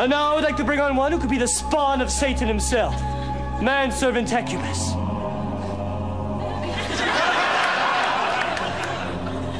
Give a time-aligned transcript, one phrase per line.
[0.00, 2.10] And now I would like to bring on one who could be the spawn of
[2.10, 2.94] Satan himself,
[3.60, 4.94] manservant Hecubus.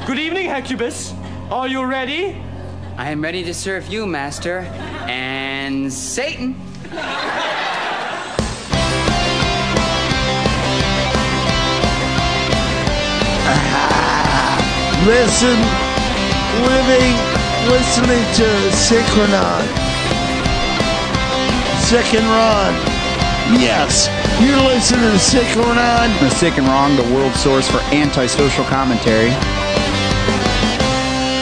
[0.06, 1.12] Good evening, Hecubus.
[1.50, 2.42] Are you ready?
[2.96, 4.61] I am ready to serve you, Master.
[5.11, 6.57] And Satan.
[15.04, 15.61] Listen,
[16.65, 17.12] living,
[17.69, 19.80] listening to Sick and Wrong.
[21.91, 22.73] Sick and Wrong.
[23.61, 24.07] Yes,
[24.41, 26.09] you're listening to Sick and Wrong.
[26.21, 29.31] The Sick and Wrong, the world source for antisocial commentary.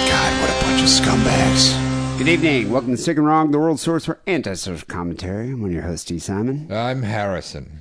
[0.08, 2.16] God, what a bunch of scumbags.
[2.16, 2.70] Good evening.
[2.70, 5.50] Welcome to Sick and Wrong, the world source for antisocial commentary.
[5.50, 6.72] I'm your host, Dee Simon.
[6.72, 7.80] I'm Harrison.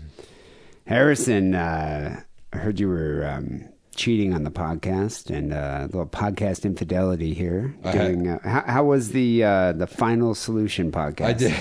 [0.88, 6.06] Harrison, uh, I heard you were um, cheating on the podcast and uh, a little
[6.06, 7.74] podcast infidelity here.
[7.94, 11.26] Doing, uh, how, how was the uh, the Final Solution podcast?
[11.26, 11.56] I did.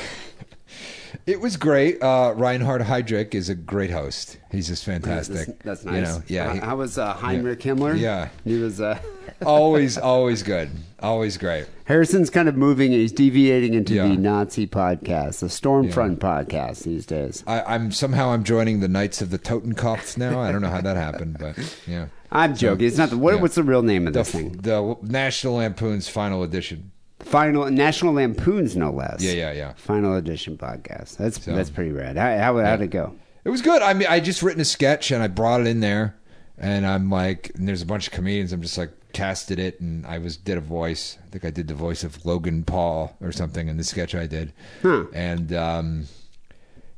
[1.27, 2.03] It was great.
[2.03, 4.39] Uh, Reinhard Heydrich is a great host.
[4.51, 5.47] He's just fantastic.
[5.47, 5.95] That's, that's nice.
[5.97, 6.47] You know, yeah.
[6.49, 7.99] How, he- how was uh, Heinrich Himmler?
[7.99, 8.29] Yeah.
[8.45, 8.81] He was.
[8.81, 8.99] Uh,
[9.47, 10.71] always, always good.
[11.01, 11.67] Always great.
[11.85, 12.91] Harrison's kind of moving.
[12.93, 14.09] He's deviating into Yeah.
[14.09, 17.45] the Nazi podcast, the Stormfront podcast these days.
[17.47, 20.41] I, I'm somehow I'm joining the Knights of the Totenkopf now.
[20.41, 22.07] I don't know how that happened, but yeah.
[22.33, 22.87] I'm joking.
[22.87, 23.41] It's not the what, yeah.
[23.41, 24.53] What's the real name of The, this thing?
[24.53, 26.91] the National Lampoon's final edition.
[27.27, 29.21] Final National Lampoons, no less.
[29.23, 29.73] Yeah, yeah, yeah.
[29.77, 31.17] Final edition podcast.
[31.17, 32.17] That's So- that's pretty rad.
[32.17, 33.15] How how how'd it go?
[33.45, 33.83] It was good.
[33.83, 36.17] I mean, I just written a sketch and I brought it in there,
[36.59, 38.53] and I'm like, and there's a bunch of comedians.
[38.53, 41.19] I'm just like casted it, and I was did a voice.
[41.25, 44.27] I think I did the voice of Logan Paul or something in the sketch I
[44.27, 44.53] did,
[44.83, 45.05] Huh.
[45.13, 46.05] and um,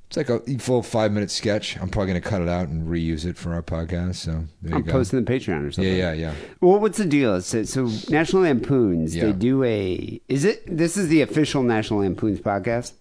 [0.08, 1.76] it's like a full five minute sketch.
[1.78, 4.16] I'm probably gonna cut it out and reuse it for our podcast.
[4.16, 4.92] So there I'm you go.
[4.92, 5.84] posting the Patreon or something.
[5.96, 6.34] yeah, yeah, yeah.
[6.60, 7.40] Well, what's the deal?
[7.42, 10.20] So, so National Lampoons, they do a.
[10.28, 10.62] Is it?
[10.66, 12.92] This is the official National Lampoons podcast.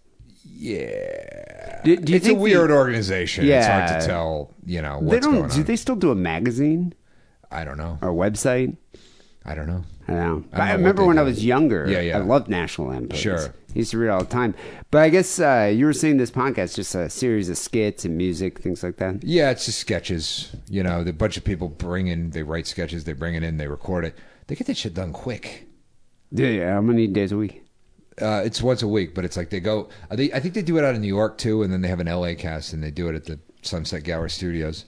[0.60, 3.46] Yeah, Do, do you it's a think the- weird organization.
[3.48, 4.00] It's hard Yeah.
[4.00, 4.54] to tell.
[4.66, 5.36] You know what's they don't.
[5.40, 5.64] going Do on.
[5.64, 6.94] they still do a magazine
[7.52, 8.00] I don't know.
[8.02, 8.76] or website?
[9.46, 9.84] I don't know.
[10.08, 10.46] I don't know.
[10.54, 11.86] I don't I, know remember when I was younger.
[11.90, 12.18] Yeah, yeah.
[12.18, 13.20] I loved National Lampoons.
[13.20, 13.40] Sure.
[13.50, 14.56] I used to read all the time.
[14.90, 18.18] But I guess uh, you were saying this podcast just a series of skits and
[18.18, 19.24] music, things like that.
[19.24, 20.56] Yeah, it's just sketches.
[20.70, 23.58] You know, the bunch of people bring in, they write sketches, they bring it in,
[23.58, 24.16] they record it.
[24.48, 25.68] They get that shit done quick.
[26.32, 26.74] Yeah, yeah.
[26.74, 27.64] How many days a week?
[28.22, 29.90] Uh, it's once a week, but it's like they go.
[30.10, 31.88] uh, They, I think they do it out in New York too, and then they
[31.90, 34.86] have an LA cast, and they do it at the Sunset Gower Studios,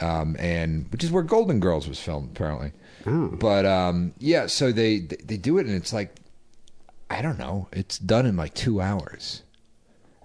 [0.00, 2.72] um, and which is where Golden Girls was filmed apparently.
[3.08, 3.28] Oh.
[3.36, 6.14] But um, yeah, so they they do it, and it's like
[7.10, 9.42] I don't know, it's done in like two hours,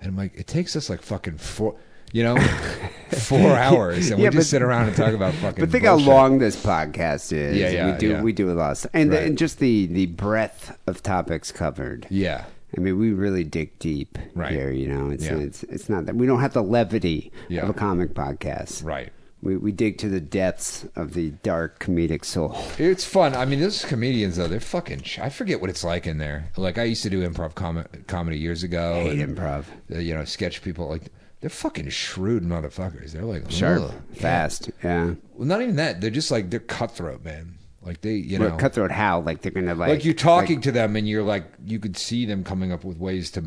[0.02, 1.76] and I'm like, it takes us like fucking four,
[2.12, 2.36] you know,
[3.20, 5.64] four hours, and Yeah, we just sit around and talk about fucking.
[5.64, 6.06] But think bullshit.
[6.06, 7.58] how long this podcast is.
[7.58, 8.22] Yeah, yeah, We do yeah.
[8.22, 8.92] we do a lot, of stuff.
[8.94, 9.24] and, Right.
[9.24, 12.06] and just the the breadth of topics covered.
[12.10, 12.46] Yeah,
[12.78, 14.52] I mean, we really dig deep Right.
[14.52, 14.72] here.
[14.72, 15.38] You know, it's Yeah.
[15.38, 17.62] it's it's not that we don't have the levity Yeah.
[17.62, 18.84] of a comic podcast.
[18.84, 19.12] right.
[19.44, 22.58] We we dig to the depths of the dark comedic soul.
[22.78, 23.36] It's fun.
[23.36, 25.04] I mean, those comedians though, they're fucking.
[25.04, 26.50] Sh- I forget what it's like in there.
[26.56, 28.94] Like I used to do improv com- comedy years ago.
[28.94, 29.66] Hate and, improv.
[29.94, 31.12] uh, you know, sketch people like
[31.42, 33.12] they're fucking shrewd motherfuckers.
[33.12, 34.72] They're like Sharp, fast.
[34.82, 35.16] Yeah.
[35.34, 36.00] Well, not even that.
[36.00, 37.58] They're just like they're cutthroat, man.
[37.82, 39.20] Like they, you know, cutthroat how?
[39.20, 42.26] Like they're gonna like like, you're talking to them and you're like you could see
[42.26, 43.44] them coming up with ways to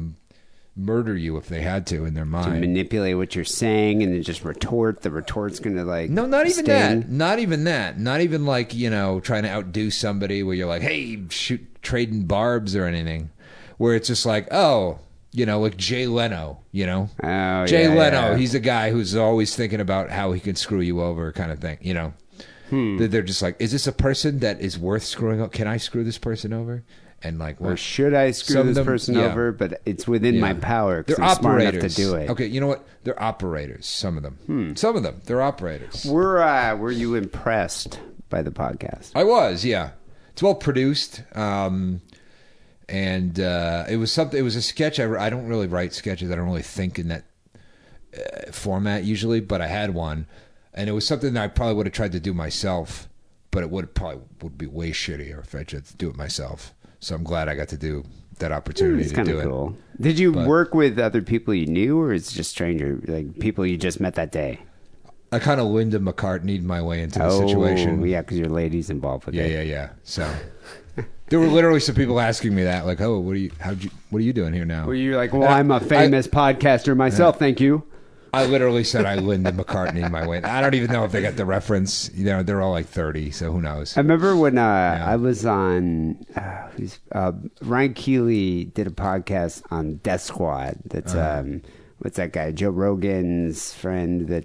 [0.77, 2.53] murder you if they had to in their mind.
[2.53, 5.01] to manipulate what you're saying and then just retort.
[5.03, 7.01] The retort's gonna like No, not even sting.
[7.01, 7.09] that.
[7.11, 7.99] Not even that.
[7.99, 12.25] Not even like you know trying to outdo somebody where you're like, hey, shoot, trading
[12.27, 13.31] barbs or anything.
[13.79, 14.99] Where it's just like, oh,
[15.33, 16.61] you know, like Jay Leno.
[16.73, 18.31] You know, Oh, Jay yeah, Leno.
[18.33, 18.37] yeah.
[18.37, 21.59] He's a guy who's always thinking about how he can screw you over, kind of
[21.59, 21.79] thing.
[21.81, 22.15] You know,
[22.71, 22.97] Hmm.
[22.99, 25.53] That they're just like, is this a person that is worth screwing up?
[25.53, 26.83] Can I screw this person over?
[27.23, 29.23] And like, Or should I screw this them- person yeah.
[29.33, 29.51] over?
[29.51, 30.59] But it's within my Yeah.
[30.61, 31.83] power because They're I'm smart operators.
[31.83, 32.31] enough to do it.
[32.31, 32.87] Okay, you know what?
[33.05, 33.87] They're operators.
[33.87, 34.39] Some of them.
[34.47, 34.75] Hmm.
[34.75, 35.23] Some of them.
[35.25, 36.05] They're operators.
[36.05, 39.13] Were uh, were you impressed by the podcast?
[39.15, 39.91] I was, yeah.
[40.31, 42.03] It's well produced, um,
[42.89, 44.39] and uh, it was something.
[44.39, 45.01] It was a sketch.
[45.01, 46.31] I, I don't really write sketches.
[46.31, 47.25] I don't really think in that
[48.17, 50.27] uh, format usually, but I had one,
[50.75, 53.09] and it was something that I probably would have tried to do myself,
[53.51, 56.75] but it would probably would be way shittier if I tried to do it myself.
[57.01, 58.05] So I'm glad I got to do
[58.39, 59.49] that opportunity hmm, It's to kind do of it.
[59.49, 59.77] cool.
[60.01, 63.39] Did you But- work with other people you knew, or is it just stranger, like
[63.39, 64.61] people you just met that day?
[65.33, 68.05] I kind of Linda McCartneyed my way into the oh, situation.
[68.07, 69.53] yeah, because your lady's involved with Yeah, it.
[69.53, 69.73] yeah, yeah.
[69.73, 69.89] yeah.
[70.05, 70.31] So
[71.29, 73.51] there were literally some people asking me that, like, "Oh, what are you?
[73.59, 73.91] How you?
[74.11, 76.97] What are you doing here now?" Well, you're like, well, I- I'm a famous podcaster
[76.97, 77.39] myself.
[77.39, 77.83] thank you.
[78.37, 80.43] I literally said I Linda McCartney in my way.
[80.43, 82.11] I don't even know if they got the reference.
[82.15, 83.97] You know, they're all like thirty, so who knows?
[83.97, 86.69] I remember when uh, I was on, uh,
[87.13, 90.79] uh, Ryan Keeley did a podcast on Death Squad.
[90.87, 91.41] That's Uh-huh.
[91.41, 91.63] um,
[91.99, 92.53] what's that guy?
[92.53, 94.45] Joe Rogan's friend that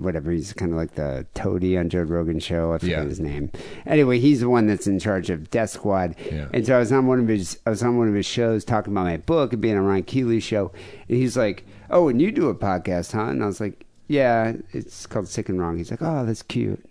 [0.00, 0.30] whatever.
[0.30, 2.72] He's kind of like the toady on Joe Rogan's show.
[2.72, 3.04] I forget Yeah.
[3.08, 3.50] his name.
[3.86, 6.14] Anyway, he's the one that's in charge of Death Squad.
[6.30, 6.46] Yeah.
[6.52, 8.64] And so I was on one of his I was on one of his shows
[8.64, 10.70] talking about my book and being on Ryan Keeley's show,
[11.08, 14.52] and he's like, "Oh, and you do a podcast, huh?" And I was like, "Yeah,
[14.72, 16.84] it's called Sick and Wrong." He's like, "Oh, that's cute."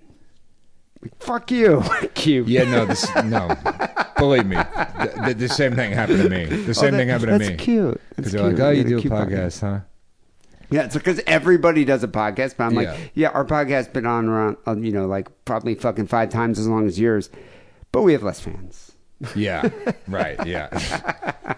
[1.01, 1.83] Like, Fuck you,
[2.15, 2.47] cute.
[2.47, 3.55] Yeah, no, this no.
[4.17, 6.45] Believe me, the, the, the same thing happened to me.
[6.45, 7.47] The same Oh, that- thing happened to me.
[7.49, 8.01] that's cute.
[8.15, 8.65] Because they're like, cute.
[8.65, 9.79] "Oh, you do a podcast, huh?"
[10.71, 12.97] Yeah, it's because everybody does a podcast, but I'm like, Yeah.
[13.13, 16.67] yeah, our podcast's been on around, uh, you know, like probably fucking five times as
[16.67, 17.29] long as yours,
[17.91, 18.91] but we have less fans.
[19.35, 19.69] Yeah,
[20.07, 20.43] right.
[20.45, 20.69] Yeah,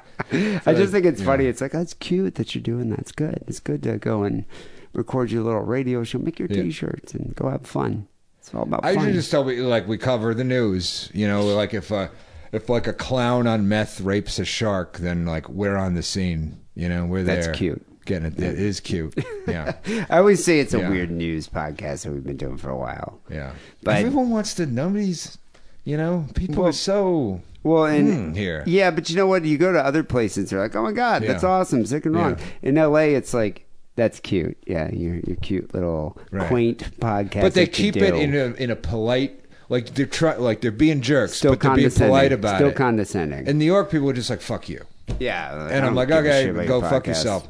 [0.65, 1.45] I just think it's funny.
[1.45, 2.99] It's like, oh, cute that you're doing that.
[2.99, 3.43] It's good.
[3.47, 4.45] It's good to go and
[4.93, 6.63] record your little radio show, make your Yeah.
[6.63, 8.07] t-shirts, and go have fun.
[8.39, 9.03] It's all about I fun.
[9.03, 11.09] usually just tell me like we cover the news.
[11.13, 12.07] You know, like if uh,
[12.51, 16.59] if like a clown on meth rapes a shark, then like we're on the scene.
[16.75, 17.43] You know, we're there.
[17.43, 17.83] That's cute.
[18.05, 18.39] Getting it.
[18.39, 19.13] It is cute.
[19.47, 19.75] Yeah,
[20.09, 20.89] I always say it's a Yeah.
[20.89, 23.21] weird news podcast that we've been doing for a while.
[23.31, 23.53] yeah.
[23.81, 24.65] But- everyone wants to.
[24.65, 25.37] Nobody's.
[25.85, 27.41] You know, people Well- are so.
[27.67, 28.63] Well, and Hmm, here.
[28.65, 29.43] yeah, but you know what?
[29.45, 32.37] You go to other places, they're like, "Oh my god, that's awesome, sick and wrong."
[32.39, 32.69] Yeah.
[32.69, 33.65] In L.A., it's like,
[33.95, 36.47] "That's cute." Yeah, your your cute little Right.
[36.47, 37.41] quaint podcast.
[37.41, 39.41] But they keep it in a in a polite.
[39.69, 42.09] Like they're try, like they're being jerks, still but they're being condescending.
[42.09, 42.75] polite about still it.
[42.75, 43.47] condescending.
[43.47, 44.81] In New York, people are just like "fuck you,"
[45.19, 47.47] yeah, I and I'm like, "Okay, go fuck podcast." yourself."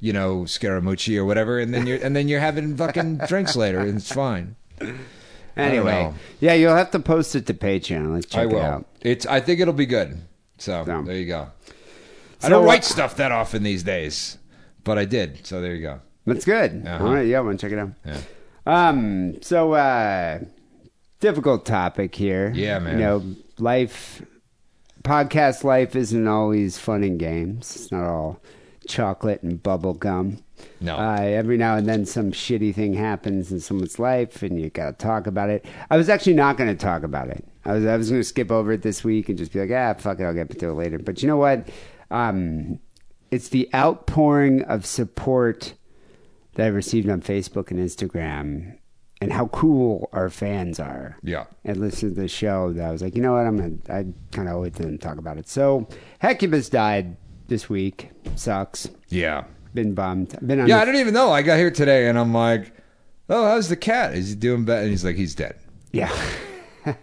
[0.00, 3.78] You know, Scaramucci or whatever, and then you're and then you're having fucking drinks later,
[3.78, 4.56] and it's fine.
[5.56, 8.12] Anyway, yeah, you'll have to post it to Patreon.
[8.14, 8.60] Let's check I it will.
[8.60, 8.86] out.
[9.00, 9.26] It's.
[9.26, 10.20] I think it'll be good.
[10.58, 11.02] So So.
[11.02, 11.48] there you go.
[12.42, 14.38] I So, don't write stuff that often these days,
[14.82, 15.46] but I did.
[15.46, 16.00] So there you go.
[16.26, 16.86] That's good.
[16.86, 17.04] Uh-huh.
[17.06, 17.90] All right, yeah, I want to check it out.
[18.04, 18.20] Yeah.
[18.66, 20.40] Um, so uh
[21.20, 22.50] difficult topic here.
[22.54, 22.94] Yeah, man.
[22.98, 23.24] You know,
[23.58, 24.22] life
[25.02, 27.76] podcast life isn't always fun and games.
[27.76, 28.40] It's not all
[28.88, 30.38] chocolate and bubble gum.
[30.80, 30.96] No.
[30.96, 34.92] Uh, every now and then some shitty thing happens in someone's life and you gotta
[34.92, 35.64] talk about it.
[35.90, 37.46] I was actually not gonna talk about it.
[37.64, 39.94] I was I was gonna skip over it this week and just be like, ah
[40.00, 40.98] fuck it, I'll get to it later.
[40.98, 41.68] But you know what?
[42.10, 42.78] Um
[43.30, 45.74] it's the outpouring of support
[46.54, 48.78] that I received on Facebook and Instagram
[49.20, 51.16] and how cool our fans are.
[51.22, 51.46] Yeah.
[51.64, 54.04] And listen to the show that I was like, you know what, I'm gonna
[54.46, 55.48] I owe it to them to talk about it.
[55.48, 55.88] So
[56.20, 57.16] Hecubus died
[57.48, 58.10] this week.
[58.36, 58.88] Sucks.
[59.08, 59.44] Yeah.
[59.74, 60.36] Been bummed.
[60.46, 60.76] Been on Yeah.
[60.76, 61.30] the- I don't even know.
[61.32, 62.72] I got here today, and I'm like,
[63.28, 64.14] "Oh, how's the cat?
[64.14, 65.56] Is he doing better?" And he's like, "He's dead."
[65.92, 66.12] Yeah.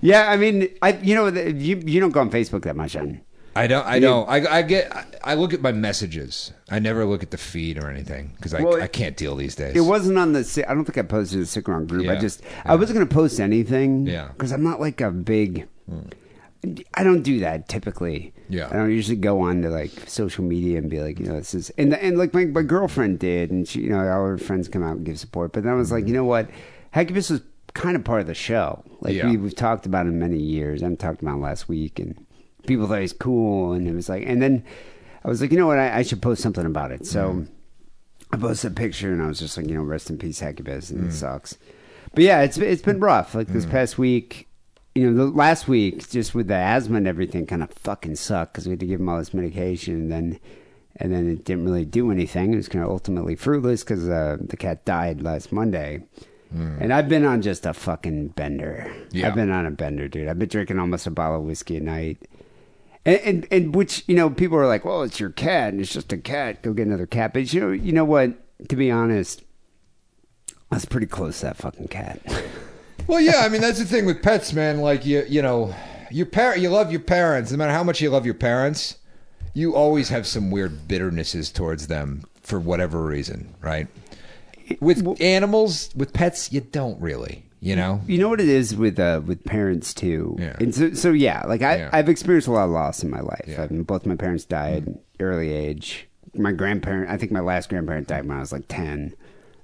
[0.00, 3.20] yeah, I mean, I you know you you don't go on Facebook that much, on
[3.54, 3.86] I don't.
[3.86, 4.28] I don't.
[4.28, 4.94] I, I get.
[4.94, 6.52] I, I look at my messages.
[6.68, 9.54] I never look at the feed or anything because I, Well, I can't deal these
[9.54, 9.74] days.
[9.74, 10.64] It wasn't on the.
[10.68, 12.02] I don't think I posted the sick wrong group.
[12.06, 12.20] I Yeah.
[12.20, 14.06] just I wasn't going to post anything.
[14.06, 14.28] Yeah.
[14.28, 15.66] because I'm not like a big.
[15.88, 16.00] Hmm.
[16.94, 18.32] I don't do that typically.
[18.48, 18.68] Yeah.
[18.70, 21.54] I don't usually go on to like social media and be like, you know, this
[21.54, 24.68] is and and like my my girlfriend did, and she, you know, all her friends
[24.68, 25.52] come out and give support.
[25.52, 26.08] But then I was like, mm-hmm.
[26.08, 26.48] you know what,
[26.92, 27.42] Hecubus was
[27.74, 28.82] kind of part of the show.
[29.00, 29.30] Like Yeah.
[29.30, 30.82] we, we've talked about him many years.
[30.82, 32.24] I'm talked about him last week, and
[32.66, 34.64] people thought he's cool, and it was like, and then
[35.24, 37.06] I was like, you know what, I, I should post something about it.
[37.06, 37.30] So.
[37.30, 37.52] Mm-hmm.
[38.32, 40.90] I posted a picture and I was just like, you know, rest in peace, Hecubus,
[40.90, 41.12] and it mm.
[41.12, 41.56] sucks.
[42.12, 43.34] But yeah, it's it's been rough.
[43.34, 43.70] Like this mm.
[43.70, 44.48] past week,
[44.96, 48.54] you know, the last week, just with the asthma and everything, kind of fucking sucked
[48.54, 50.40] because we had to give him all this medication, and then
[50.96, 52.54] and then it didn't really do anything.
[52.54, 56.04] It was kind of ultimately fruitless because uh, the cat died last Monday.
[56.50, 58.90] And I've been on just a fucking bender.
[59.10, 59.28] Yeah.
[59.28, 60.28] I've been on a bender, dude.
[60.28, 62.26] I've been drinking almost a bottle of whiskey a night.
[63.04, 65.92] And, and and which you know people are like, well, it's your cat, and it's
[65.92, 66.62] just a cat.
[66.62, 67.34] Go get another cat.
[67.34, 68.32] But you know, you know what?
[68.68, 69.42] To be honest,
[70.70, 72.22] I was pretty close to that fucking cat.
[73.06, 73.42] Well, yeah.
[73.44, 74.80] I mean, that's the thing with pets, man.
[74.80, 75.74] Like you, you know,
[76.10, 77.50] your parent, you love your parents.
[77.50, 78.98] No matter how much you love your parents,
[79.54, 83.88] you always have some weird bitternesses towards them for whatever reason, right?
[84.80, 87.44] With animals, with pets, you don't really.
[87.60, 88.00] You know.
[88.06, 90.36] You know what it is with uh, with parents too.
[90.38, 90.56] Yeah.
[90.60, 91.90] And so, so yeah, like I Yeah.
[91.92, 93.44] I've experienced a lot of loss in my life.
[93.46, 93.62] Yeah.
[93.62, 96.06] I mean, both my parents died early age.
[96.34, 99.14] My grandparent, I think my last grandparent died when I was like ten.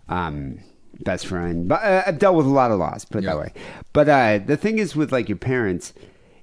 [0.09, 0.61] Um,
[1.02, 3.04] best friend, but uh, I've dealt with a lot of loss.
[3.04, 3.35] Put it Yeah.
[3.35, 3.52] that way.
[3.92, 5.92] But uh, the thing is with like your parents,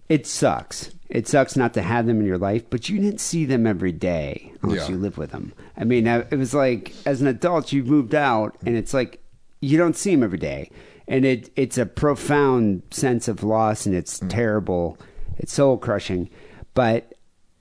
[0.07, 0.91] it sucks.
[1.09, 3.91] It sucks not to have them in your life, but you didn't see them every
[3.91, 4.95] day unless Yeah.
[4.95, 5.53] you live with them.
[5.77, 9.23] I mean, uh, it was like as an adult, you moved out, and it's like
[9.61, 10.69] you don't see them every day,
[11.07, 14.97] and it it's a profound sense of loss, and it's terrible,
[15.37, 16.29] it's soul crushing.
[16.73, 17.13] But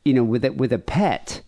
[0.04, 1.40] you know, with it with a pet,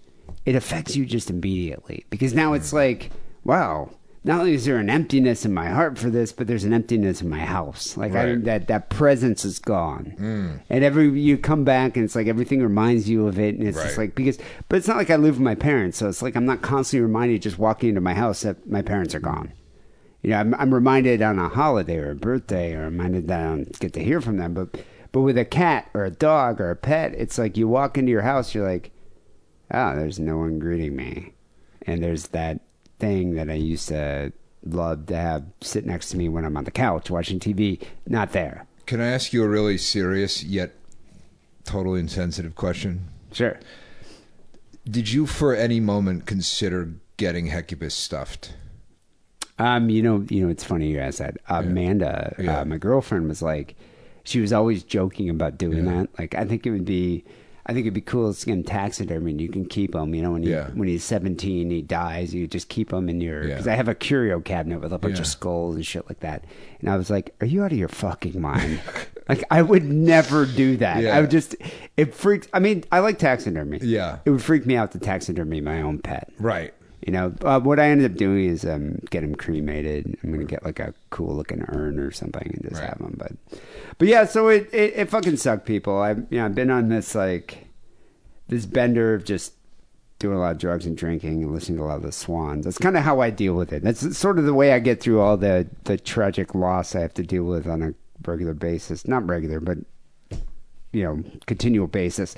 [0.47, 3.11] it affects you just immediately because now it's like,
[3.45, 3.90] wow.
[4.23, 7.23] Not only is there an emptiness in my heart for this, but there's an emptiness
[7.23, 7.97] in my house.
[7.97, 10.61] Like I, that that presence is gone, Mm.
[10.69, 13.79] and every you come back and it's like everything reminds you of it, and it's
[13.83, 16.37] just like because, but it's not like I live with my parents, so it's like
[16.37, 19.53] I'm not constantly reminded just walking into my house that my parents are gone.
[20.23, 23.45] You know, I'm, I'm reminded on a holiday or a birthday, or reminded that I
[23.45, 24.53] don't get to hear from them.
[24.53, 27.97] But but with a cat or a dog or a pet, it's like you walk
[27.97, 28.91] into your house, you're like,
[29.73, 31.33] oh, there's no one greeting me,
[31.87, 32.61] and there's that
[33.00, 34.33] thing that I used to
[34.64, 38.33] love to have sit next to me when I'm on the couch watching TV, not
[38.33, 38.66] there.
[38.87, 40.73] Can I ask you a really serious yet
[41.64, 43.07] totally insensitive question?
[43.33, 43.59] Sure.
[44.88, 48.54] Did you for any moment consider getting Hecubus stuffed?
[49.59, 51.37] Um, you know, you know, it's funny you asked that.
[51.49, 52.61] Amanda, Yeah.
[52.61, 53.76] Uh, my girlfriend, was like,
[54.25, 55.92] she was always joking about doing Yeah.
[56.02, 56.09] that.
[56.19, 57.25] Like, I think it would be,
[57.71, 60.12] I think it'd be cool to get him taxidermy and you can keep him.
[60.12, 60.71] You know, when he Yeah.
[60.75, 62.35] when he's seventeen, he dies.
[62.35, 63.49] You just keep him in your Yeah.
[63.55, 65.21] because I have a curio cabinet with a bunch Yeah.
[65.21, 66.45] of skulls and shit like that.
[66.81, 68.81] And I was like, "Are you out of your fucking mind?"
[69.29, 71.03] like, I would never do that.
[71.05, 71.17] Yeah.
[71.17, 71.55] I would just
[71.97, 72.49] it freaks.
[72.53, 73.79] I mean, I like taxidermy.
[73.83, 74.19] Yeah.
[74.25, 76.29] it would freak me out to taxidermy my own pet.
[76.41, 76.75] Right.
[77.07, 80.19] You know, uh, what I ended up doing is um, get him cremated.
[80.23, 82.88] I'm gonna get like a cool looking urn or something and just Right.
[82.90, 83.14] have them.
[83.16, 83.33] But,
[83.99, 85.97] but yeah, so it, it it fucking sucked, people.
[85.99, 87.66] I you know I've been on this like
[88.49, 89.54] this bender of just
[90.19, 92.64] doing a lot of drugs and drinking and listening to a lot of the Swans.
[92.66, 93.83] That's kind of how I deal with it.
[93.83, 97.14] That's sort of the way I get through all the the tragic loss I have
[97.14, 97.95] to deal with on a
[98.28, 99.09] regular basis.
[99.09, 99.78] Not regular, but
[100.92, 102.35] you know, continual basis.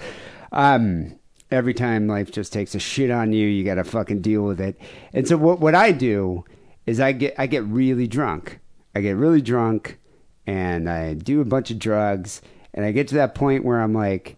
[0.52, 1.18] Um,
[1.52, 4.60] every time life just takes a shit on you, you got to fucking deal with
[4.60, 4.80] it.
[5.12, 6.44] And so what what I do
[6.86, 8.58] is I get I get really drunk.
[8.94, 9.98] I get really drunk
[10.46, 12.42] and I do a bunch of drugs
[12.74, 14.36] and I get to that point where I'm like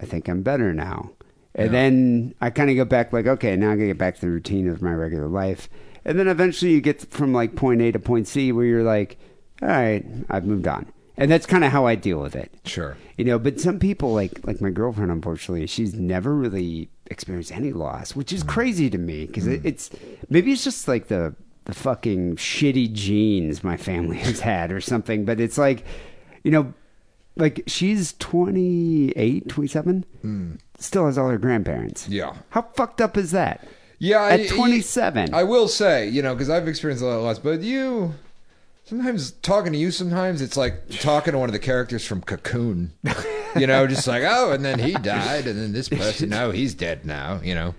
[0.00, 1.10] I think I'm better now.
[1.56, 4.14] And then I kind of go back like okay, now I got to get back
[4.16, 5.68] to the routine of my regular life.
[6.04, 9.18] And then eventually you get from like point A to point C where you're like
[9.62, 10.92] all right, I've moved on.
[11.16, 12.96] And that's kind of how I deal with it Sure.
[13.16, 17.72] you know but some people like like my girlfriend unfortunately she's never really experienced any
[17.72, 18.48] loss which is mm.
[18.48, 19.66] crazy to me because it, mm.
[19.66, 19.90] it's
[20.28, 21.34] maybe it's just like the
[21.66, 25.84] the fucking shitty genes my family has had or something but it's like
[26.42, 26.74] you know
[27.36, 30.58] like she's 28 27 mm.
[30.78, 32.34] still has all her grandparents Yeah.
[32.50, 33.66] how fucked up is that
[33.98, 34.24] Yeah.
[34.26, 37.38] at I- 27 I will say, you know, because I've experienced a lot of loss,
[37.38, 38.14] but you.
[38.84, 42.92] Sometimes talking to you, sometimes it's like talking to one of the characters from Cocoon.
[43.56, 46.74] You know, just like, oh, and then he died, and then this person, no, he's
[46.74, 47.40] dead now.
[47.42, 47.74] You know,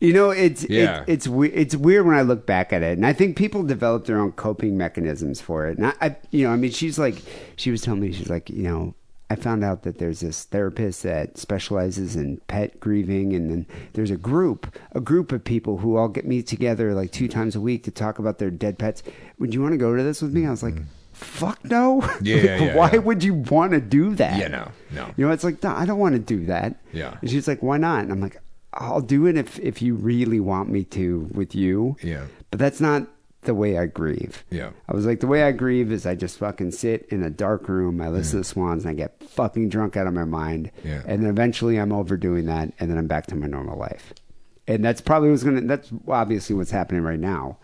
[0.00, 1.00] You know, it's Yeah.
[1.00, 3.62] it's it's we- it's weird when I look back at it, and I think people
[3.64, 5.76] develop their own coping mechanisms for it.
[5.78, 7.16] And I, I, you know, I mean, she's like,
[7.56, 8.94] she was telling me, she's like, you know,
[9.28, 14.10] I found out that there's this therapist that specializes in pet grieving, and then there's
[14.10, 17.60] a group, a group of people who all get meet together like two times a
[17.60, 19.02] week to talk about their dead pets.
[19.38, 20.46] Would you want to go to this with me?
[20.46, 20.76] I was like.
[21.12, 22.02] Fuck no!
[22.20, 22.98] Yeah, yeah, yeah, Why yeah.
[22.98, 24.38] would you want to do that?
[24.38, 25.14] Yeah, no, no.
[25.16, 26.76] You know, it's like, no, I don't want to do that.
[26.92, 27.16] Yeah.
[27.22, 28.02] And she's like, why not?
[28.02, 28.36] And I'm like,
[28.74, 31.96] I'll do it if, if you really want me to with you.
[32.02, 32.26] Yeah.
[32.50, 33.06] But that's not
[33.46, 34.44] the way I grieve.
[34.50, 34.70] Yeah.
[34.88, 37.68] I was like, the way I grieve is I just fucking sit in a dark
[37.68, 40.70] room, I listen to swans, and I get fucking drunk out of my mind.
[40.84, 41.02] Yeah.
[41.06, 44.12] And then eventually I'm overdoing that, and then I'm back to my normal life.
[44.68, 45.60] And that's probably what's gonna.
[45.62, 47.58] That's obviously what's happening right now.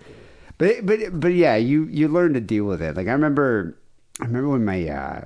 [0.58, 2.96] But but but yeah, you you learn to deal with it.
[2.96, 3.76] Like I remember,
[4.20, 5.24] I remember when my uh,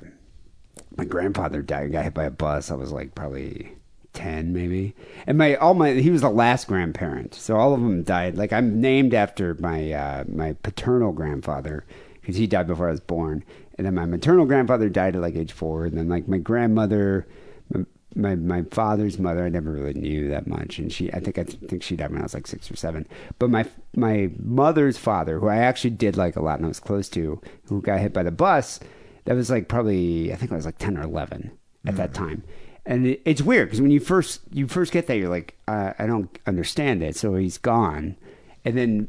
[0.97, 1.93] my grandfather died.
[1.93, 2.71] Got hit by a bus.
[2.71, 3.76] I was like probably
[4.17, 4.95] ten, maybe.
[5.27, 8.37] And my all my he was the last grandparent, so all of them died.
[8.37, 11.85] Like I'm named after my uh, my paternal grandfather
[12.21, 13.45] because he died before I was born,
[13.77, 17.27] and then my maternal grandfather died at like age four, and then like my grandmother.
[17.73, 21.39] My, my my father's mother, I never really knew that much, and she I think
[21.39, 23.07] I think she died when I was like six or seven.
[23.39, 26.81] But my my mother's father, who I actually did like a lot and I was
[26.81, 28.81] close to, who got hit by the bus,
[29.27, 31.51] that was like probably I think I was like ten or eleven
[31.87, 32.43] at that time,
[32.87, 35.93] and it, it's weird because when you first you first get that, you're like uh,
[35.99, 37.17] I don't understand it.
[37.17, 38.17] So he's gone,
[38.65, 39.09] and then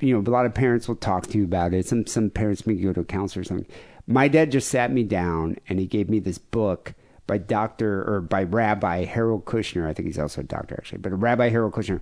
[0.00, 1.86] you know a lot of parents will talk to you about it.
[1.86, 3.70] Some some parents may go to a counselor or something.
[4.06, 6.94] My dad just sat me down and he gave me this book
[7.26, 9.86] by Doctor or by Rabbi Harold Kushner.
[9.86, 12.00] I think he's also a doctor actually, but Rabbi Harold Kushner.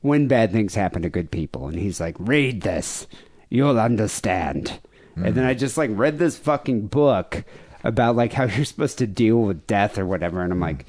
[0.00, 3.08] When bad things happen to good people, and he's like, read this,
[3.50, 4.78] you'll understand.
[5.16, 7.44] And then I just like read this fucking book
[7.84, 10.86] about like how you're supposed to deal with death or whatever, and I'm like,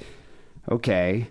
[0.70, 1.28] okay.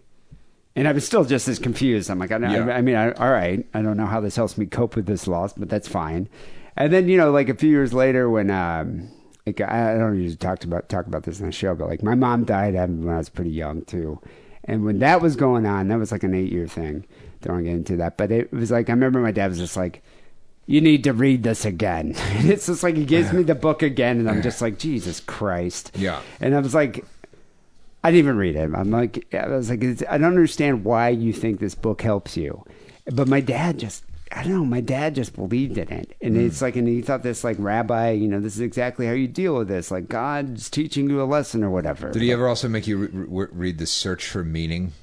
[0.75, 2.10] And I was still just as confused.
[2.10, 2.74] I'm like, I, don't- Yeah.
[2.74, 5.28] I mean, I, all right, I don't know how this helps me cope with this
[5.28, 6.30] loss, but that's fine.
[6.78, 9.10] And then you know, like a few years later, when um,
[9.46, 12.16] like I don't usually talk about talk about this in the show, but like my
[12.16, 14.20] mom died when I was pretty young too,
[14.63, 17.06] And when that was going on, that was like an eight year thing.
[17.42, 20.01] Don't get into that, but it was like I remember my dad was just like,
[20.70, 22.14] "You need to read this again."
[22.52, 25.92] It's just like he gives me the book again, and I'm just like, "Jesus Christ!"
[25.96, 26.22] Yeah.
[26.40, 27.04] And I was like,
[28.04, 28.72] I didn't even read it.
[28.74, 32.38] I'm like, I was like, it's- I don't understand why you think this book helps
[32.38, 32.64] you.
[33.12, 36.16] But my dad just, I don't know, my dad just believed in it.
[36.22, 36.46] And Hmm.
[36.46, 39.28] it's like, and he thought this, like, rabbi, you know, this is exactly how you
[39.28, 39.92] deal with this.
[39.92, 42.10] Like, God's teaching you a lesson or whatever.
[42.12, 44.94] Did he ever also make you re- re- read The Search for Meaning?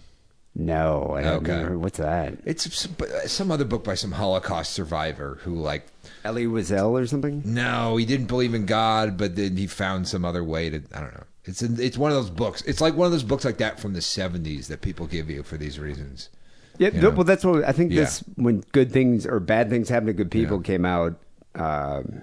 [0.59, 1.15] No.
[1.17, 1.75] I don't Okay.
[1.75, 2.35] What's that?
[2.45, 2.97] It's some,
[3.27, 5.87] some other book by some Holocaust survivor who, like,
[6.25, 7.43] Elie Wiesel or something?
[7.45, 10.83] no, he didn't believe in God, but then he found some other way to.
[10.95, 11.25] I don't know.
[11.45, 12.63] It's it's one of those books.
[12.63, 15.45] It's like one of those books like that from the '70s that people give you
[15.45, 16.31] for these reasons.
[16.79, 17.93] Yeah, well, that's what I think.
[17.93, 18.01] Yeah.
[18.01, 21.15] This when good things or bad things happen to good people came out,
[21.55, 22.23] um,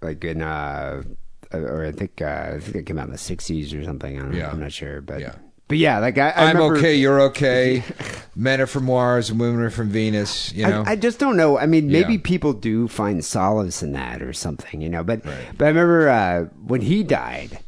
[0.00, 1.02] like in, uh,
[1.52, 4.16] or I think uh, I think it came out in the '60s or something.
[4.18, 4.38] I don't know.
[4.38, 4.50] Yeah.
[4.50, 5.34] I'm not sure, but Yeah.
[5.70, 6.94] But yeah, like I, I I'm remember- okay.
[6.96, 7.82] You're okay.
[8.36, 10.52] Men are from Mars and women are from Venus.
[10.52, 10.82] You know.
[10.86, 11.58] I, I just don't know.
[11.58, 12.20] I mean, maybe Yeah.
[12.22, 15.02] people do find solace in that or something, you know.
[15.02, 15.34] But Right.
[15.56, 17.60] but I remember uh, when he died,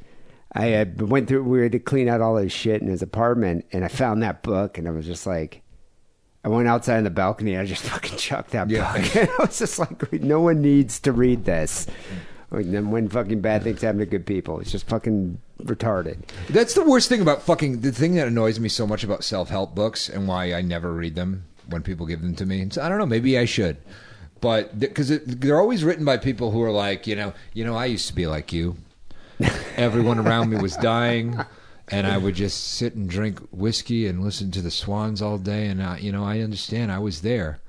[0.52, 1.44] I uh, went through.
[1.44, 4.42] We had to clean out all his shit in his apartment, and I found that
[4.42, 5.62] book, and I was just like,
[6.44, 8.92] I went outside on the balcony, and I just fucking chucked that Yeah.
[8.96, 9.16] book.
[9.16, 11.86] And I was just like, no one needs to read this.
[12.52, 16.18] Then when fucking bad things happen to good people, it's just fucking retarded.
[16.50, 19.48] That's the worst thing about fucking the thing that annoys me so much about self
[19.48, 22.68] help books and why I never read them when people give them to me.
[22.70, 23.78] So I don't know, maybe I should,
[24.42, 27.86] but because they're always written by people who are like, you know, you know, I
[27.86, 28.76] used to be like you.
[29.76, 31.38] Everyone around me was dying,
[31.88, 35.66] and I would just sit and drink whiskey and listen to the Swans all day.
[35.66, 37.60] And I, you know, I understand I was there,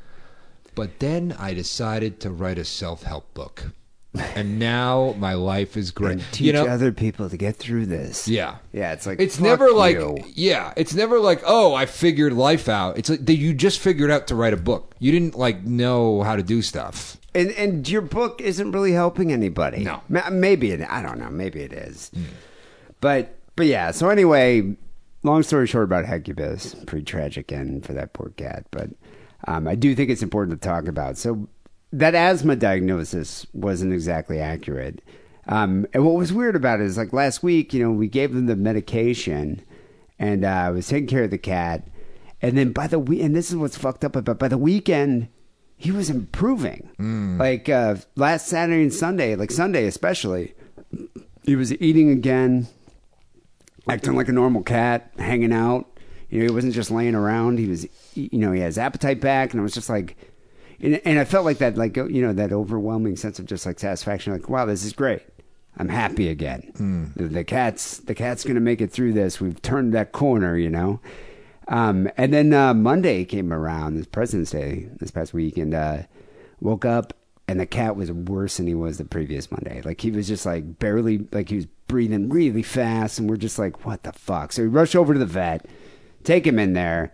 [0.75, 3.71] but then I decided to write a self help book,
[4.35, 6.11] and now my life is great.
[6.13, 8.27] And teach you know, other people to get through this.
[8.27, 8.57] yeah.
[8.71, 8.93] yeah.
[8.93, 10.17] It's like It's never like you.
[10.35, 12.97] yeah, it's never like oh I figured life out.
[12.97, 14.95] It's like you just figured out to write a book.
[14.99, 17.17] You didn't like know how to do stuff.
[17.35, 19.83] And and your book isn't really helping anybody.
[19.83, 20.01] No.
[20.09, 20.81] Ma- maybe it.
[20.87, 21.29] I don't know.
[21.31, 22.11] Maybe it is.
[23.01, 23.91] But but yeah.
[23.91, 24.75] So anyway,
[25.23, 28.65] long story short about Hecubus, pretty tragic end for that poor cat.
[28.71, 28.89] But
[29.47, 31.17] um, I do think it's important to talk about.
[31.17, 31.47] So
[31.93, 35.01] that asthma diagnosis wasn't exactly accurate.
[35.47, 38.33] Um, and what was weird about it is like last week, you know, we gave
[38.33, 39.61] them the medication,
[40.17, 41.87] and uh, I was taking care of the cat.
[42.41, 45.29] And then by the week, and this is what's fucked up about by the weekend,
[45.77, 46.89] he was improving.
[47.37, 50.55] Like uh, last Saturday and Sunday, like Sunday especially,
[51.43, 52.67] he was eating again,
[53.87, 55.87] acting like a normal cat, hanging out.
[56.29, 57.59] You know, he wasn't just laying around.
[57.59, 60.17] He was, you know, he had his appetite back, and I was just like,
[60.83, 63.79] and, and I felt like that, like you know, that overwhelming sense of just like
[63.79, 64.33] satisfaction.
[64.33, 65.23] Like, wow, this is great.
[65.77, 66.71] I'm happy again.
[67.15, 69.41] The, the cat's the cat's gonna make it through this.
[69.41, 70.99] We've turned that corner, you know.
[71.69, 76.03] Um, and then uh, Monday came around, this President's Day this past week, and uh,
[76.59, 77.13] woke up
[77.47, 79.81] and the cat was worse than he was the previous Monday.
[79.81, 83.59] Like he was just like barely, like he was breathing really fast, and we're just
[83.59, 84.51] like, what the fuck?
[84.51, 85.65] So we rush over to the vet,
[86.23, 87.11] take him in there,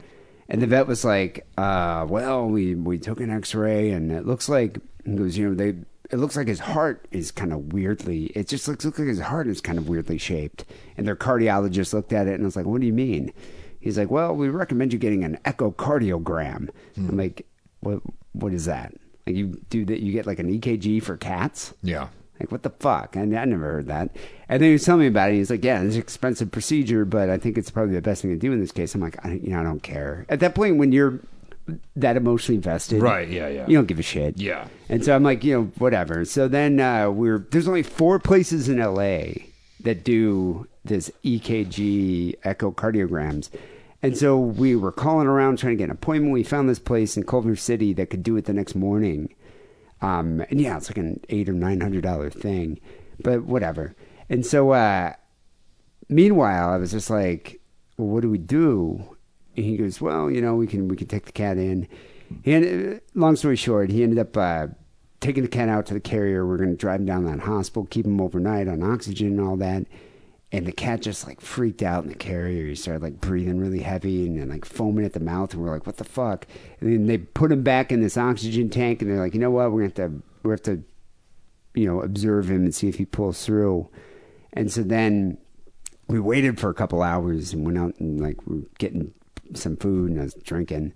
[0.49, 4.49] and the vet was like, uh, well, we we took an X-ray, and it looks
[4.49, 5.75] like he goes, you know, they.
[6.11, 8.25] It looks like his heart is kind of weirdly.
[8.35, 10.65] It just looks, looks like his heart is kind of weirdly shaped.
[10.97, 13.31] And their cardiologist looked at it and was like, "What do you mean?"
[13.79, 17.45] He's like, "Well, we recommend you getting an echocardiogram." I'm like,
[17.81, 18.01] "What?
[18.33, 18.95] What is that?
[19.27, 19.99] Like you do that?
[19.99, 22.07] You get like an EKG for cats?" Yeah.
[22.39, 23.15] Like what the fuck?
[23.17, 24.15] I, I never heard that.
[24.47, 25.35] And then he was telling me about it.
[25.35, 28.31] He's like, "Yeah, it's an expensive procedure, but I think it's probably the best thing
[28.31, 30.55] to do in this case." I'm like, I, "You know, I don't care." At that
[30.55, 31.19] point, when you're
[31.95, 33.67] that emotionally invested, Right, yeah, yeah.
[33.67, 34.67] you don't give a shit, Yeah.
[34.89, 36.25] And so I'm like, you know, whatever.
[36.25, 39.33] So then uh, we're there's only four places in LA
[39.81, 43.49] that do this EKG echocardiograms.
[44.01, 46.33] And so we were calling around trying to get an appointment.
[46.33, 49.33] We found this place in Culver City that could do it the next morning.
[50.01, 52.79] Um, and yeah, it's like an eight or nine hundred dollar thing,
[53.21, 53.95] but whatever.
[54.29, 55.13] And so, uh,
[56.07, 57.59] meanwhile, I was just like,
[57.97, 59.17] well, what do we do?
[59.55, 61.87] And he goes, well, you know, we can we can take the cat in.
[62.45, 64.67] And long story short, he ended up uh,
[65.19, 66.45] taking the cat out to the carrier.
[66.45, 69.41] We're going to drive him down to that hospital, keep him overnight on oxygen and
[69.41, 69.85] all that.
[70.51, 72.65] And the cat just like freaked out in the carrier.
[72.65, 75.53] He started like breathing really heavy and, then like foaming at the mouth.
[75.53, 76.47] And we're like, what the fuck?
[76.79, 79.01] And then they put him back in this oxygen tank.
[79.01, 79.71] And they're like, you know what?
[79.71, 80.83] We're going to have to, we have to,
[81.75, 83.89] you know, observe him and see if he pulls through.
[84.53, 85.37] And so then
[86.07, 89.13] we waited for a couple hours and went out and like we were getting
[89.53, 90.93] some food and I was drinking.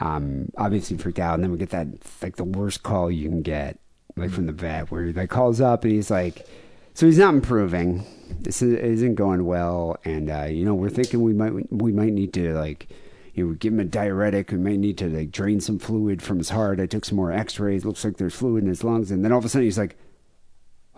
[0.00, 1.34] Um, obviously freaked out.
[1.34, 1.86] And then we get that
[2.20, 3.78] like the worst call you can get,
[4.16, 6.46] like from the vet, where he like calls up and he's like,
[6.94, 8.04] so he's not improving.
[8.40, 12.12] This is- isn't going well, and uh, you know we're thinking we might we might
[12.12, 12.88] need to like
[13.34, 14.50] you know give him a diuretic.
[14.50, 16.80] We might need to like drain some fluid from his heart.
[16.80, 17.84] I took some more X-rays.
[17.84, 19.96] Looks like there's fluid in his lungs, and then all of a sudden he's like,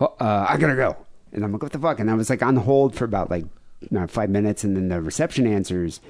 [0.01, 0.97] "Oh, uh, "I gotta go,"
[1.33, 3.45] and I'm like, "What the fuck?" And I was like on hold for about like
[4.09, 6.01] five minutes, and then the reception answers,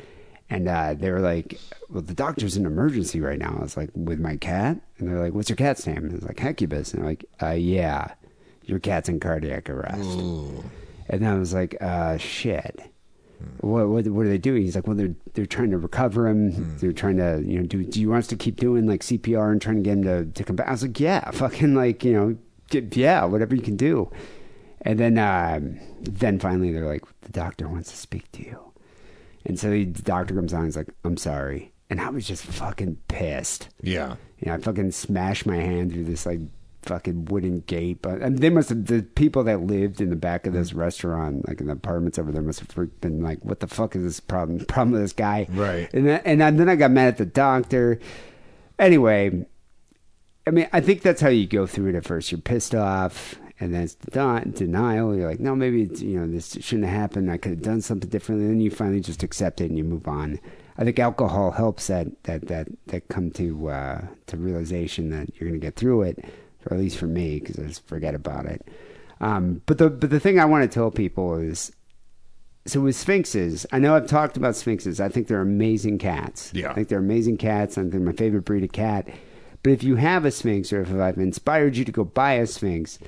[0.51, 1.59] and uh, they were like,
[1.91, 5.21] "Well, the doctor's in emergency right now." I was like, "With my cat?" And they're
[5.21, 8.13] like, "What's your cat's name?" And I was like, "Hecubus." And they're like, uh, "Yeah,
[8.65, 10.19] your cat's in cardiac arrest."
[11.09, 12.81] And then I was like, uh, shit.
[13.61, 14.63] What, what what are they doing?
[14.63, 16.79] He's like, well, they're they're trying to recover him.
[16.79, 19.53] They're trying to, you know, do do you want us to keep doing like CPR
[19.53, 20.69] and trying to get him to to come back?
[20.69, 22.37] I was like, yeah, fucking like, you know,
[22.71, 24.11] get, yeah, whatever you can do.
[24.81, 28.73] And then um, then finally they're like, the doctor wants to speak to you.
[29.45, 30.65] And so the doctor comes on.
[30.65, 31.73] He's like, I'm sorry.
[31.91, 33.69] And I was just fucking pissed.
[33.83, 34.17] Yeah.
[34.39, 36.41] You know, I fucking smashed my hand through this like
[36.85, 38.03] fucking wooden gate.
[38.03, 41.47] But and they must have the people that lived in the back of this restaurant,
[41.49, 44.21] like in the apartments over there, must have been like, "What the fuck is this
[44.21, 44.65] problem?
[44.67, 45.93] Problem with this guy?" Right.
[45.93, 47.99] And then, and then I got mad at the doctor.
[48.79, 49.47] Anyway,
[50.47, 52.31] I mean, I think that's how you go through it at first.
[52.31, 55.15] You're pissed off, and then it's deni- denial.
[55.15, 57.31] You're like, no, maybe it's, you know this shouldn't have happened.
[57.31, 58.47] I could have done something differently.
[58.47, 60.41] then you finally just accept it and you move on.
[60.77, 65.49] I think alcohol helps that that that that come to uh, to realization that you're
[65.49, 66.25] going to get through it,
[66.67, 68.67] or at least for me, because I just forget about it.
[69.21, 71.73] Um, but the but the thing I want to tell people is
[72.67, 74.99] so with sphynxes, I know I've talked about sphynxes.
[75.01, 76.51] I think they're amazing cats.
[76.55, 76.71] Yeah.
[76.71, 77.77] I think they're amazing cats.
[77.77, 79.09] I think they're my favorite breed of cat.
[79.63, 82.47] But if you have a sphynx, or if I've inspired you to go buy a
[82.47, 82.99] sphynx,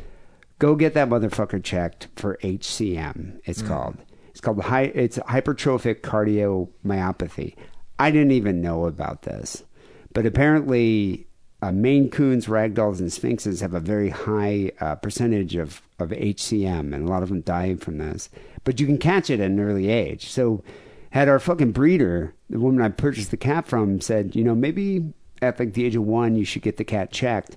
[0.59, 3.41] go get that motherfucker checked for HCM.
[3.45, 3.97] It's called.
[4.31, 7.55] It's called hy- it's hypertrophic cardiomyopathy.
[7.99, 9.65] I didn't even know about this,
[10.13, 11.27] but apparently,
[11.63, 16.95] uh, Maine Coons, Ragdolls, and Sphynxes have a very high uh, percentage of of HCM,
[16.95, 18.29] and a lot of them die from this.
[18.65, 20.29] But you can catch it at an early age.
[20.29, 20.63] So,
[21.11, 25.15] had our fucking breeder, the woman I purchased the cat from, said, you know, maybe
[25.41, 27.57] at like the age of one, you should get the cat checked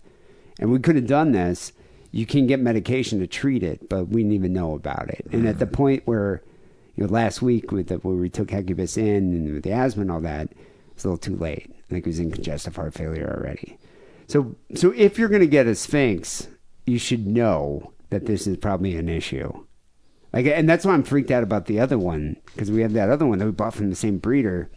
[0.59, 1.71] and we could have done this.
[2.11, 5.25] You can get medication to treat it, but we didn't even know about it.
[5.31, 6.41] And at the point where,
[6.95, 10.01] you know, last week with the, where we took Hecubus in and with the asthma
[10.01, 10.49] and all that,
[10.91, 11.69] it's a little too late.
[11.69, 13.77] I think he was in congestive heart failure already.
[14.29, 16.47] So, so if you're going to get a Sphynx,
[16.85, 19.65] you should know that this is probably an issue.
[20.31, 23.09] Like, and that's why I'm freaked out about the other one because we have that
[23.09, 24.69] other one that we bought from the same breeder.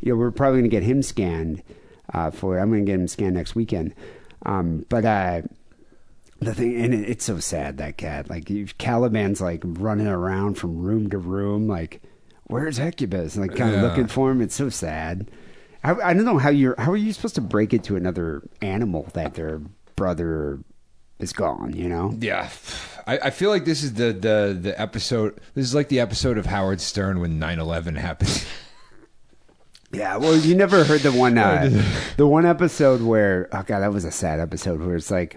[0.00, 1.62] You know, we're probably going to get him scanned
[2.14, 2.58] uh, for.
[2.58, 3.94] I'm going to get him scanned next weekend.
[4.46, 5.42] Um, but uh,
[6.40, 8.30] the thing, and it, it's so sad that cat.
[8.30, 8.44] Like
[8.78, 12.00] Caliban's like running around from room to room, like
[12.44, 13.36] where's Hecubus?
[13.36, 13.88] Like kind of Yeah.
[13.88, 14.40] looking for him.
[14.40, 15.30] It's so sad.
[15.84, 16.74] I, I don't know how you're.
[16.78, 19.60] How are you supposed to break it to another animal that their
[19.96, 20.58] brother
[21.18, 21.74] is gone?
[21.76, 22.14] You know.
[22.18, 22.48] Yeah,
[23.06, 25.38] I, I feel like this is the, the the episode.
[25.54, 28.44] This is like the episode of Howard Stern when 9-11 happened.
[29.92, 31.70] Yeah, well, you never heard the one, uh,
[32.16, 35.36] the one episode where, oh god, that was a sad episode where it's like,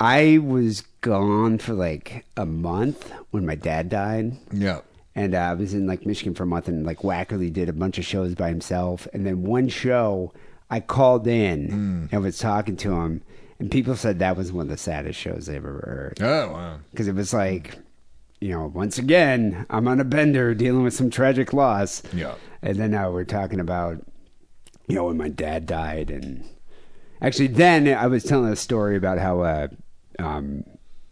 [0.00, 4.80] I was gone for like a month when my dad died, yeah,
[5.20, 7.74] and uh, I was in like Michigan for a month, and like Wackerly did a
[7.74, 10.32] bunch of shows by himself, and then one show
[10.70, 13.22] I called in and was talking to him,
[13.58, 16.78] and people said that was one of the saddest shows they ever heard oh wow,
[16.90, 17.78] because it was like,
[18.40, 22.02] you know, once again, I'm on a bender dealing with some tragic loss.
[22.14, 22.34] Yeah.
[22.62, 24.02] And then uh, we're talking about,
[24.86, 26.48] you know, when my dad died, and
[27.20, 29.68] actually, then I was telling a story about how uh,
[30.18, 30.64] um,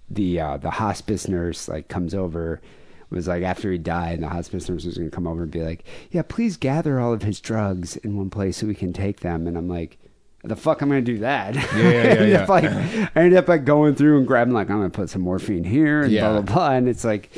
[0.08, 2.62] the uh, the hospice nurse like comes over.
[3.10, 5.50] Was like after he died, and the hospice nurse was going to come over and
[5.50, 8.92] be like, "Yeah, please gather all of his drugs in one place so we can
[8.92, 9.96] take them." And I'm like,
[10.44, 12.42] "The fuck, I'm going to do that?" yeah, I yeah, ended yeah.
[12.42, 15.22] up like I ended up like going through and grabbing like I'm gonna put some
[15.22, 16.28] morphine here and Yeah.
[16.32, 17.30] blah blah blah, and it's like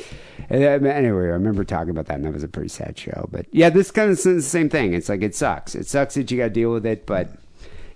[0.49, 1.25] anyway.
[1.25, 3.29] I remember talking about that, and that was a pretty sad show.
[3.31, 4.93] But yeah, this kind of is the same thing.
[4.93, 5.75] It's like it sucks.
[5.75, 7.29] It sucks that you got to deal with it, but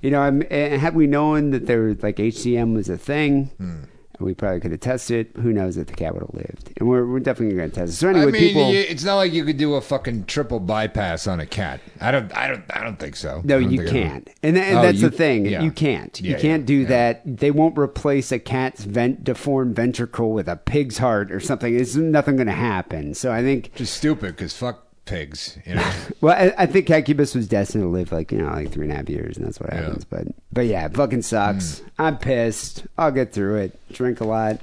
[0.02, 3.46] you know, I'm, and had we known that there was like HCM was a thing.
[3.58, 3.76] Hmm.
[4.20, 5.42] We probably could have tested it.
[5.42, 6.72] Who knows if the cat would have lived?
[6.78, 7.96] And we're, we're definitely going to test it.
[7.98, 8.72] So I anyway, mean, people.
[8.72, 11.82] you- it's not like you could do a fucking triple bypass on a cat.
[12.00, 13.42] I don't, I don't, I don't think so.
[13.44, 15.46] No, you I can't, and, and Oh, that's you- the thing.
[15.46, 15.62] yeah.
[15.62, 16.20] You can't.
[16.22, 16.88] You can't yeah, do yeah.
[16.88, 17.22] that.
[17.38, 21.76] They won't replace a cat's vent deformed ventricle with a pig's heart or something.
[21.78, 23.14] It's nothing going to happen.
[23.14, 23.74] So I think.
[23.76, 25.58] Just stupid because fuck pigs.
[25.66, 25.92] You know.
[26.22, 28.94] Well, I, I think Hecubus was destined to live like you know like three and
[28.94, 29.82] a half years, and that's what Yeah.
[29.84, 30.06] happens.
[30.06, 31.82] But but yeah, it fucking sucks.
[32.00, 32.86] I'm pissed.
[32.98, 33.80] I'll get through it.
[33.94, 34.60] Drink a lot.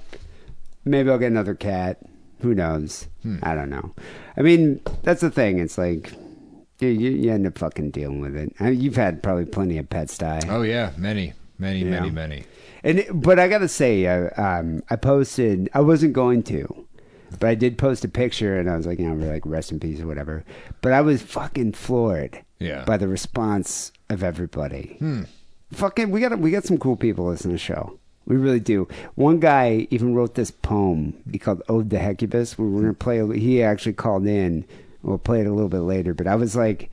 [0.85, 1.99] Maybe I'll get another cat.
[2.41, 3.07] Who knows?
[3.43, 3.95] I don't know.
[4.37, 5.59] I mean, that's the thing.
[5.61, 6.13] It's like.
[6.81, 8.53] You, you, end up fucking dealing with it.
[8.59, 10.41] I mean, you've had probably plenty of pets die.
[10.49, 12.13] oh yeah, many, Many, You many, know?
[12.13, 12.45] many.
[12.83, 15.71] And but I gotta say, uh, um, I posted.
[15.75, 16.89] I wasn't going to,
[17.39, 19.81] but I did post a picture, and I was like, you know, like rest in
[19.81, 20.45] peace or whatever.
[20.81, 22.85] But I was fucking floored, Yeah.
[22.85, 24.97] by the response of everybody.
[24.99, 25.23] Hmm.
[25.73, 27.99] Fucking, we got we got some cool people listening to the show.
[28.27, 28.87] We really do.
[29.15, 31.15] One guy even wrote this poem.
[31.31, 33.19] He called "Ode to Hecubus." We were gonna play.
[33.19, 34.65] a- He actually called in.
[35.03, 36.15] We'll play it a little bit later.
[36.15, 36.91] But I was like,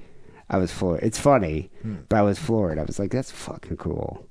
[0.49, 1.04] I was floored.
[1.04, 1.97] It's funny, hmm.
[2.08, 2.80] but I was floored.
[2.80, 4.25] I was like, that's fucking cool.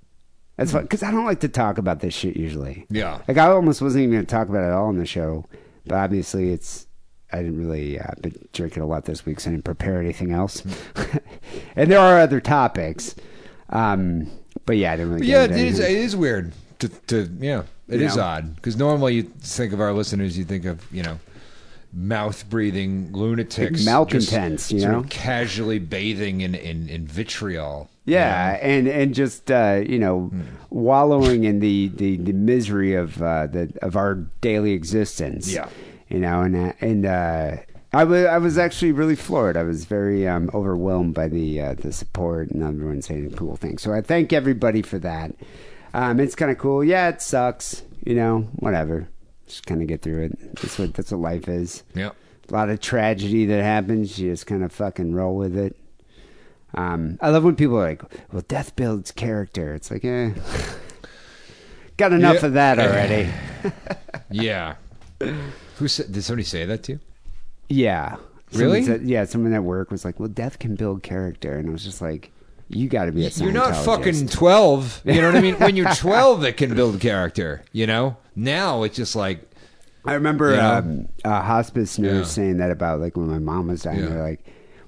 [0.57, 0.79] That's hmm.
[0.79, 2.87] fun because I don't like to talk about this shit usually.
[2.91, 3.21] Yeah.
[3.29, 5.47] like I almost wasn't even going to talk about it at all on the show,
[5.89, 6.87] but obviously it's.
[7.31, 10.33] I didn't really uh, been drinking a lot this week, so I didn't prepare anything
[10.33, 10.63] else.
[11.77, 13.15] and there are other topics,
[13.69, 14.31] um,
[14.65, 15.27] but yeah, I didn't really.
[15.27, 15.79] Yeah, it is.
[15.79, 17.65] It weird to, to yeah.
[17.89, 18.23] It You is know?
[18.23, 21.19] odd because normally you think of our listeners, you think of you know
[21.93, 25.05] mouth breathing lunatics, malcontents, you know?
[25.09, 27.89] casually bathing in in, in vitriol.
[28.05, 30.43] Yeah, and and just uh, you know, Hmm.
[30.71, 35.53] wallowing in the, the, the misery of uh, the of our daily existence.
[35.53, 35.69] Yeah.
[36.09, 37.57] you know, and uh, and uh,
[37.93, 39.57] I was I was actually really floored.
[39.59, 43.83] I was very um, overwhelmed by the uh, the support and everyone saying cool things.
[43.83, 45.35] So I thank everybody for that.
[45.95, 46.83] Um, it's kind of cool.
[46.85, 47.83] Yeah, it sucks.
[48.07, 49.09] You know, whatever.
[49.49, 50.55] Just kind of get through it.
[50.61, 51.83] That's what that's what life is.
[51.95, 52.11] Yeah.
[52.49, 54.19] A lot of tragedy that happens.
[54.19, 55.77] You just kind of fucking roll with it.
[56.75, 60.31] Um, I love when people are like, "Well, death builds character." It's like, eh,
[61.97, 62.47] got enough Yeah.
[62.47, 63.31] of that already.
[64.31, 64.77] Yeah.
[65.77, 66.13] Who said?
[66.13, 67.01] Did somebody say that to you?
[67.69, 68.17] yeah,
[68.53, 68.83] Really?
[68.83, 71.73] Someone said- yeah, someone at work was like, "Well, death can build character," and I
[71.73, 72.31] was just like,
[72.69, 75.01] "You got to be a You're not fucking twelve.
[75.05, 75.55] You know what I mean?
[75.57, 77.63] When you're twelve, it can build character.
[77.73, 78.17] You know.
[78.37, 79.41] Now it's just like
[80.05, 80.75] I remember You know?
[80.75, 82.33] um, a hospice nurse Yeah.
[82.33, 84.01] saying that about like when my mom was dying.
[84.01, 84.07] Yeah.
[84.09, 84.45] They're like,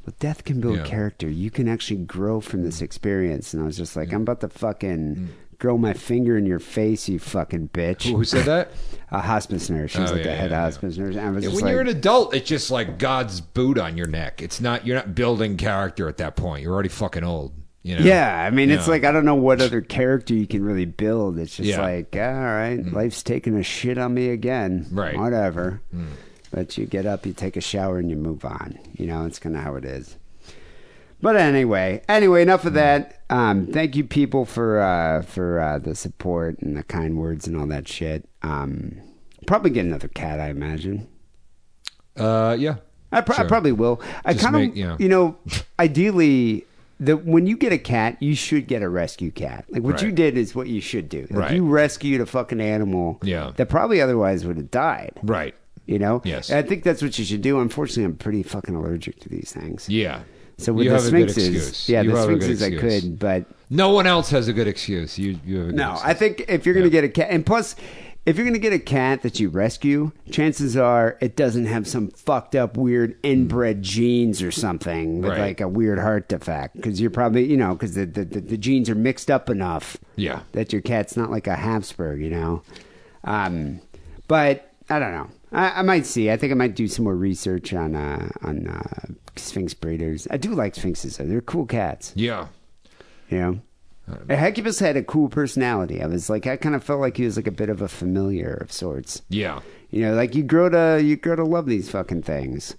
[0.06, 0.84] "Well, death can build Yeah.
[0.84, 1.28] character.
[1.28, 4.48] You can actually grow from this experience." And I was just like, "I'm about to
[4.48, 5.26] fucking Mm.
[5.58, 8.70] grow my finger in your face, you fucking bitch." who, who said that?
[9.10, 9.90] a hospice nurse.
[9.90, 10.62] She was Oh, like the head yeah, yeah.
[10.64, 11.16] hospice nurse.
[11.16, 13.96] And I was Yeah, just when you're an adult, it's just like God's boot on
[13.98, 14.40] your neck.
[14.40, 16.62] It's not you're not building character at that point.
[16.62, 17.52] You're already fucking old.
[17.82, 18.04] You know?
[18.04, 18.44] yeah.
[18.46, 18.90] I mean, it's Yeah.
[18.90, 21.38] like I don't know what other character you can really build.
[21.38, 21.78] It's just Yeah.
[21.78, 21.82] Mm.
[21.82, 24.86] like, all right, life's taking a shit on me again.
[24.92, 25.14] Right.
[25.14, 25.20] Mm.
[25.20, 25.80] Whatever.
[26.52, 28.78] But you get up, you take a shower, and you move on.
[28.96, 30.16] You know, it's kind of how it is.
[31.22, 32.66] But anyway, anyway, enough Mm.
[32.66, 33.22] of that.
[33.30, 37.56] Um, thank you, people, for uh, for uh, the support and the kind words and
[37.56, 38.28] all that shit.
[38.42, 38.96] Um,
[39.46, 41.06] probably get another cat, I imagine.
[42.16, 42.76] Uh, yeah.
[43.12, 44.00] I, pr- I probably will.
[44.24, 45.36] I kind of, you know,
[45.80, 46.64] ideally,
[47.00, 49.64] the when you get a cat, you should get a rescue cat.
[49.70, 51.22] Like what you did is what you should do.
[51.30, 51.52] Like Right.
[51.56, 53.52] You rescued a fucking animal Yeah.
[53.56, 55.12] that probably otherwise would have died.
[55.22, 55.54] Right.
[55.86, 56.20] You know.
[56.24, 56.50] Yes.
[56.50, 57.58] And I think that's what you should do.
[57.60, 59.88] Unfortunately, I'm pretty fucking allergic to these things.
[59.88, 60.20] Yeah.
[60.58, 61.88] So with you the have a good sphynxes, excuse.
[61.88, 65.18] yeah, You the sphynxes I could, but No one else has a good excuse.
[65.18, 66.10] You you have a good no, excuse.
[66.10, 67.00] I think if you're going to Yeah.
[67.00, 67.76] get a cat, and plus,
[68.26, 71.86] if you're going to get a cat that you rescue, chances are it doesn't have
[71.88, 75.40] some fucked up weird inbred genes or something with Right.
[75.40, 76.76] like a weird heart defect.
[76.76, 79.96] Because you're probably, you know, because the, the, the, the genes are mixed up enough
[80.16, 80.42] Yeah.
[80.52, 82.62] that your cat's not like a Habsburg, you know.
[83.24, 83.80] Um,
[84.28, 85.28] but I don't know.
[85.52, 86.30] I, I might see.
[86.30, 90.28] I think I might do some more research on uh, on uh, sphynx breeders.
[90.30, 91.16] I do like sphynxes.
[91.16, 91.24] though.
[91.24, 92.12] They're cool cats.
[92.14, 92.46] Yeah.
[93.30, 93.60] You know,
[94.28, 96.02] Hecubus had a cool personality.
[96.02, 97.88] I was like, I kind of felt like he was like a bit of a
[97.88, 99.22] familiar of sorts.
[99.28, 99.60] Yeah.
[99.90, 102.76] You know, like you grow to you grow to love these fucking things.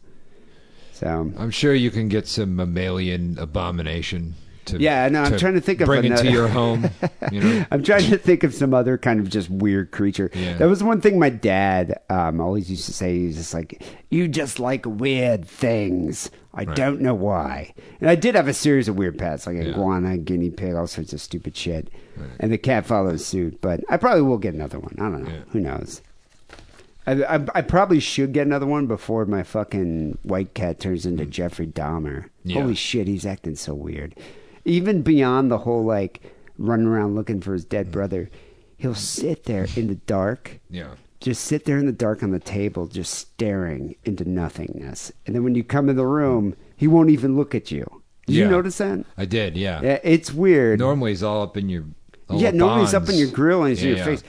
[0.93, 5.61] So I'm sure you can get some mammalian abomination to Yeah, no, I'm trying to
[5.61, 6.89] think of bring into another- your home.
[7.31, 7.65] You know.
[7.71, 10.29] I'm trying to think of some other kind of just weird creature.
[10.33, 10.57] Yeah.
[10.57, 13.17] That was one thing my dad um, always used to say.
[13.19, 17.73] He was just like, "You just like weird things." I don't know why.
[18.01, 19.69] And I did have a series of weird pets, like Yeah.
[19.69, 21.87] iguana, guinea pig, all sorts of stupid shit.
[22.41, 23.61] And the cat follows suit.
[23.61, 24.93] But I probably will get another one.
[24.99, 25.31] I don't know.
[25.31, 25.39] Yeah.
[25.51, 26.01] Who knows?
[27.07, 31.25] I, I, I probably should get another one before my fucking white cat turns into
[31.25, 32.23] Jeffrey Dahmer.
[32.25, 32.29] Mm.
[32.43, 32.61] Yeah.
[32.61, 34.13] Holy shit, he's acting so weird.
[34.65, 36.21] Even beyond the whole like
[36.57, 37.69] running around looking for his Mm.
[37.69, 38.29] dead brother,
[38.77, 40.95] he'll sit there in the dark, Yeah.
[41.19, 45.11] just sit there in the dark on the table, just staring into nothingness.
[45.25, 47.85] And then when you come in the room, he won't even look at you.
[48.27, 49.03] Did you notice that?
[49.17, 49.57] I did.
[49.57, 49.81] Yeah.
[49.83, 50.79] Yeah, it's weird.
[50.79, 51.83] Normally, he's all up in your.
[52.29, 54.05] yeah, the nobody's up in your grill and he's in your yeah.
[54.05, 54.23] face.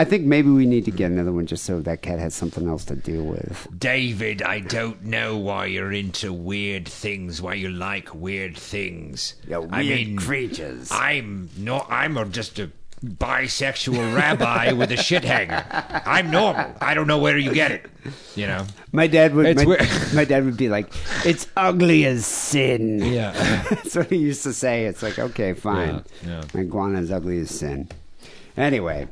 [0.00, 2.66] I think maybe we need to get another one just so that cat has something
[2.66, 3.68] else to deal with.
[3.78, 9.34] David, I don't know why you're into weird things, why you like weird things.
[9.46, 10.88] Yeah, I weird mean, creatures.
[10.90, 11.86] I'm not.
[11.90, 12.70] I'm just a
[13.04, 15.66] bisexual rabbi with a shit hanger.
[16.06, 16.74] I'm normal.
[16.80, 17.84] I don't know where you get it.
[18.34, 18.66] You know?
[18.92, 19.54] My dad would.
[19.54, 19.64] My,
[20.14, 20.90] my dad would be like,
[21.26, 23.32] "It's ugly as sin." Yeah.
[23.68, 24.86] That's what he used to say.
[24.86, 26.06] It's like, okay, fine.
[26.26, 27.90] Yeah, My iguana's ugly as sin.
[28.56, 29.06] Anyway,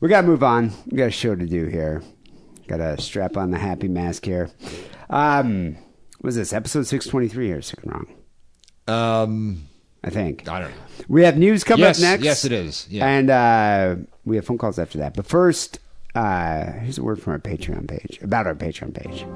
[0.00, 0.70] we got to move on.
[0.86, 2.02] We got a show to do here.
[2.66, 4.50] Got to strap on the happy mask here.
[5.10, 5.74] Um,
[6.18, 8.06] what was this episode six twenty three or sick and wrong?
[8.86, 9.68] Um,
[10.02, 10.76] I think I don't know.
[11.08, 12.24] we have news coming Yes, up next.
[12.24, 12.86] yes, it is.
[12.90, 13.06] Yeah.
[13.06, 15.14] and uh, we have phone calls after that.
[15.14, 15.78] But first,
[16.14, 19.26] uh, here's a word from our Patreon page about our Patreon page.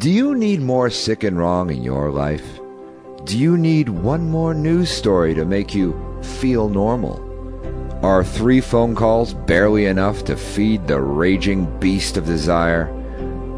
[0.00, 2.44] Do you need more sick and wrong in your life?
[3.24, 5.92] Do you need one more news story to make you
[6.26, 7.22] feel normal?
[8.02, 12.92] Are three phone calls barely enough to feed the raging beast of desire?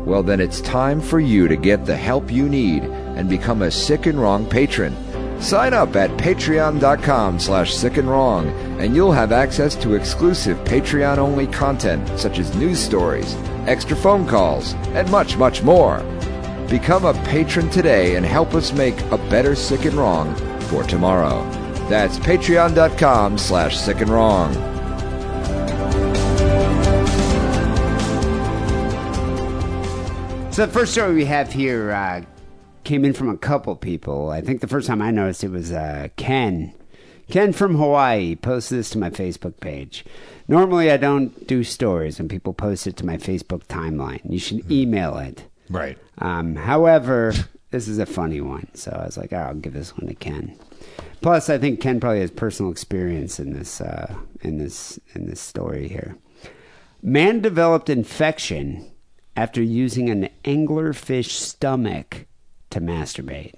[0.05, 3.71] Well, then it's time for you to get the help you need and become a
[3.71, 4.97] sick and wrong patron.
[5.41, 8.49] Sign up at patreon.com slash sick and wrong,
[8.81, 14.27] and you'll have access to exclusive Patreon only content such as news stories, extra phone
[14.27, 15.99] calls, and much, much more.
[16.69, 21.43] Become a patron today and help us make a better sick and wrong for tomorrow.
[21.89, 24.53] That's patreon.com slash sick and wrong.
[30.53, 32.23] So the first story we have here uh,
[32.83, 34.31] came in from a couple people.
[34.31, 36.75] I think the first time I noticed it was uh, Ken.
[37.31, 40.05] Ken from Hawaii posted this to my Facebook page.
[40.49, 44.21] Normally, I don't do stories when people post it to my Facebook timeline.
[44.25, 45.45] You should email it.
[45.71, 45.97] Right.
[46.19, 47.35] Um, however,
[47.71, 50.15] this is a funny one, so I was like, "Oh, I'll give this one to
[50.15, 50.59] Ken.
[51.21, 55.41] Plus, I think Ken probably has personal experience in this uh, in this in this
[55.41, 56.17] story here.
[57.03, 58.91] Man developed infection
[59.37, 62.27] after using an anglerfish stomach
[62.71, 63.55] to masturbate.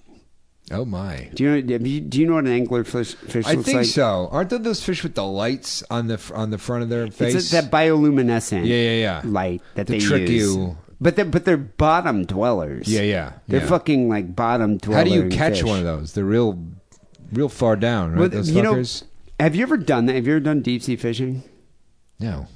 [0.73, 1.31] Oh my.
[1.35, 1.79] Do you know?
[1.79, 3.87] Do you know what an anglerfish fish I looks think like?
[3.87, 4.29] so.
[4.31, 7.35] Aren't there those fish with the lights on the on the front of their face?
[7.35, 9.23] It's that bioluminescent Yeah, yeah, yeah.
[9.25, 10.55] light that To they trick use.
[10.57, 10.77] you.
[11.01, 12.87] But they're but they're bottom dwellers.
[12.87, 13.67] Yeah, yeah, They're yeah.
[13.67, 14.99] fucking like bottom dwellers.
[14.99, 16.13] How do you catch one of those?
[16.13, 16.63] They're real,
[17.33, 18.21] real far down, right?
[18.21, 18.83] Well, those you know,
[19.39, 20.15] have you ever done that?
[20.15, 21.43] Have you ever done deep sea fishing?
[22.19, 22.47] no.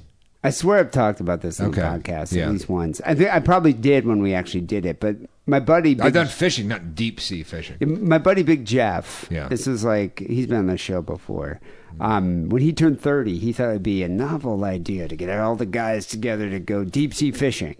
[0.43, 1.81] I swear I've talked about this on Okay.
[1.81, 2.43] the podcast Yeah.
[2.45, 3.01] at least once.
[3.03, 5.15] I think I probably did when we actually did it, but
[5.47, 7.77] my buddy, Big, I've done fishing, not deep sea fishing.
[8.07, 9.27] my buddy Big Jeff.
[9.31, 9.47] Yeah.
[9.47, 11.59] this is like he's been on the show before.
[11.99, 15.55] Um, when he turned thirty, he thought it'd be a novel idea to get all
[15.55, 17.75] the guys together to go deep sea fishing.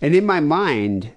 [0.00, 1.10] And in my mind,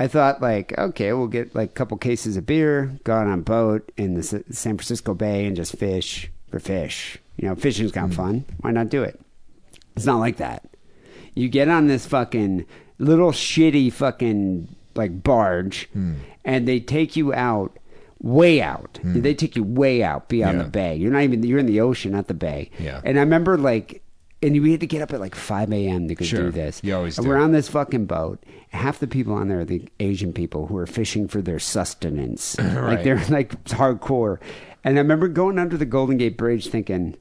[0.00, 3.38] I thought like, okay, we'll get like a couple cases of beer, go out on
[3.40, 7.18] a boat in the S- San Francisco Bay, and just fish for fish.
[7.36, 8.44] You know, fishing's kind of fun.
[8.60, 9.20] Why not do it?
[9.96, 10.66] It's not like that.
[11.34, 12.64] You get on this fucking
[12.98, 16.14] little shitty fucking like barge, Hmm.
[16.44, 17.76] and they take you out,
[18.22, 18.98] way out.
[19.04, 20.62] They take you way out beyond Yeah.
[20.64, 20.96] the bay.
[20.96, 21.42] You're not even.
[21.42, 22.70] You're in the ocean, not the bay.
[22.78, 23.00] Yeah.
[23.04, 24.02] And I remember like,
[24.42, 26.08] and we had to get up at like 5 a.m.
[26.08, 26.44] to go Sure.
[26.44, 26.80] do this.
[26.82, 27.28] You always and do.
[27.30, 28.42] We're on this fucking boat.
[28.70, 32.56] Half the people on there are the Asian people who are fishing for their sustenance.
[32.58, 33.04] Like Right.
[33.04, 34.38] they're like hardcore.
[34.84, 37.16] And I remember going under the Golden Gate Bridge thinking.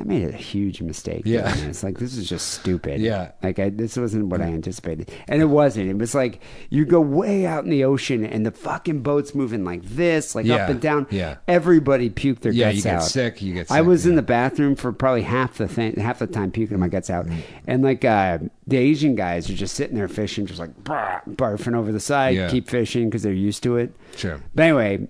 [0.00, 1.22] I made a huge mistake.
[1.24, 1.52] Yeah.
[1.66, 3.00] It's like this is just stupid.
[3.00, 3.32] Yeah.
[3.42, 5.90] like I, this wasn't what I anticipated, and it wasn't.
[5.90, 9.64] It was like you go way out in the ocean, and the fucking boat's moving
[9.64, 11.06] like this, like up and down.
[11.10, 11.36] Yeah.
[11.48, 13.02] everybody puked their Yeah, guts you get out.
[13.02, 14.16] sick, you get I sick, was in yeah.
[14.16, 17.40] the bathroom for probably half the thing, half the time puking my guts out, Mm.
[17.66, 21.92] and like uh, the Asian guys are just sitting there fishing, just like barfing over
[21.92, 22.48] the side, Yeah.
[22.50, 23.94] keep fishing because they're used to it.
[24.16, 24.40] Sure.
[24.54, 25.08] But anyway,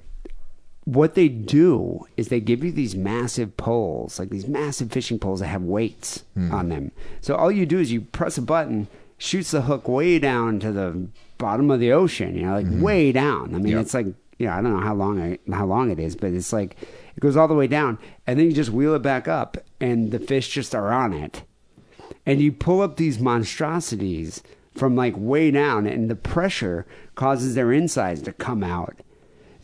[0.96, 5.40] what they do is they give you these massive poles, like these massive fishing poles
[5.40, 6.50] that have weights Hmm.
[6.52, 6.92] on them.
[7.20, 10.72] So all you do is you press a button, shoots the hook way down to
[10.72, 12.34] the bottom of the ocean.
[12.36, 13.54] You know, like way down.
[13.54, 13.66] I mean, Mm-hmm.
[13.72, 13.80] Yep.
[13.82, 14.06] it's like
[14.38, 16.76] you know, I don't know how long I, how long it is, but it's like
[17.16, 20.10] it goes all the way down, and then you just wheel it back up, and
[20.12, 21.42] the fish just are on it
[22.24, 24.42] and you pull up these monstrosities
[24.74, 28.96] from like way down and the pressure causes their insides to come out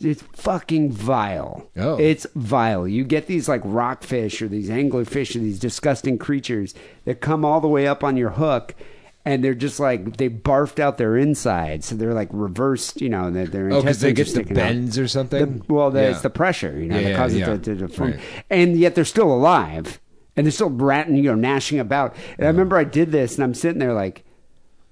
[0.01, 1.97] it's fucking vile Oh.
[1.97, 6.73] it's vile you get these like rockfish or these anglerfish or these disgusting creatures
[7.05, 8.75] that come all the way up on your hook
[9.23, 13.31] and they're just like they barfed out their insides so they're like reversed you know
[13.31, 14.63] their, their Oh, because they get the sticking out.
[14.67, 15.59] bends or something.
[15.59, 16.09] The- well, the, Yeah.
[16.11, 17.57] it's the pressure, you know, Yeah, that causes yeah.
[17.57, 17.87] to, to.
[18.03, 18.19] Right.
[18.51, 19.99] And yet they're still alive,
[20.35, 22.15] and they're still ratting, you know, gnashing about.
[22.37, 24.23] And I remember I did this, and I'm sitting there like,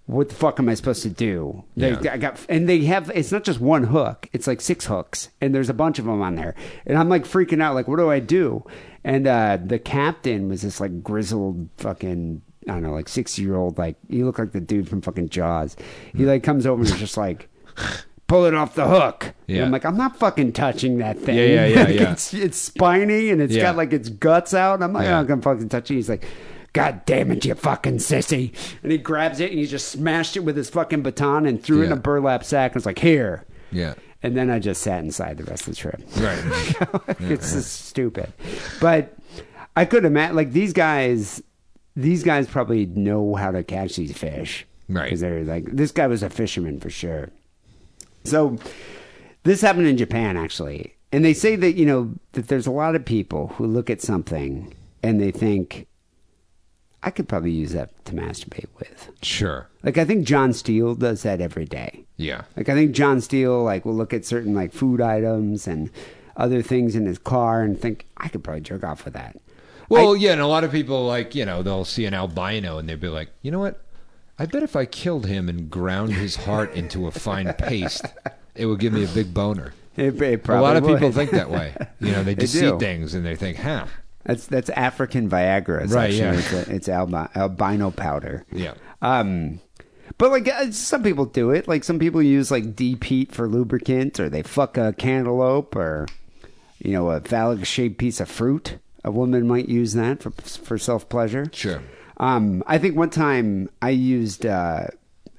[0.05, 2.13] "What the fuck am I supposed to do?" They, Yeah.
[2.13, 3.11] I got, and they have.
[3.15, 6.21] It's not just one hook; it's like six hooks, and there's a bunch of them
[6.21, 6.55] on there.
[6.85, 8.65] And I'm like freaking out, like, "What do I do?"
[9.03, 12.41] And uh, the captain was this like grizzled fucking.
[12.67, 15.27] I don't know, like sixty year old, like he looked like the dude from fucking
[15.29, 15.75] Jaws.
[16.15, 17.49] He like comes over and is just like,
[18.27, 19.33] pull it off the hook.
[19.49, 19.65] And Yeah.
[19.65, 21.35] I'm like, I'm not fucking touching that thing.
[21.35, 22.11] Yeah, yeah, yeah, Like, yeah.
[22.13, 23.63] It's, it's spiny and it's Yeah.
[23.63, 24.75] got like its guts out.
[24.75, 25.19] And I'm like, Yeah.
[25.19, 25.95] I'm not gonna fucking touch it.
[25.95, 26.23] He's like,
[26.73, 28.51] God damn it, you fucking sissy.
[28.81, 31.81] And he grabs it and he just smashed it with his fucking baton and threw
[31.81, 31.97] it in Yeah.
[31.97, 33.45] a burlap sack and was like, here.
[33.71, 33.93] Yeah.
[34.23, 36.01] And then I just sat inside the rest of the trip.
[36.17, 37.19] Right.
[37.31, 38.33] it's just stupid.
[38.81, 39.13] But
[39.75, 41.43] I could imagine, like these guys,
[41.95, 45.05] these guys probably know how to catch these fish, Right.
[45.05, 47.29] Because they're like, this guy was a fisherman for sure.
[48.23, 48.57] So
[49.43, 52.95] this happened in Japan actually, and they say that you know that there's a lot
[52.95, 55.87] of people who look at something and they think,
[57.03, 59.09] I could probably use that to masturbate with.
[59.21, 59.67] Sure.
[59.83, 62.05] Like I think John Steele does that every day.
[62.17, 62.43] Yeah.
[62.55, 65.91] Like I think John Steele like will look at certain like food items and
[66.37, 69.37] other things in his car and think I could probably jerk off with that.
[69.89, 72.87] Well, yeah, and a lot of people like you know they'll see an albino and
[72.87, 73.81] they'll be like, you know what?
[74.39, 78.05] I bet if I killed him and ground his heart into a fine paste,
[78.55, 79.73] it would give me a big boner.
[79.95, 81.75] It, it a lot of people think that way.
[81.99, 83.85] You know, they They just see things and they think, huh?
[84.25, 85.83] That's that's African Viagra.
[85.83, 86.33] It's Right, actually, yeah.
[86.33, 88.45] It's, a, it's albi- albino powder.
[88.51, 88.73] Yeah.
[89.01, 89.59] Um,
[90.17, 91.67] but like uh, some people do it.
[91.67, 96.07] Like some people use like deep heat for lubricant, or they fuck a cantaloupe, or
[96.79, 98.77] you know a phallic shaped piece of fruit.
[99.03, 101.47] A woman might use that for for self pleasure.
[101.51, 101.81] Sure.
[102.17, 104.87] Um, I think one time I used uh,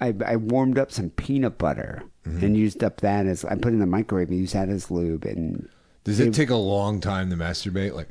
[0.01, 2.43] I, I warmed up some peanut butter Mm-hmm.
[2.43, 4.91] and used up that as I put it in the microwave and used that as
[4.91, 5.69] lube and
[6.05, 7.93] Does it take a long time to masturbate?
[7.93, 8.09] Like,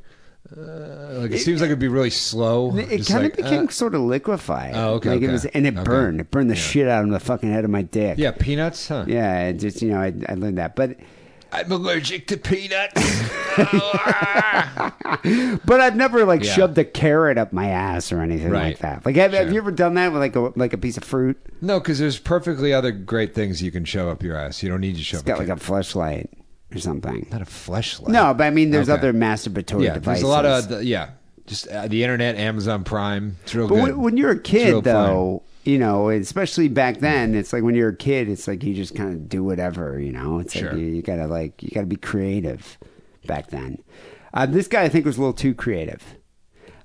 [0.51, 2.75] uh, like it, seems like it'd be really slow.
[2.77, 4.73] It kind like, of became uh, sort of liquefied.
[4.75, 5.83] Oh, okay, Like it was, and it Okay.
[5.83, 6.19] burned.
[6.19, 6.61] It burned the Yeah.
[6.61, 8.17] shit out of the fucking head of my dick.
[8.17, 9.05] yeah, peanuts, huh?
[9.07, 9.47] yeah.
[9.47, 10.97] It just you know, I, I learned that, but
[11.53, 12.93] I'm allergic to peanuts.
[15.65, 16.53] but I've never like Yeah.
[16.53, 19.05] shoved a carrot up my ass or anything like that.
[19.05, 21.37] Like, have, have you ever done that with like a like a piece of fruit?
[21.61, 24.61] No, because there's perfectly other great things you can shove up your ass.
[24.63, 25.19] You don't need to shove.
[25.21, 26.27] It's got a like a fleshlight
[26.73, 27.27] or something.
[27.31, 28.07] not a fleshlight.
[28.09, 28.97] No, but I mean, there's Okay.
[28.99, 30.21] other masturbatory yeah, devices.
[30.21, 31.09] there's a lot of the, yeah,
[31.47, 33.37] just uh, the internet, Amazon Prime.
[33.43, 33.83] It's real But good.
[33.83, 37.75] when, when you're a real kid, though, you know, especially back then, it's like when
[37.75, 40.39] you're a kid, it's like you just kind of do whatever, you know.
[40.39, 40.71] It's Sure.
[40.71, 42.77] like you, you gotta like you gotta be creative
[43.25, 43.77] back then.
[44.33, 46.03] Uh, this guy, I think, was a little too creative.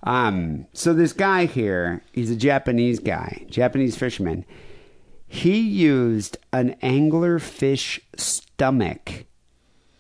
[0.05, 4.45] Um, so this guy here, he's a Japanese guy, Japanese fisherman.
[5.27, 9.25] He used an angler fish stomach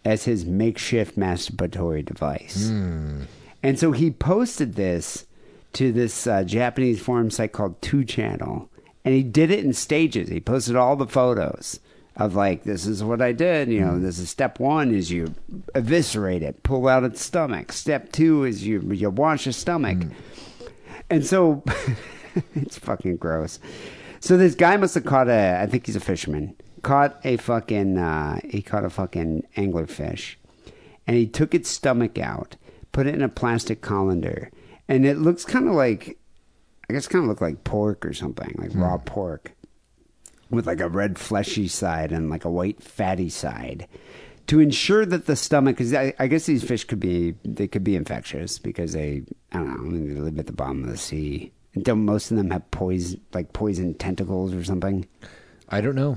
[0.09, 2.71] as his makeshift masturbatory device.
[2.71, 3.25] Hmm.
[3.63, 5.27] And so he posted this
[5.75, 8.71] to this uh, Japanese forum site called Two Channel,
[9.05, 10.31] and he did it in stages.
[10.31, 11.79] He posted all the photos
[12.17, 13.69] of like, this is what I did.
[13.69, 14.03] You know, hmm.
[14.03, 15.35] this is step one is you
[15.75, 17.71] eviscerate it, pull out its stomach.
[17.71, 20.03] Step two is you you wash the stomach.
[20.03, 20.13] Hmm.
[21.11, 21.63] And so
[22.55, 23.59] it's fucking gross.
[24.21, 25.61] So this guy must have caught a.
[25.61, 26.57] I think he's a fisherman.
[26.83, 27.99] Caught a fucking.
[27.99, 30.37] Uh, he caught a fucking anglerfish,
[31.07, 32.57] and he took its stomach out,
[32.93, 34.51] put it in a plastic colander,
[34.87, 36.19] and it looks kind of like.
[36.91, 39.53] I guess kind of look like pork or something, like raw pork,
[40.49, 43.87] with like a red fleshy side and like a white fatty side.
[44.47, 47.85] To ensure that the stomach, because I, I guess these fish could be, they could
[47.85, 50.89] be infectious because they, I don't know, I mean, they live at the bottom of
[50.89, 51.53] the sea.
[51.83, 55.07] Don't most of them have poison, like poison tentacles or something?
[55.69, 56.17] I don't know.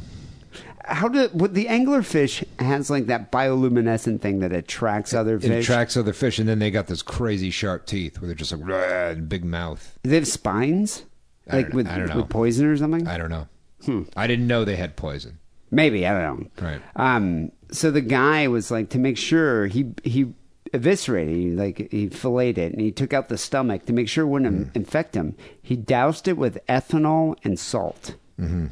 [0.86, 5.49] How do what the anglerfish has like that bioluminescent thing that attracts other fish.
[5.49, 5.66] It fish?
[5.70, 8.68] attracts other fish, and then they got those crazy sharp teeth where they're just like
[8.68, 9.97] "Rah," and big mouth.
[10.04, 11.06] Do they have spines,
[11.49, 12.18] I like don't- with I don't know.
[12.18, 13.08] with poison or something?
[13.08, 13.47] I don't know.
[13.86, 14.04] Hmm.
[14.16, 15.39] I didn't know they had poison.
[15.72, 16.68] Maybe I don't know.
[16.68, 16.82] Right.
[16.95, 17.52] Um.
[17.72, 20.34] So the guy was like to make sure he he
[20.74, 24.26] eviscerated, he, like he filleted it, and he took out the stomach to make sure
[24.26, 25.36] it wouldn't infect him.
[25.62, 28.68] He doused it with ethanol and salt, mm-hmm.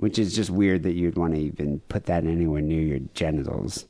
[0.00, 3.86] Which is just weird that you'd want to even put that anywhere near your genitals.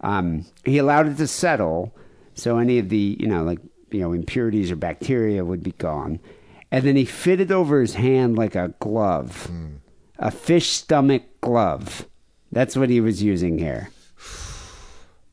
[0.00, 0.46] Um.
[0.64, 1.94] He allowed it to settle,
[2.34, 6.18] so any of the you know like you know impurities or bacteria would be gone,
[6.70, 9.50] and then he fitted over his hand like a glove
[10.20, 12.06] a fish stomach glove.
[12.52, 13.90] That's what he was using here.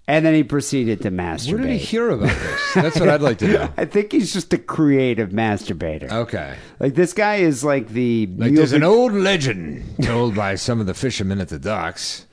[0.10, 1.52] And then he proceeded to masturbate.
[1.54, 2.74] Where did he hear about this?
[2.76, 3.74] That's what I'd like to know.
[3.78, 6.10] I think he's just a creative masturbator.
[6.10, 6.56] Okay.
[6.80, 10.86] Like this guy is like the Like there's an old legend told by some of
[10.86, 12.26] the fishermen at the docks.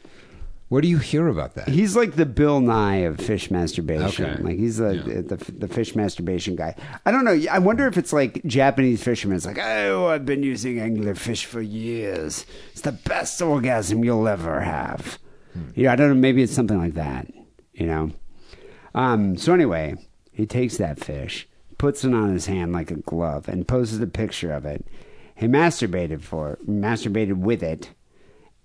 [0.68, 1.68] Where do you hear about that?
[1.68, 4.24] He's like the Bill Nye of fish masturbation.
[4.24, 4.42] Okay.
[4.42, 5.20] Like he's the, Yeah.
[5.22, 6.74] the the fish masturbation guy.
[7.04, 7.38] I don't know.
[7.50, 9.36] I wonder if it's like Japanese fishermen.
[9.36, 12.46] It's like, oh, I've been using anglerfish for years.
[12.72, 15.18] It's the best orgasm you'll ever have.
[15.52, 15.62] Hmm.
[15.74, 16.14] Yeah, I don't know.
[16.14, 17.26] Maybe it's something like that.
[17.74, 18.10] You know.
[18.94, 19.36] Um.
[19.36, 19.96] So anyway,
[20.32, 21.48] he takes that fish,
[21.78, 24.86] puts it on his hand like a glove, and poses a picture of it.
[25.36, 27.90] He masturbated for masturbated with it,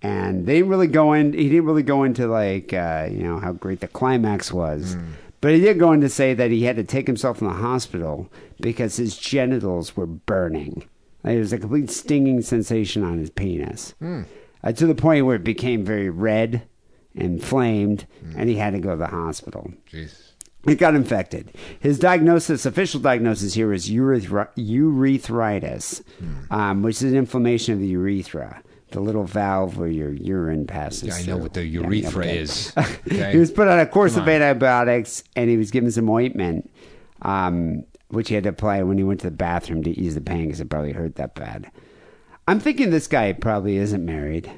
[0.02, 1.32] and they didn't really go in.
[1.32, 4.96] He didn't really go into like uh, you know how great the climax was,
[5.40, 7.54] but he did go in to say that he had to take himself in the
[7.54, 8.30] hospital
[8.60, 10.84] because his genitals were burning.
[11.24, 13.94] Like, there was a complete stinging sensation on his penis,
[14.62, 16.62] uh, to the point where it became very red,
[17.14, 18.06] inflamed,
[18.36, 19.72] and he had to go to the hospital.
[20.66, 21.54] It got infected.
[21.80, 26.02] His diagnosis, official diagnosis here is urethra, urethritis,
[26.50, 31.04] um, which is an inflammation of the urethra, the little valve where your urine passes.
[31.04, 31.42] Yeah, I know through.
[31.42, 32.38] what the urethra okay.
[32.38, 32.72] is.
[32.78, 33.32] Okay.
[33.32, 34.34] he was put on a course Come of on.
[34.42, 36.70] antibiotics, and he was given some ointment,
[37.22, 40.20] um, which he had to apply when he went to the bathroom to ease the
[40.20, 41.70] pain because it probably hurt that bad.
[42.46, 44.50] I'm thinking this guy probably isn't married.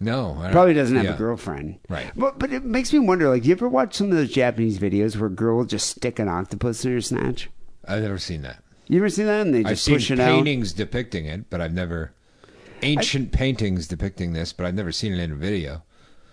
[0.00, 1.14] No, I Probably doesn't have yeah.
[1.14, 1.78] a girlfriend.
[1.88, 2.10] Right.
[2.16, 4.78] But, but it makes me wonder like, do you ever watch some of those Japanese
[4.78, 7.48] videos where a girl will just stick an octopus in her snatch?
[7.86, 8.62] I've never seen that.
[8.88, 9.46] You ever seen that?
[9.46, 10.26] And they I've just seen push it out.
[10.28, 12.12] paintings depicting it, but I've never
[12.82, 15.82] ancient paintings depicting this, but I've never seen it in a video.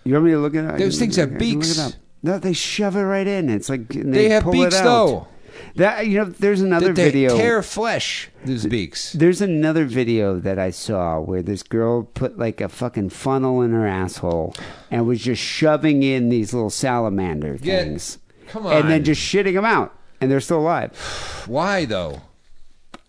[0.04, 0.78] You want me to look at it up?
[0.78, 1.96] Those things have I it beaks.
[2.22, 3.48] No, they shove it right in.
[3.50, 4.84] It's like They, they, have beaks it out.
[4.84, 5.28] though.
[5.76, 7.36] That you know, there's another That they video.
[7.36, 8.30] tear flesh.
[8.44, 9.12] Those beaks.
[9.12, 13.72] There's another video that I saw where this girl put like a fucking funnel in
[13.72, 14.54] her asshole
[14.90, 18.72] and was just shoving in these little salamander Get- things, come on.
[18.76, 20.92] and then just shitting them out, and they're still alive.
[21.46, 22.20] Why though?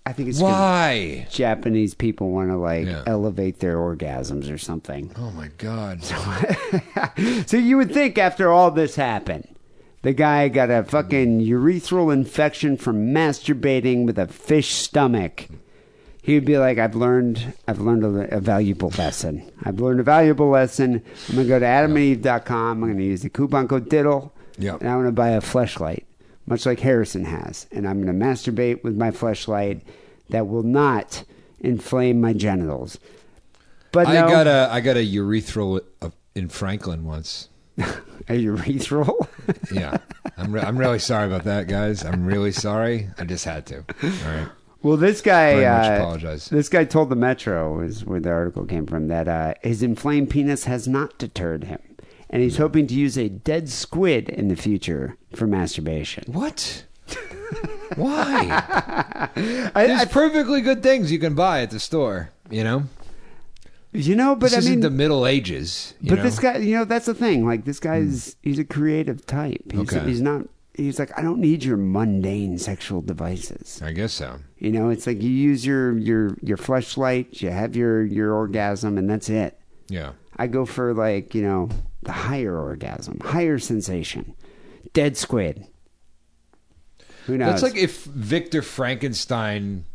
[0.07, 1.25] I think it's Why?
[1.31, 3.01] Japanese people want to like Yeah.
[3.07, 5.11] elevate their orgasms or something.
[5.17, 6.03] Oh my god.
[7.47, 9.47] So you would think after all this happened,
[10.05, 15.47] the guy got a fucking urethral infection from masturbating with a fish stomach.
[16.21, 19.51] He would be like, "I've learned, I've learned a, a valuable lesson.
[19.63, 21.01] I've learned a valuable lesson.
[21.27, 22.83] I'm gonna go to AdamandEve.com.
[22.83, 24.81] I'm gonna use the coupon code Diddle, Yep.
[24.81, 26.03] and I'm gonna buy a fleshlight,
[26.45, 29.81] much like Harrison has, and I'm gonna masturbate with my fleshlight
[30.29, 31.23] that will not
[31.59, 32.99] inflame my genitals."
[33.91, 37.49] But I no, got a I got a urethral uh, in Franklin once.
[38.29, 39.27] a urethral.
[39.71, 39.97] Yeah,
[40.37, 42.03] I'm re- I'm really sorry about that, guys.
[42.03, 43.09] I'm really sorry.
[43.19, 43.77] I just had to.
[44.01, 44.47] All right.
[44.81, 46.49] Well, this guy, Very much uh, apologize.
[46.49, 50.31] this guy told the Metro, is where the article came from, that uh, his inflamed
[50.31, 51.79] penis has not deterred him,
[52.29, 56.23] and he's hoping to use a dead squid in the future for masturbation.
[56.27, 56.85] What?
[57.95, 58.47] Why?
[59.75, 62.31] I, There's I- perfectly good things you can buy at the store.
[62.49, 62.83] You know,
[63.97, 65.93] you know, but this I isn't mean, the Middle Ages.
[66.01, 66.23] you but know?
[66.23, 67.45] this guy, you know, that's the thing.
[67.45, 68.49] Like this guy's, hmm.
[68.49, 69.71] he's a creative type.
[69.71, 70.05] He's, Okay.
[70.07, 70.47] he's not.
[70.73, 73.81] He's like, I don't need your mundane sexual devices.
[73.81, 74.39] I guess so.
[74.57, 78.97] You know, it's like you use your your your fleshlight, you have your your orgasm,
[78.97, 79.57] and that's it.
[79.87, 80.11] Yeah.
[80.35, 81.69] I go for like, you know,
[82.03, 84.35] the higher orgasm, higher sensation.
[84.91, 85.65] Dead squid.
[87.25, 87.61] Who knows?
[87.61, 89.85] That's like if Victor Frankenstein,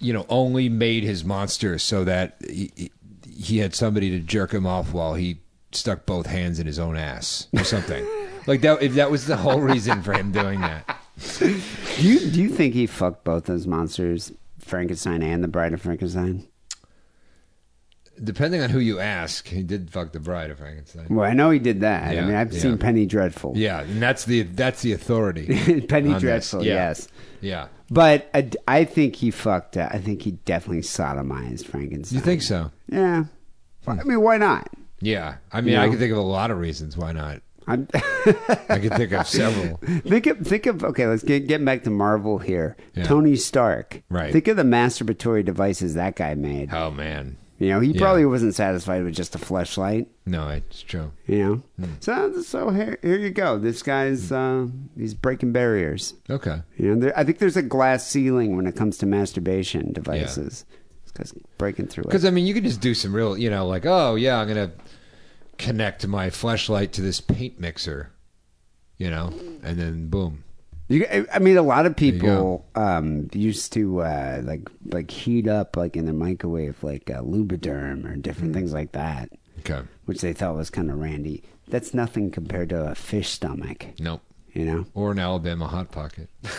[0.00, 2.92] you know, only made his monster so that he, he-
[3.32, 5.40] he had somebody to jerk him off while he
[5.72, 8.06] stuck both hands in his own ass or something.
[8.46, 10.98] like that, if that was the whole reason for him doing that.
[11.38, 11.48] do
[11.98, 16.46] you do you think he fucked both those monsters, Frankenstein and the Bride of Frankenstein?
[18.22, 21.06] Depending on who you ask, he did fuck the bride of Frankenstein.
[21.08, 22.14] Well, I know he did that.
[22.14, 22.60] Yeah, I mean, I've yeah.
[22.60, 23.54] seen Penny Dreadful.
[23.56, 25.46] Yeah, and that's the that's the authority.
[25.88, 26.12] Penny.
[26.18, 26.74] Dreadful, Yeah.
[26.74, 27.08] yes.
[27.40, 27.68] Yeah.
[27.90, 29.76] But I, I think he fucked.
[29.76, 32.18] Uh, I think he definitely sodomized Frankenstein.
[32.18, 32.70] You think so?
[32.88, 33.24] Yeah.
[33.86, 34.68] I mean, why not?
[35.00, 35.36] Yeah.
[35.52, 35.90] I mean, You I know?
[35.90, 37.42] can think of a lot of reasons why not.
[37.66, 39.76] I'm I can think of several.
[40.06, 41.06] think of think of okay.
[41.06, 42.76] Let's get get back to Marvel here.
[42.94, 43.04] Yeah.
[43.04, 44.02] Tony Stark.
[44.08, 44.32] Right.
[44.32, 46.72] Think of the masturbatory devices that guy made.
[46.72, 47.36] Oh man.
[47.60, 48.00] You know, he Yeah.
[48.00, 50.06] probably wasn't satisfied with just a fleshlight.
[50.24, 51.12] No, it's true.
[51.26, 51.92] You know, Hmm.
[52.00, 53.58] so so here here you go.
[53.58, 56.14] This guy's uh, he's breaking barriers.
[56.30, 56.62] Okay.
[56.78, 60.64] You know, there, I think there's a glass ceiling when it comes to masturbation devices.
[61.04, 62.06] This guy's breaking through it.
[62.08, 64.48] Because I mean, you could just do some real, you know, like, oh yeah, I'm
[64.48, 64.72] gonna
[65.58, 68.10] connect my fleshlight to this paint mixer,
[68.96, 70.44] you know, and then boom.
[70.90, 75.76] You, I mean, a lot of people um, used to uh, like like heat up
[75.76, 79.30] like in the microwave like uh, Lubriderm or different things like that,
[79.60, 79.82] Okay.
[80.06, 81.44] which they thought was kind of randy.
[81.68, 83.86] That's nothing compared to a fish stomach.
[84.00, 84.20] Nope.
[84.52, 84.86] You know.
[84.94, 86.28] Or an Alabama hot pocket.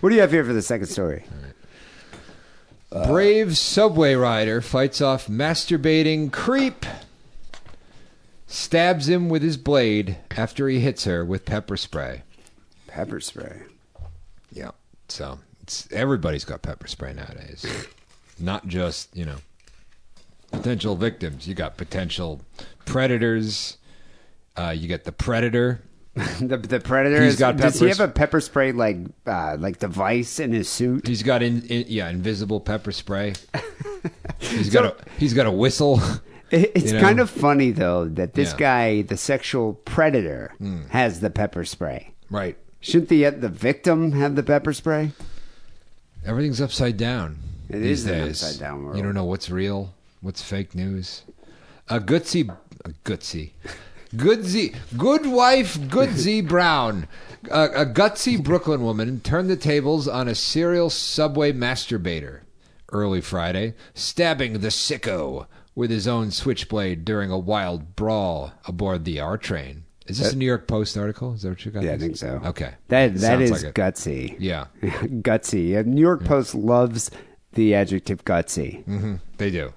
[0.00, 1.24] What do you have here for the second story?
[3.06, 6.84] Brave subway rider fights off masturbating creep.
[8.52, 12.22] Stabs him with his blade after he hits her with pepper spray.
[12.86, 13.62] Pepper spray.
[14.52, 14.72] Yeah.
[15.08, 17.64] So it's everybody's got pepper spray nowadays.
[18.38, 19.36] Not just, you know,
[20.50, 21.48] potential victims.
[21.48, 22.42] You got potential
[22.84, 23.78] predators.
[24.54, 25.80] Uh, you got the predator
[26.14, 27.22] the the predator.
[27.22, 30.68] He's is- got does he have a pepper spray like uh, like device in his
[30.68, 31.06] suit?
[31.06, 33.32] He's got in, in yeah invisible pepper spray.
[34.40, 36.02] He's got a he's got a whistle.
[36.52, 37.00] It- It's You know?
[37.00, 38.58] kind of funny though that this Yeah.
[38.58, 40.82] guy, the sexual predator, hmm.
[40.90, 42.12] has the pepper spray.
[42.30, 42.56] Right.
[42.80, 45.12] Shouldn't the the victim have the pepper spray?
[46.24, 47.38] Everything's upside down
[47.68, 48.42] It these days.
[48.42, 48.96] upside down world.
[48.96, 51.22] You don't know what's real, what's fake news.
[51.88, 52.48] A gutsy,
[52.84, 53.50] a gutsy,
[54.14, 57.08] goodsy, good wife, goodsy Brown,
[57.50, 62.40] a, a gutsy Brooklyn woman turned the tables on a serial subway masturbator
[62.92, 69.20] early Friday, stabbing the sicko with his own switchblade during a wild brawl aboard the
[69.20, 69.84] R train.
[70.06, 71.32] Is this a New York Post article?
[71.34, 71.84] Is that what you got?
[71.84, 72.40] Yeah, I think so.
[72.44, 74.36] Okay, That that Sounds is like gutsy.
[74.38, 75.78] Yeah, gutsy.
[75.78, 77.10] And New York Post loves
[77.52, 78.84] the adjective gutsy.
[78.84, 79.72] hmm They do.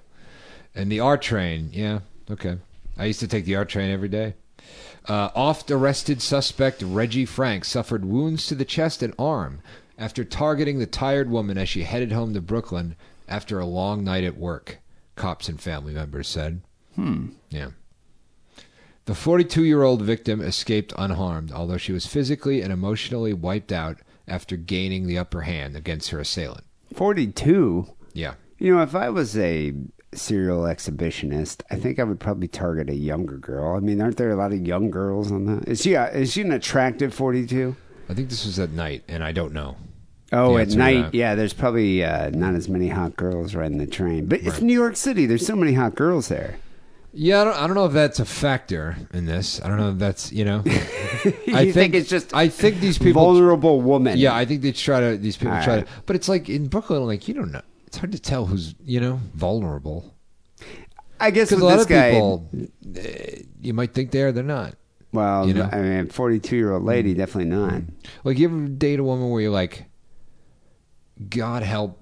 [0.74, 2.58] And the R train, yeah, okay.
[2.98, 4.34] I used to take the R train every day.
[5.08, 9.60] Uh, oft arrested suspect Reggie Frank suffered wounds to the chest and arm
[9.96, 12.96] after targeting the tired woman as she headed home to Brooklyn
[13.28, 14.78] after a long night at work,
[15.16, 16.60] cops and family members said.
[16.94, 17.28] Hmm.
[17.50, 17.70] Yeah.
[19.06, 23.98] The 42 year old victim escaped unharmed, although she was physically and emotionally wiped out
[24.28, 26.64] after gaining the upper hand against her assailant.
[26.94, 27.88] Forty two.
[28.12, 28.34] Yeah.
[28.58, 29.74] You know, if I was a
[30.14, 33.76] serial exhibitionist, I think I would probably target a younger girl.
[33.76, 35.68] I mean, aren't there a lot of young girls on that?
[35.68, 37.76] Is she a, is she an attractive forty two?
[38.08, 39.76] I think this was at night, and I don't know.
[40.36, 41.34] Oh, at night, yeah.
[41.34, 44.62] There's probably uh, not as many hot girls riding the train, but it's Right.
[44.62, 45.26] New York City.
[45.26, 46.56] There's so many hot girls there.
[47.18, 49.62] Yeah, I don't, I don't know if that's a factor in this.
[49.62, 50.62] I don't know if that's you know.
[51.54, 53.22] I You think it's just I think these people.
[53.24, 54.18] vulnerable woman.
[54.18, 55.16] Yeah, I think they try to.
[55.16, 55.86] These people All try right.
[55.86, 55.92] to.
[56.04, 57.62] But it's like in Brooklyn, like you don't know.
[57.86, 60.12] It's hard to tell who's you know vulnerable
[61.18, 62.48] I guess because with a lot this of guy, people,
[62.96, 64.74] eh, you might think they are, they're not.
[65.12, 65.68] well, you know?
[65.72, 67.80] I mean, 42 year old lady, definitely not.
[68.24, 69.86] Like you ever date a woman where you're like,
[71.28, 72.00] God help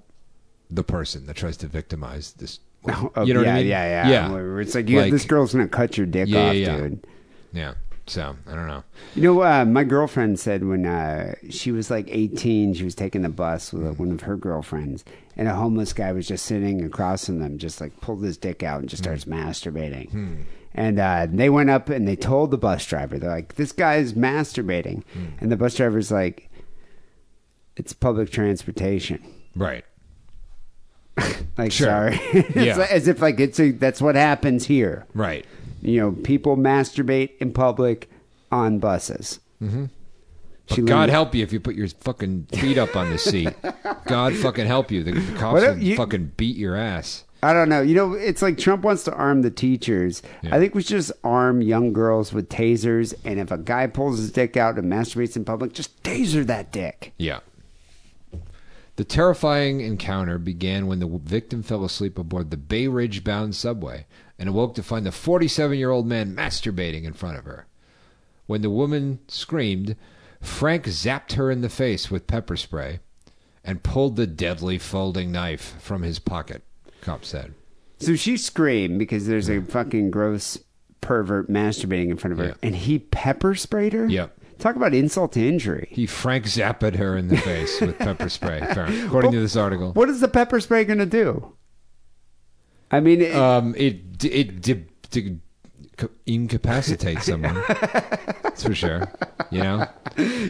[0.71, 2.61] the person that tries to victimize this.
[3.17, 3.67] Oh, you know yeah, what I mean?
[3.69, 4.59] Yeah, yeah, Yeah.
[4.61, 7.07] It's like, you Like- this girl's gonna cut your dick Yeah, off, yeah, dude.
[7.53, 7.75] Yeah.
[8.07, 8.85] So I don't know.
[9.15, 13.23] You know, uh, my girlfriend said when uh, she was like 18, she was taking
[13.23, 15.05] the bus with uh, one of her girlfriends,
[15.37, 18.62] and a homeless guy was just sitting across from them, just like pulled his dick
[18.62, 20.45] out and just starts masturbating.
[20.75, 24.12] And uh, they went up and they told the bus driver, they're like, this guy's
[24.12, 25.03] masturbating.
[25.41, 26.51] And the bus driver's like,
[27.77, 29.22] it's public transportation.
[29.57, 29.85] Right.
[31.57, 31.87] Like, Sure.
[31.87, 32.20] sorry.
[32.57, 32.77] Yeah.
[32.77, 35.07] like- as if like it's a, that's what happens here.
[35.14, 35.47] Right.
[35.83, 38.11] You know, people masturbate in public
[38.51, 39.39] on buses.
[39.62, 39.85] Mm-hmm.
[40.68, 43.51] But God help you if you put your fucking feet up on the seat.
[44.07, 45.05] God fucking help you.
[45.05, 47.22] The cops will you- fucking beat your ass.
[47.43, 47.83] I don't know.
[47.83, 50.22] You know, it's like Trump wants to arm the teachers.
[50.43, 50.57] Yeah.
[50.57, 53.12] I think we should just arm young girls with tasers.
[53.27, 56.72] And if a guy pulls his dick out and masturbates in public, just taser that
[56.72, 57.12] dick.
[57.18, 57.41] Yeah.
[58.97, 64.07] The terrifying encounter began when the victim fell asleep aboard the Bay Ridge bound subway
[64.38, 67.66] and awoke to find the 47 year old man masturbating in front of her.
[68.47, 69.97] When the woman screamed,
[70.40, 73.01] Frank zapped her in the face with pepper spray
[73.64, 76.62] and pulled the deadly folding knife from his pocket,
[77.01, 77.55] cop said.
[77.99, 80.59] So she screamed because there's a fucking gross
[81.01, 82.55] pervert masturbating in front of her, Yeah.
[82.62, 84.07] and he pepper sprayed her.
[84.07, 84.38] Yep.
[84.59, 85.88] Talk about insult to injury.
[85.90, 89.92] He Frank zapped her in the face with pepper spray, according to this article.
[89.92, 91.55] What is the pepper spray going to do?
[92.90, 95.38] I mean, it, Um, it it di- di-
[96.26, 97.55] incapacitates someone.
[98.42, 99.09] That's for sure.
[99.50, 99.86] You know,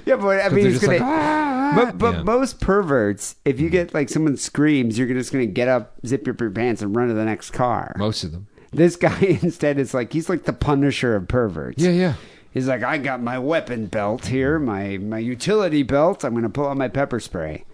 [0.04, 0.94] yeah, but I mean, it's gonna.
[0.98, 2.22] like, "Ah!" but but Yeah.
[2.22, 6.26] most perverts, if you get like someone screams, you're just going to get up, zip
[6.28, 7.94] up your pants, and run to the next car.
[7.98, 8.46] most of them.
[8.72, 11.82] This guy instead is like he's like the Punisher of perverts.
[11.82, 12.14] Yeah, yeah.
[12.54, 16.24] He's like, I got my weapon belt here, my my utility belt.
[16.24, 17.64] I'm going to pull out my pepper spray.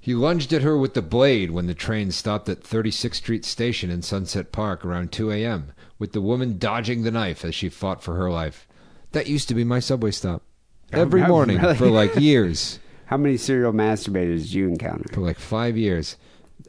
[0.00, 3.90] He lunged at her with the blade when the train stopped at 36th Street Station
[3.90, 8.02] in Sunset Park around 2 a.m., with the woman dodging the knife as she fought
[8.02, 8.66] for her life.
[9.12, 10.42] That used to be my subway stop.
[10.92, 11.76] Every Oh, morning really?
[11.76, 12.78] for like years.
[13.06, 15.04] How many serial masturbators did you encounter?
[15.12, 16.16] For like five years.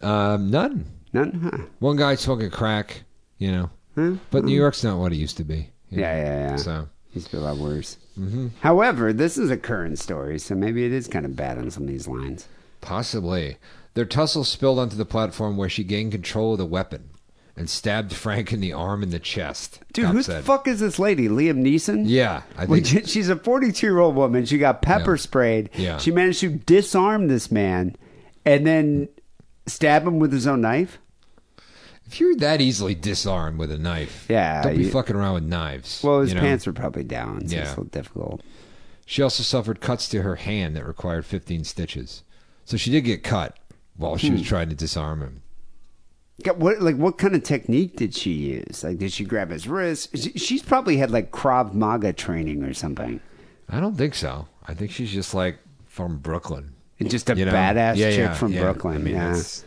[0.02, 0.86] Um, none.
[1.14, 1.32] None.
[1.54, 1.64] Huh?
[1.80, 3.04] One guy smoking crack,
[3.38, 3.70] you know.
[3.96, 4.16] Huh?
[4.30, 5.71] But New York's not what it used to be.
[5.92, 6.56] Yeah, yeah, yeah.
[6.56, 7.98] So, be a lot worse.
[8.18, 8.48] Mm-hmm.
[8.62, 11.84] However, this is a current story, so maybe it is kind of bad on some
[11.84, 12.48] of these lines.
[12.82, 13.58] possibly.
[13.94, 17.10] Their tussle spilled onto the platform where she gained control of the weapon
[17.58, 19.82] and stabbed Frank in the arm and the chest.
[19.92, 21.28] Dude, who the fuck is this lady?
[21.28, 22.04] Liam Neeson?
[22.08, 22.86] Yeah, I think.
[22.86, 24.46] she- she's a 42 year old woman.
[24.46, 25.22] She got pepper Yeah.
[25.22, 25.70] sprayed.
[25.76, 25.98] Yeah.
[25.98, 27.98] She managed to disarm this man
[28.46, 29.10] and then
[29.68, 31.00] stab him with his own knife.
[32.12, 35.44] If you're that easily disarmed with a knife, Yeah, don't be you- fucking around with
[35.46, 36.02] knives.
[36.04, 36.42] Well, his you know?
[36.42, 37.62] pants were probably down, so Yeah.
[37.62, 38.42] it's a little difficult.
[39.06, 42.24] She also suffered cuts to her hand that required 15 stitches.
[42.66, 43.58] So she did get cut
[43.96, 44.34] while she Hmm.
[44.34, 45.42] was trying to disarm him.
[46.44, 48.84] God, What like what kind of technique did she use?
[48.84, 50.10] Like, did she grab his wrist?
[50.18, 53.22] She- She's probably had like Krav Maga training or something.
[53.70, 54.48] I don't think so.
[54.68, 56.74] I think she's just like from Brooklyn.
[57.00, 57.54] And just a You know?
[57.54, 58.62] badass Yeah, chick yeah, from yeah.
[58.64, 58.96] Brooklyn.
[58.96, 59.28] I mean, yeah.
[59.28, 59.64] that's-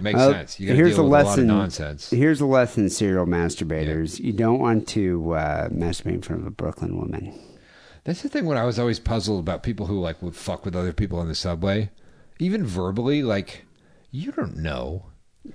[0.00, 0.60] makes Uh, sense.
[0.60, 1.50] You got to here's deal a with lesson.
[1.50, 2.10] a lot of nonsense.
[2.10, 4.18] Here's a lesson, serial masturbators.
[4.20, 7.38] You don't want to uh, masturbate in front of a Brooklyn woman.
[8.04, 10.76] That's the thing when I was always puzzled about people who like would fuck with
[10.76, 11.90] other people on the subway,
[12.38, 13.22] even verbally.
[13.22, 13.64] Like,
[14.10, 15.06] you don't know.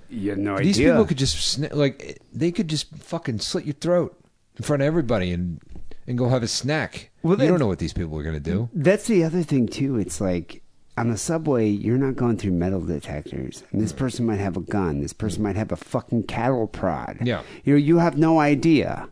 [0.08, 0.86] You have no These idea.
[0.86, 4.16] These people could just like they could just fucking slit your throat
[4.56, 5.60] in front of everybody and
[6.06, 7.10] and go have a snack.
[7.22, 8.68] Well, you don't know what these people are going to do.
[8.72, 9.96] That's the other thing too.
[9.98, 10.62] It's like
[11.00, 13.64] on the subway, you're not going through metal detectors.
[13.72, 13.98] And this hmm.
[13.98, 15.00] person might have a gun.
[15.00, 17.18] This person might have a fucking cattle prod.
[17.22, 17.42] Yeah.
[17.64, 19.08] You know, you have no idea.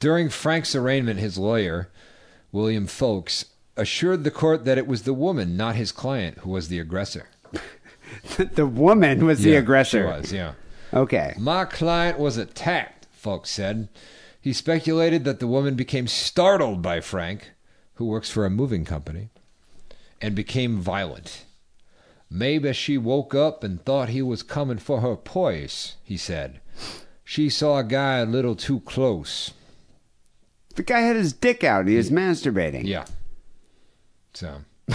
[0.00, 1.88] During Frank's arraignment, his lawyer,
[2.52, 3.46] William Folks,
[3.76, 7.28] assured the court that it was the woman, not his client, who was the aggressor.
[8.36, 10.02] the woman was the aggressor.
[10.02, 10.52] She was, yeah.
[10.92, 11.34] Okay.
[11.38, 13.88] My client was attacked, Folks said.
[14.40, 17.52] He speculated that the woman became startled by Frank,
[17.94, 19.30] who works for a moving company,
[20.20, 21.44] and became violent.
[22.30, 26.60] Maybe she woke up and thought he was coming for her poise, he said.
[27.24, 29.52] She saw a guy a little too close.
[30.74, 31.86] The guy had his dick out.
[31.86, 32.84] He was masturbating.
[32.84, 33.06] Yeah.
[34.34, 34.58] So,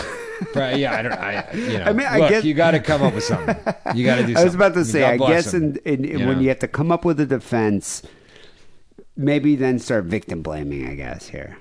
[0.56, 1.14] Right, yeah, I don't.
[1.14, 1.86] I you know.
[1.86, 3.56] I mean, I look, guess- you got to come up with something.
[3.96, 4.34] You got to do.
[4.34, 4.38] something.
[4.38, 6.40] I was about to say, I guess in, in, you when know?
[6.40, 8.04] you have to come up with a defense,
[9.16, 11.58] maybe then start victim blaming, I guess, here.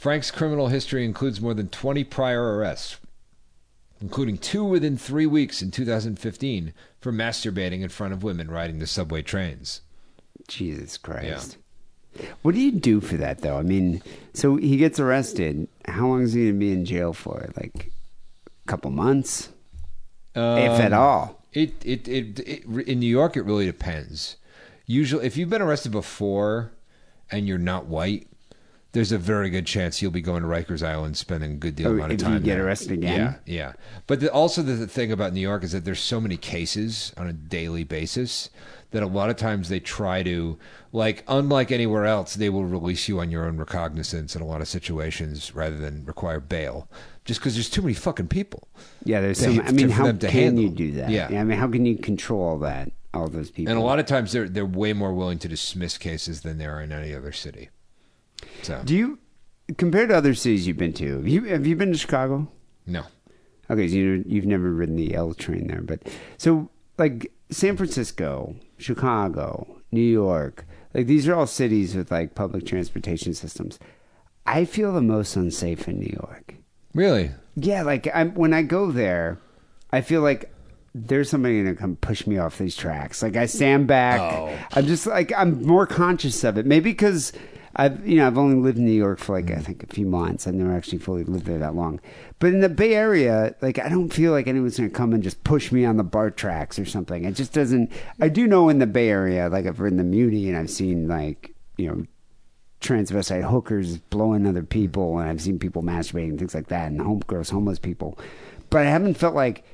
[0.00, 2.96] Frank's criminal history includes more than 20 prior arrests,
[4.00, 6.72] including two within three weeks in 2015
[7.02, 9.82] for masturbating in front of women riding the subway trains.
[10.48, 11.58] Jesus Christ.
[12.40, 13.58] What do you do for that, though?
[13.58, 15.68] I mean, so he gets arrested.
[15.84, 17.50] How long is he going to be in jail for?
[17.58, 17.92] Like
[18.46, 19.50] a couple months?
[20.34, 21.44] if at Um, all.
[21.52, 24.36] It, it, it, it, in New York, it really depends.
[24.86, 26.72] Usually, if you've been arrested before
[27.30, 28.29] and you're not white,
[28.92, 31.88] there's a very good chance you'll be going to Rikers Island, spending a good deal
[31.88, 32.42] Oh, amount of if you time.
[32.42, 32.66] get there.
[32.66, 33.38] arrested again?
[33.46, 33.72] yeah, yeah.
[34.06, 37.12] But the, also, the, the thing about New York is that there's so many cases
[37.16, 38.50] on a daily basis
[38.90, 40.58] that a lot of times they try to,
[40.92, 44.60] like, unlike anywhere else, they will release you on your own recognizance in a lot
[44.60, 46.88] of situations rather than require bail,
[47.24, 48.66] just because there's too many fucking people.
[49.04, 49.60] Yeah, there's to- some.
[49.60, 50.64] I mean, for how can handle.
[50.64, 51.10] you do that?
[51.10, 51.28] Yeah.
[51.28, 52.90] I mean, how can you control all that?
[53.14, 53.70] All those people.
[53.72, 56.66] And a lot of times they're they're way more willing to dismiss cases than they
[56.66, 57.68] are in any other city.
[58.62, 59.18] So Do you,
[59.76, 62.48] compared to other cities you've been to, have you have you been to Chicago?
[62.86, 63.04] no,
[63.70, 66.02] Okay, so you you've never ridden the L train there, but
[66.38, 72.66] so like San Francisco, Chicago, New York, like these are all cities with like public
[72.66, 73.78] transportation systems.
[74.46, 76.54] I feel the most unsafe in New York.
[76.94, 79.38] really, Yeah, like I'm when I go there,
[79.92, 80.52] I feel like
[80.92, 83.22] there's somebody gonna come push me off these tracks.
[83.22, 84.20] Like I stand back.
[84.20, 84.52] Oh.
[84.72, 86.66] I'm just like I'm more conscious of it.
[86.66, 87.32] Maybe because
[87.76, 90.06] I've you know I've only lived in New York for like I think a few
[90.06, 90.46] months.
[90.46, 92.00] I've never actually fully lived there that long.
[92.38, 95.44] But in the Bay Area, like I don't feel like anyone's gonna come and just
[95.44, 97.24] push me on the BART tracks or something.
[97.24, 97.92] It just doesn't.
[98.20, 101.06] I do know in the Bay Area, like I've ridden the Muni and I've seen
[101.06, 102.06] like you know
[102.80, 107.22] transvestite hookers blowing other people, and I've seen people masturbating things like that, and home
[107.26, 108.18] gross homeless people.
[108.70, 109.64] But I haven't felt like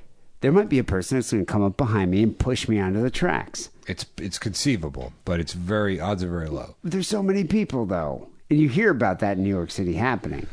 [0.47, 2.79] there might be a person that's going to come up behind me and push me
[2.79, 3.69] onto the tracks.
[3.89, 6.77] it's it's conceivable, but it's very odds are very low.
[6.85, 10.47] There's so many people though, and you hear about that in New York City happening.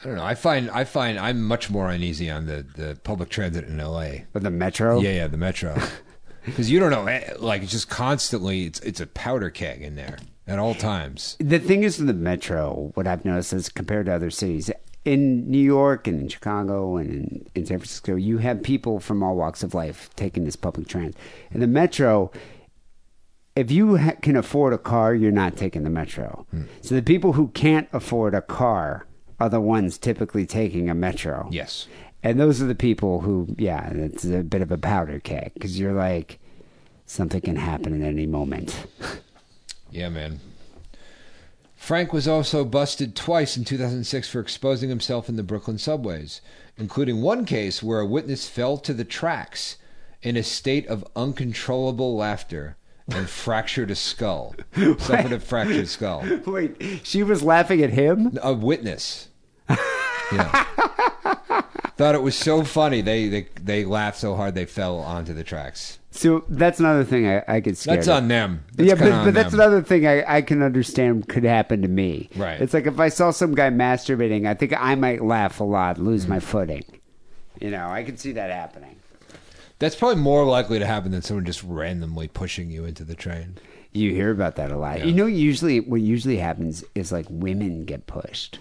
[0.00, 0.24] I don't know.
[0.24, 4.26] I find I find I'm much more uneasy on the the public transit in L.A.
[4.32, 5.76] But the metro, Yeah, yeah, the metro.
[6.44, 9.96] Because you don't know, eh, like it's just constantly it's it's a powder keg in
[9.96, 11.36] there at all times.
[11.40, 14.70] The thing is, in the metro, what I've noticed is compared to other cities,
[15.04, 19.22] in New York and in Chicago and in, in San Francisco, you have people from
[19.22, 21.16] all walks of life taking this public transit.
[21.50, 22.30] In the metro,
[23.54, 26.46] if you ha- can afford a car, you're not taking the metro.
[26.50, 26.64] Hmm.
[26.80, 29.06] So the people who can't afford a car
[29.38, 31.48] are the ones typically taking a metro.
[31.50, 31.86] Yes.
[32.22, 35.78] And those are the people who, yeah, it's a bit of a powder keg because
[35.78, 36.38] you're like,
[37.04, 38.86] something can happen at any moment.
[39.90, 40.40] Yeah, man.
[41.84, 46.40] Frank was also busted twice in 2006 for exposing himself in the Brooklyn subways,
[46.78, 49.76] including one case where a witness fell to the tracks
[50.22, 52.78] in a state of uncontrollable laughter
[53.08, 54.54] and fractured a skull.
[54.74, 56.24] Suffered a fractured skull.
[56.46, 58.38] Wait, she was laughing at him?
[58.42, 59.28] A witness.
[59.68, 60.64] Yeah.
[61.98, 63.02] Thought it was so funny.
[63.02, 65.98] They, they they laughed so hard they fell onto the tracks.
[66.16, 67.98] So that's another thing I, I get scared.
[67.98, 68.18] That's of.
[68.18, 68.64] on them.
[68.76, 69.58] That's yeah, but, but that's them.
[69.60, 72.30] another thing I, I can understand could happen to me.
[72.36, 72.60] Right.
[72.60, 75.98] It's like if I saw some guy masturbating, I think I might laugh a lot,
[75.98, 76.28] lose Mm.
[76.28, 76.84] my footing.
[77.60, 78.94] You know, I could see that happening.
[79.80, 83.58] That's probably more likely to happen than someone just randomly pushing you into the train.
[83.92, 85.04] You hear about that a lot.
[85.04, 88.60] You know, usually what usually happens is like women get pushed.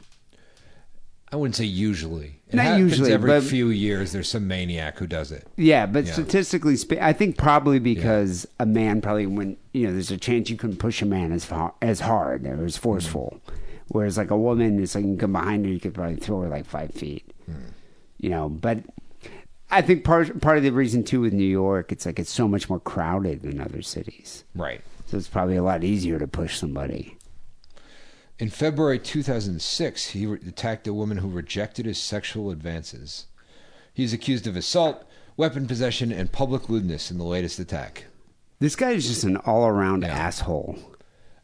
[1.33, 2.39] I wouldn't say usually.
[2.47, 5.47] It Not usually, Every but- few years, there's some maniac who does it.
[5.57, 10.11] Yeah, but statistically, spe- I think probably because a man probably when you know there's
[10.11, 12.83] a chance you couldn't push a man as far, as hard or as hmm.
[12.83, 13.41] forceful,
[13.87, 16.41] whereas like a woman, it's like you can come behind her, you could probably throw
[16.41, 17.25] her like five feet.
[17.47, 17.71] Hmm.
[18.19, 18.81] You know, but
[19.71, 22.47] I think part part of the reason too with New York, it's like it's so
[22.47, 24.81] much more crowded than other cities, Right.
[25.07, 27.17] so it's probably a lot easier to push somebody.
[28.39, 33.27] In February 2006, he re- attacked a woman who rejected his sexual advances.
[33.93, 35.03] He is accused of assault,
[35.37, 38.05] weapon possession, and public lewdness in the latest attack.
[38.59, 40.09] This guy is just an all around Yeah.
[40.13, 40.79] asshole.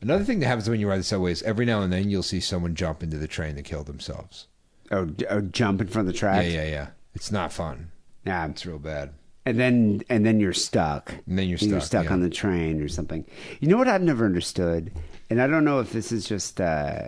[0.01, 2.23] Another thing that happens when you ride the subway is every now and then you'll
[2.23, 4.47] see someone jump into the train to kill themselves.
[4.91, 6.43] Oh, or, or oh, jump in front of the track.
[6.45, 6.87] Yeah, yeah, yeah.
[7.13, 7.91] It's not fun.
[8.25, 8.47] yeah.
[8.47, 9.11] It's real bad.
[9.49, 11.11] And then and then you're stuck.
[11.25, 12.13] And then you're You're stuck, stuck yeah.
[12.13, 13.25] on the train or something.
[13.59, 14.91] You know what I've never understood,
[15.31, 17.07] and I don't know if this is just, uh,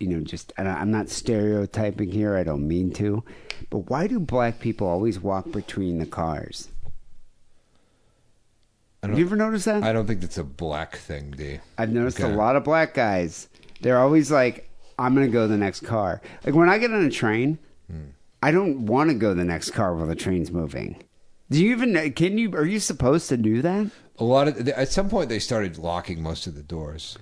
[0.00, 2.36] you know, just I'm not stereotyping here.
[2.36, 3.22] I don't mean to,
[3.68, 6.68] but why do black people always walk between the cars?
[9.02, 9.82] Have you ever noticed that?
[9.82, 11.58] I don't think that's a black thing, Dee.
[11.76, 12.32] I've noticed Okay.
[12.32, 13.48] a lot of black guys.
[13.80, 17.04] They're always like, "I'm going to go the next car." Like when I get on
[17.04, 17.58] a train,
[17.90, 18.10] Hmm.
[18.42, 20.96] I don't want to go the next car while the train's moving.
[21.50, 22.12] Do you even?
[22.12, 22.54] Can you?
[22.54, 23.90] Are you supposed to do that?
[24.18, 27.18] A lot of at some point they started locking most of the doors.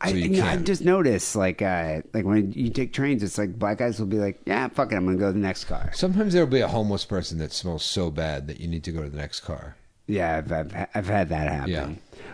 [0.00, 3.22] I, So you you know, I just noticed, like, uh, like when you take trains,
[3.22, 5.38] it's like black guys will be like, "Yeah, fuck it, I'm gonna go to the
[5.38, 8.82] next car." Sometimes there'll be a homeless person that smells so bad that you need
[8.84, 9.76] to go to the next car.
[10.08, 11.70] Yeah, I've I've, I've had that happen.
[11.70, 11.90] Yeah.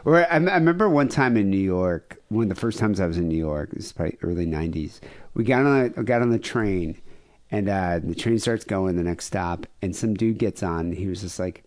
[0.07, 3.07] Or I, I remember one time in New York, one of the first times I
[3.07, 5.01] was in New York, this is probably early '90s.
[5.35, 6.97] We got on the, got on the train,
[7.51, 8.97] and uh, the train starts going.
[8.97, 10.93] The next stop, and some dude gets on.
[10.93, 11.65] He was just like,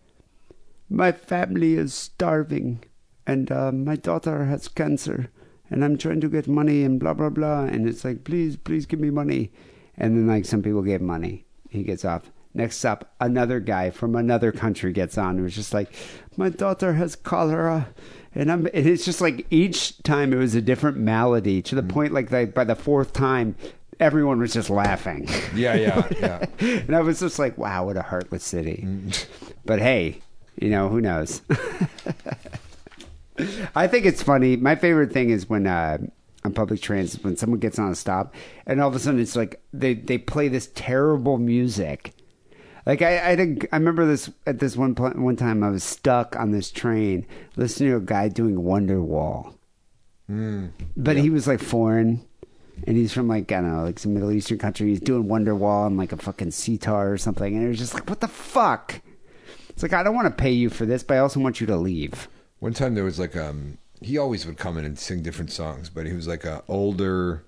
[0.90, 2.84] "My family is starving,
[3.26, 5.30] and uh, my daughter has cancer,
[5.70, 8.86] and I'm trying to get money, and blah blah blah." And it's like, "Please, please
[8.86, 9.52] give me money."
[9.98, 11.46] And then like some people gave money.
[11.70, 12.32] He gets off.
[12.54, 15.40] Next stop, another guy from another country gets on.
[15.40, 15.94] It was just like,
[16.38, 17.88] "My daughter has cholera."
[18.34, 21.84] And I'm, and it's just like each time it was a different malady to the
[21.84, 23.56] point like, like by the fourth time,
[24.02, 25.30] everyone was just laughing.
[25.56, 26.46] Yeah, yeah, yeah.
[26.60, 28.86] and I was just like, wow, what a heartless city.
[29.66, 30.20] But hey,
[30.60, 31.42] you know, who knows?
[33.76, 34.56] I think it's funny.
[34.58, 35.98] My favorite thing is when uh,
[36.44, 38.36] on public transit, when someone gets on a stop
[38.68, 42.14] and all of a sudden it's like they, they play this terrible music.
[42.86, 45.84] Like I, I, a- I remember this at this one pl- one time I was
[45.84, 47.26] stuck on this train
[47.56, 49.54] listening to a guy doing Wonderwall,
[50.98, 52.26] but he was like foreign,
[52.88, 54.90] and he's from like I don't know like some Middle Eastern country.
[54.90, 58.10] He's doing Wonderwall on like a fucking sitar or something, and it was just like
[58.10, 59.02] what the fuck.
[59.70, 61.68] It's like I don't want to pay you for this, but I also want you
[61.68, 62.28] to leave.
[62.60, 65.90] One time there was like um he always would come in and sing different songs,
[65.90, 67.46] but he was like a older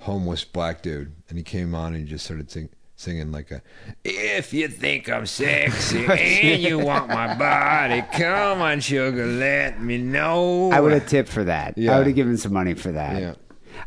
[0.00, 3.62] homeless black dude, and he came on and he just started sing, singing like a
[4.04, 6.04] If you think I'm sexy
[6.52, 10.70] and you want my body, come on, sugar, let me know.
[10.72, 11.78] I would have tipped for that.
[11.78, 11.94] Yeah.
[11.94, 13.20] I would have given some money for that.
[13.20, 13.34] Yeah.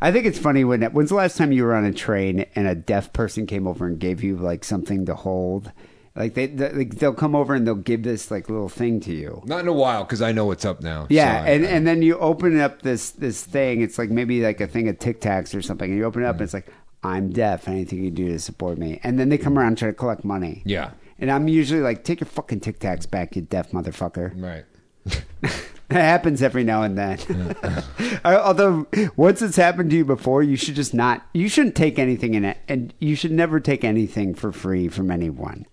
[0.01, 2.67] I think it's funny when when's the last time you were on a train and
[2.67, 5.71] a deaf person came over and gave you like something to hold?
[6.15, 9.43] Like they, they they'll come over and they'll give this like little thing to you.
[9.45, 11.05] not in a while because I know what's up now.
[11.09, 13.81] Yeah, so I- and, I- and then you open up this this thing.
[13.81, 16.25] It's like maybe like a thing of Tic Tacs or something, and you open it
[16.25, 16.67] up and it's like
[17.03, 17.67] I'm deaf.
[17.67, 20.23] Anything you do to support me, and then they come around and try to collect
[20.25, 20.63] money.
[20.65, 24.33] yeah, and I'm usually like, take your fucking Tic Tacs back, you deaf motherfucker.
[24.41, 24.65] right.
[25.89, 27.55] That happens every now and then.
[28.25, 31.25] Although once it's happened to you before, you should just not.
[31.33, 35.09] You shouldn't take anything in it, and you should never take anything for free from
[35.09, 35.65] anyone.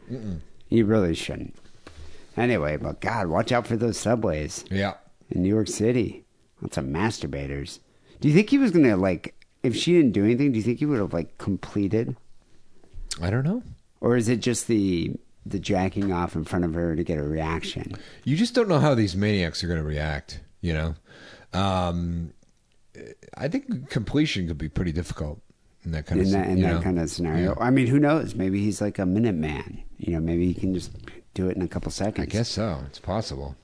[0.69, 1.57] You really shouldn't.
[2.37, 4.95] Anyway, but God, watch out for those subways Yeah.
[5.31, 6.25] in New York City.
[6.61, 7.81] Lots of masturbators.
[8.21, 9.35] Do you think he was gonna like?
[9.65, 12.17] If she didn't do anything, do you think he would have like completed,
[13.21, 13.63] I don't know.
[14.01, 15.17] or is it just the
[15.47, 17.93] the jacking off in front of her to get a reaction?
[18.25, 20.41] You just don't know how these maniacs are going to react.
[20.61, 20.95] You know,
[21.53, 22.33] um,
[23.37, 25.41] I think completion could be pretty difficult
[25.85, 26.81] in that kind in of that in that know?
[26.81, 27.57] kind of scenario.
[27.61, 28.35] I mean, who knows?
[28.35, 29.83] Maybe he's like a minute man.
[29.99, 30.93] You know, maybe he can just
[31.35, 32.27] do it in a couple seconds.
[32.27, 32.81] I guess so.
[32.87, 33.57] It's possible.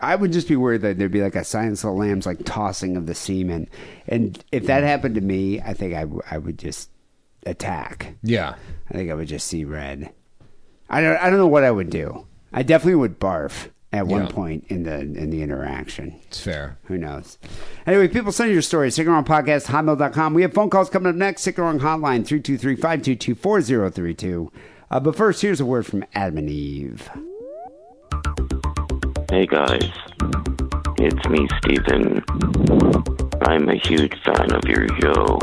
[0.00, 2.44] I would just be worried that there'd be like a Silence of the Lambs like
[2.44, 3.68] tossing of the semen,
[4.08, 6.90] and if that happened to me, I think I, w- I would just
[7.46, 8.14] attack.
[8.22, 8.54] Yeah.
[8.90, 10.12] I think I would just see red.
[10.88, 12.26] I don't I don't know what I would do.
[12.52, 14.30] I definitely would barf, at one Yeah.
[14.30, 16.14] point in the in the interaction.
[16.28, 16.76] It's fair.
[16.84, 17.38] Who knows?
[17.86, 18.94] Anyway, people send your stories.
[18.94, 20.34] Sick and Wrong Podcast, hotmail.com.
[20.34, 21.42] We have phone calls coming up next.
[21.42, 24.50] Sick and Wrong Hotline, 323-522-4032.
[24.90, 27.08] Uh, but first, here's a word from Adam and Eve.
[29.30, 29.90] Hey guys,
[30.98, 32.22] it's me, Steven.
[33.42, 35.38] I'm a huge fan of your show.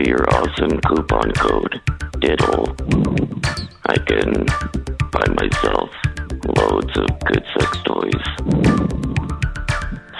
[0.00, 1.78] To your awesome coupon code,
[2.20, 2.74] Diddle,
[3.84, 4.46] I can
[5.12, 5.90] buy myself
[6.56, 8.24] loads of good sex toys.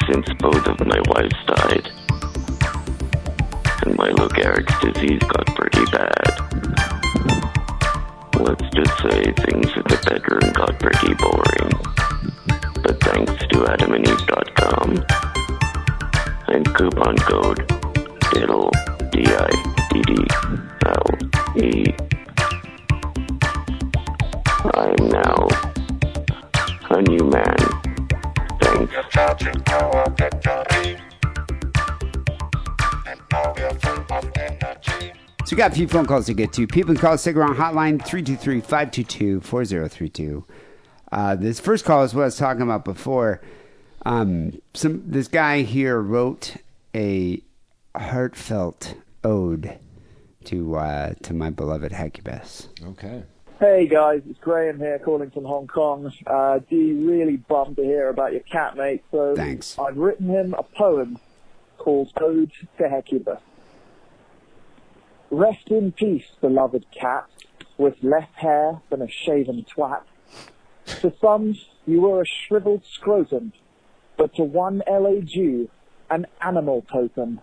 [0.05, 1.89] Since both of my wives died,
[3.87, 6.33] and my Lou Gehrig's disease got pretty bad.
[8.39, 11.73] Let's just say things in the bedroom got pretty boring.
[12.83, 15.07] But thanks to adamandeve.com
[16.49, 17.67] and coupon code
[18.35, 19.45] DIDDLE, D-I-D-D-L-E,
[24.75, 25.49] I'm now
[26.91, 27.57] a new man.
[28.61, 28.95] Thanks.
[35.45, 36.69] So we got a few phone calls to get to.
[36.69, 40.45] People can call us Sick and Wrong Hotline, 323-522-4032.
[41.11, 43.41] Uh, this first call is what I was talking about before.
[44.07, 46.55] Um, some This guy here wrote
[46.95, 47.43] a
[47.97, 49.79] heartfelt ode
[50.45, 52.69] to uh, to my beloved Hecubus.
[52.85, 53.25] Okay.
[53.59, 56.11] Hey guys, it's Graham here calling from Hong Kong.
[56.27, 59.79] Uh, Dee really bummed to hear about your cat mate, so Thanks.
[59.79, 61.19] I've written him a poem
[61.77, 63.41] called Ode to Hecuba.
[65.31, 67.29] Rest in peace, beloved cat,
[67.77, 70.03] with less hair than a shaven twat.
[70.87, 71.55] To some,
[71.87, 73.53] you were a shriveled scrotum,
[74.17, 75.69] but to one LA Jew,
[76.09, 77.41] an animal totem.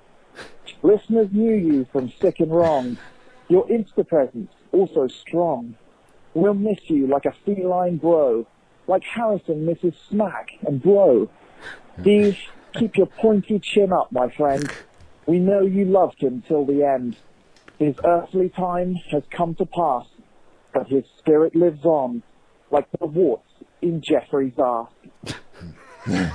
[0.84, 2.97] Listeners knew you from Sick and Wrong.
[3.49, 5.75] Your Insta presence also strong.
[6.34, 8.45] We'll miss you like a feline bro,
[8.88, 11.30] like Harrison misses Smack and Bro.
[12.01, 12.38] Steve,
[12.73, 14.71] keep your pointy chin up, my friend.
[15.25, 17.17] We know you loved him till the end.
[17.80, 20.05] His earthly time has come to pass,
[20.73, 22.23] but his spirit lives on,
[22.71, 23.49] like the warts
[23.82, 24.89] in Jeffrey's ass.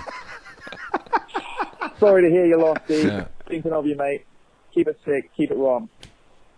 [1.98, 3.06] Sorry to hear you lost, Steve.
[3.06, 3.26] Yeah.
[3.46, 4.24] Thinking of you, mate.
[4.74, 5.88] Keep it sick, keep it wrong.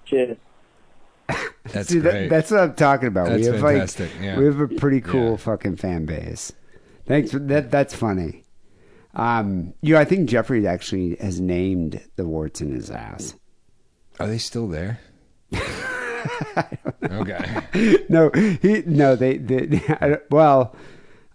[0.04, 0.36] Cheers.
[1.72, 2.28] That's See, that, great.
[2.28, 3.28] that's what I'm talking about.
[3.30, 4.38] we That's have fantastic, like yeah.
[4.38, 5.36] we have a pretty cool Yeah.
[5.36, 6.52] fucking fan base.
[7.06, 7.70] Thanks for that.
[7.70, 8.44] That's funny.
[9.14, 13.34] Um, you know, I think Jeffrey actually has named the warts in his ass.
[14.20, 15.00] Are they still there?
[17.04, 17.62] okay.
[18.08, 20.74] no, he no they, they I well,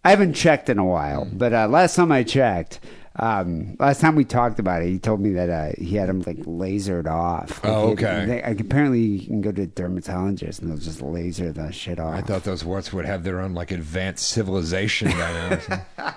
[0.03, 1.38] I haven't checked in a while, Hmm.
[1.38, 2.80] but uh, last time I checked,
[3.16, 6.22] um, last time we talked about it, he told me that uh, he had him
[6.26, 7.64] like lasered off.
[7.64, 8.26] Like, Oh, okay.
[8.26, 11.99] they- like, apparently, you can go to a dermatologist and they'll just laser the shit
[11.99, 12.14] off.
[12.14, 15.82] I thought those warts would have their own like advanced civilization by now.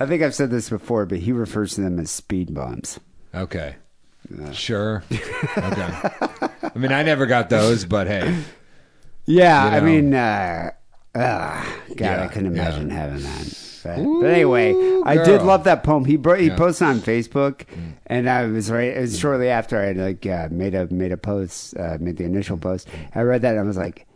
[0.00, 2.98] I think I've said this before, but he refers to them as speed bumps.
[3.34, 3.76] Okay.
[4.52, 5.04] Sure.
[5.56, 5.92] Okay.
[6.62, 8.34] I mean, I never got those, but hey.
[9.26, 10.70] Yeah, You I mean, uh,
[11.14, 12.62] uh, God, Yeah, I couldn't yeah.
[12.68, 13.63] imagine having that.
[13.84, 14.74] But, but anyway,
[15.04, 16.04] I did love that poem.
[16.04, 16.54] He bro- he Yeah.
[16.54, 16.58] Mm.
[16.58, 17.62] posted on Facebook,
[18.06, 18.96] and I was right.
[18.96, 22.16] It was shortly after I had like uh, made a made a post, uh, made
[22.16, 22.88] the initial post.
[23.14, 24.06] I read that and I was like,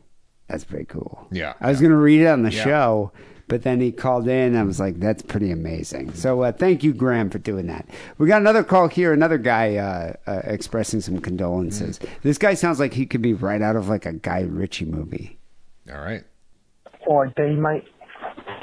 [0.48, 1.88] "That's pretty cool." Yeah, I was yeah.
[1.88, 2.64] gonna read it on the Yeah.
[2.64, 3.12] show,
[3.46, 4.48] but then he called in.
[4.54, 7.86] and I was like, "That's pretty amazing." So uh, thank you, Graham, for doing that.
[8.16, 9.12] We got another call here.
[9.12, 11.98] Another guy uh, uh, expressing some condolences.
[11.98, 12.08] Mm.
[12.22, 15.38] This guy sounds like he could be right out of like a Guy Ritchie movie.
[15.92, 16.24] All right.
[17.06, 17.84] Alright, D, mate.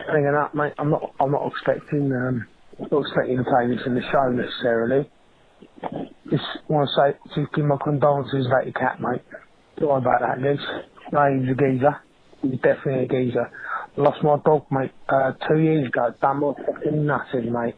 [0.08, 0.74] Hanging up, mate.
[0.78, 1.14] I'm not.
[1.20, 2.12] I'm not expecting.
[2.12, 2.48] Um,
[2.92, 3.44] not expecting to
[3.86, 5.10] in the show necessarily.
[6.30, 9.22] Just want to say, just give my condolences about your cat, mate.
[9.80, 10.40] Sorry about that.
[11.12, 11.96] No, he a geezer.
[12.42, 13.52] He was definitely a geezer.
[13.98, 16.14] Lost my dog, mate, uh, two years ago.
[16.22, 17.76] Done my fucking nutted, mate.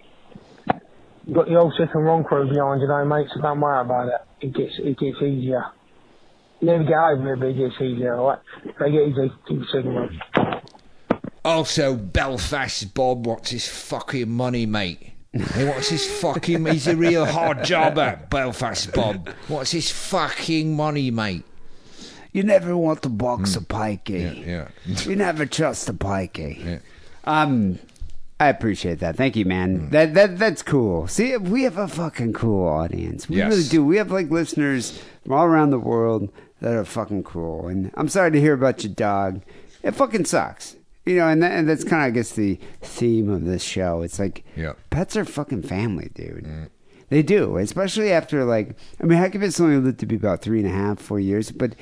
[1.25, 3.27] You got the old sick and wrong crew behind you, though, mate.
[3.33, 4.47] So don't worry about it.
[4.47, 5.63] It gets it gets easier.
[6.61, 8.39] Never get over it, but it gets easier, alright?
[8.65, 9.31] Take it easy.
[9.47, 10.19] Keep sick, mate.
[11.47, 15.13] Also, Belfast Bob wants his fucking money, mate.
[15.31, 16.65] He wants his fucking.
[16.65, 19.29] He's a real hard jobber, Belfast Bob.
[19.47, 21.43] What's his fucking money, mate?
[22.33, 24.43] You never want to box a pikey.
[24.43, 24.49] Hmm.
[24.49, 24.67] Yeah.
[25.05, 26.65] You never trust a pikey.
[26.65, 26.79] Yeah.
[27.23, 27.79] Um,
[28.41, 29.15] I appreciate that.
[29.15, 29.49] Thank you, Hmm.
[29.49, 29.89] man.
[29.91, 31.07] That that that's cool.
[31.07, 33.29] See, we have a fucking cool audience.
[33.29, 33.49] We Yes.
[33.51, 33.85] really do.
[33.85, 36.29] We have like listeners from all around the world
[36.61, 37.67] that are fucking cool.
[37.69, 39.41] And I'm sorry to hear about your dog.
[39.81, 40.75] It fucking sucks.
[41.07, 44.01] You know, and, that, and that's kind of, I guess, the theme of this show.
[44.01, 44.73] It's like, Yeah.
[44.89, 46.69] pets are fucking family, dude.
[47.09, 50.67] They do, especially after like, I mean, Hecubus only lived to be about three and
[50.67, 51.73] a half, four years, but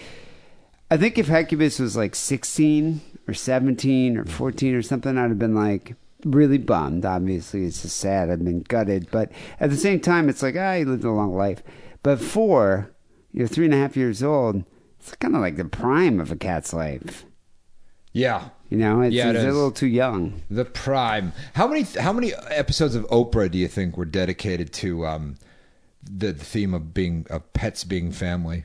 [0.92, 5.40] I think if Hecubus was like 16 or 17 or 14 or something, I'd have
[5.40, 7.06] been like really bummed.
[7.06, 8.30] Obviously, it's just sad.
[8.30, 9.10] I've been gutted.
[9.10, 11.64] But at the same time, it's like, ah, he lived a long life.
[12.04, 12.92] But four,
[13.32, 14.64] you're three and a half years old,
[15.00, 17.26] it's kind of like the prime of a cat's life.
[18.16, 18.48] Yeah.
[18.70, 20.42] You know, it's, Yeah, it it's a little too young.
[20.50, 21.34] The prime.
[21.54, 25.36] How many how many episodes of Oprah do you think were dedicated to um,
[26.02, 28.64] the, the theme of being of pets being family?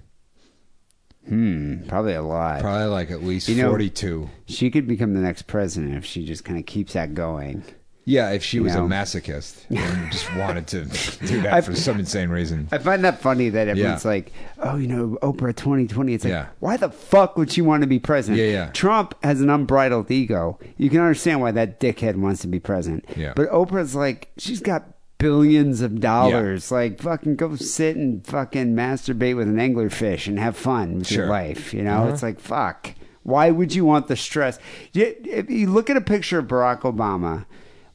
[1.29, 2.61] Hmm, probably a lot.
[2.61, 4.31] Probably like at least You know- forty two.
[4.47, 7.65] She could become the next president if she just kind of keeps that going.
[8.07, 8.87] Yeah, if she was know.
[8.87, 10.85] a masochist and just wanted to
[11.27, 12.69] do that I've- for some insane reason.
[12.73, 16.15] I find that funny that everyone's like, oh, you know, Oprah 2020.
[16.15, 16.47] It's like, Yeah.
[16.61, 18.41] why the fuck would she want to be president?
[18.41, 18.71] Yeah, yeah.
[18.73, 20.59] Trump has an unbridled ego.
[20.77, 23.05] You can understand why that dickhead wants to be president.
[23.17, 23.35] Yeah.
[23.37, 24.85] But Oprah's like, she's got
[25.19, 26.71] billions of dollars.
[26.73, 31.25] Like, fucking go sit and fucking masturbate with an anglerfish and have fun with your
[31.25, 31.29] Sure.
[31.31, 31.75] life.
[31.75, 32.13] You know, Uh-huh.
[32.13, 32.95] it's like, fuck.
[33.23, 34.59] Why would you want the stress?
[34.95, 37.45] You- If you look at a picture of Barack Obama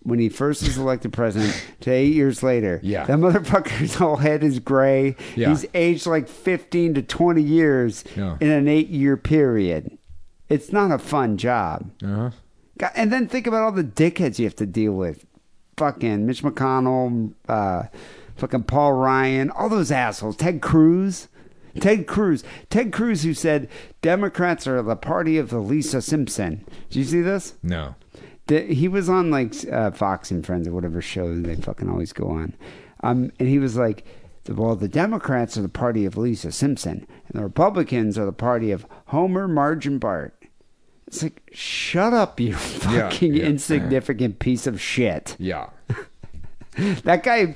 [0.05, 3.05] when he first was elected president to eight years later, Yeah.
[3.05, 5.15] that motherfucker's whole head is gray.
[5.35, 5.49] Yeah.
[5.49, 8.37] He's aged like 15 to 20 years Yeah.
[8.39, 9.97] in an eight year period.
[10.47, 11.89] It's not a fun job.
[12.03, 12.29] Uh-huh.
[12.77, 15.25] God, And then think about all the dickheads you have to deal with.
[15.77, 17.83] Fucking Mitch McConnell, uh,
[18.37, 20.35] fucking Paul Ryan, all those assholes.
[20.37, 21.27] Ted Cruz.
[21.81, 22.43] Ted Cruz.
[22.69, 23.67] Ted Cruz, who said
[24.01, 26.63] Democrats are the party of the Lisa Simpson.
[26.89, 27.55] Did you see this?
[27.63, 27.95] No.
[28.47, 32.13] The, he was on like uh, Fox and Friends or whatever show they fucking always
[32.13, 32.53] go on,
[33.01, 34.05] um, and he was like,
[34.47, 38.71] "Well, the Democrats are the party of Lisa Simpson, and the Republicans are the party
[38.71, 40.35] of Homer, Marge, and Bart."
[41.07, 43.45] It's like, shut up, you fucking yeah.
[43.45, 45.35] insignificant piece of shit.
[45.39, 45.69] Yeah.
[47.05, 47.55] That guy,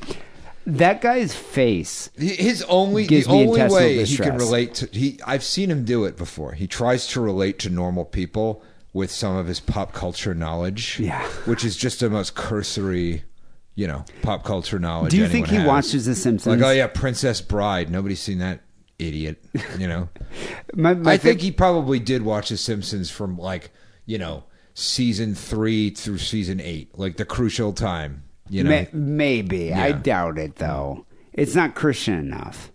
[0.65, 2.09] that guy's face.
[2.15, 6.15] His only the only way he can relate to he I've seen him do it
[6.15, 6.53] before.
[6.53, 8.63] He tries to relate to normal people
[8.93, 10.99] with some of his pop culture knowledge.
[10.99, 11.23] Yeah.
[11.45, 13.23] Which is just the most cursory,
[13.75, 15.11] you know, pop culture knowledge.
[15.11, 15.67] Do you think he has.
[15.67, 16.61] watches The Simpsons?
[16.61, 17.89] Like, oh yeah, Princess Bride.
[17.89, 18.61] Nobody's seen that
[18.97, 19.43] idiot.
[19.77, 20.09] You know.
[20.75, 23.71] My, my I think he probably did watch The Simpsons from like,
[24.05, 24.43] you know,
[24.75, 28.23] season three through season eight, like the crucial time.
[28.49, 28.69] You know.
[28.69, 29.73] May- maybe.
[29.73, 31.05] I doubt it though.
[31.33, 32.71] It's not Christian enough.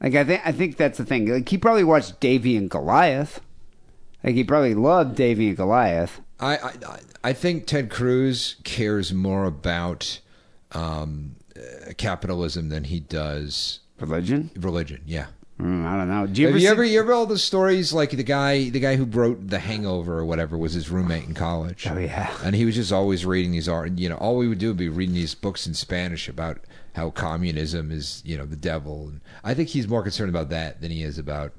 [0.00, 1.26] Like I think I think that's the thing.
[1.26, 3.40] Like he probably watched Davey and Goliath.
[4.24, 6.20] Like he probably loved Davey and Goliath.
[6.40, 6.72] I, I
[7.24, 10.20] I- think Ted Cruz cares more about
[10.72, 14.50] um, uh, capitalism than he does Religion?
[14.56, 15.02] religion.
[15.06, 15.26] Yeah.
[15.60, 16.26] Mm, I don't know.
[16.28, 18.78] Do you Have ever, you ever you ever all the stories like the guy the
[18.78, 21.88] guy who wrote The Hangover or whatever was his roommate in college?
[21.90, 22.32] Oh, yeah.
[22.44, 23.98] and he was just always reading these art.
[23.98, 26.60] You know, all we would do would be reading these books in Spanish about
[26.94, 29.08] how communism is you know the devil.
[29.08, 31.52] And I think he's more concerned about that than he is about.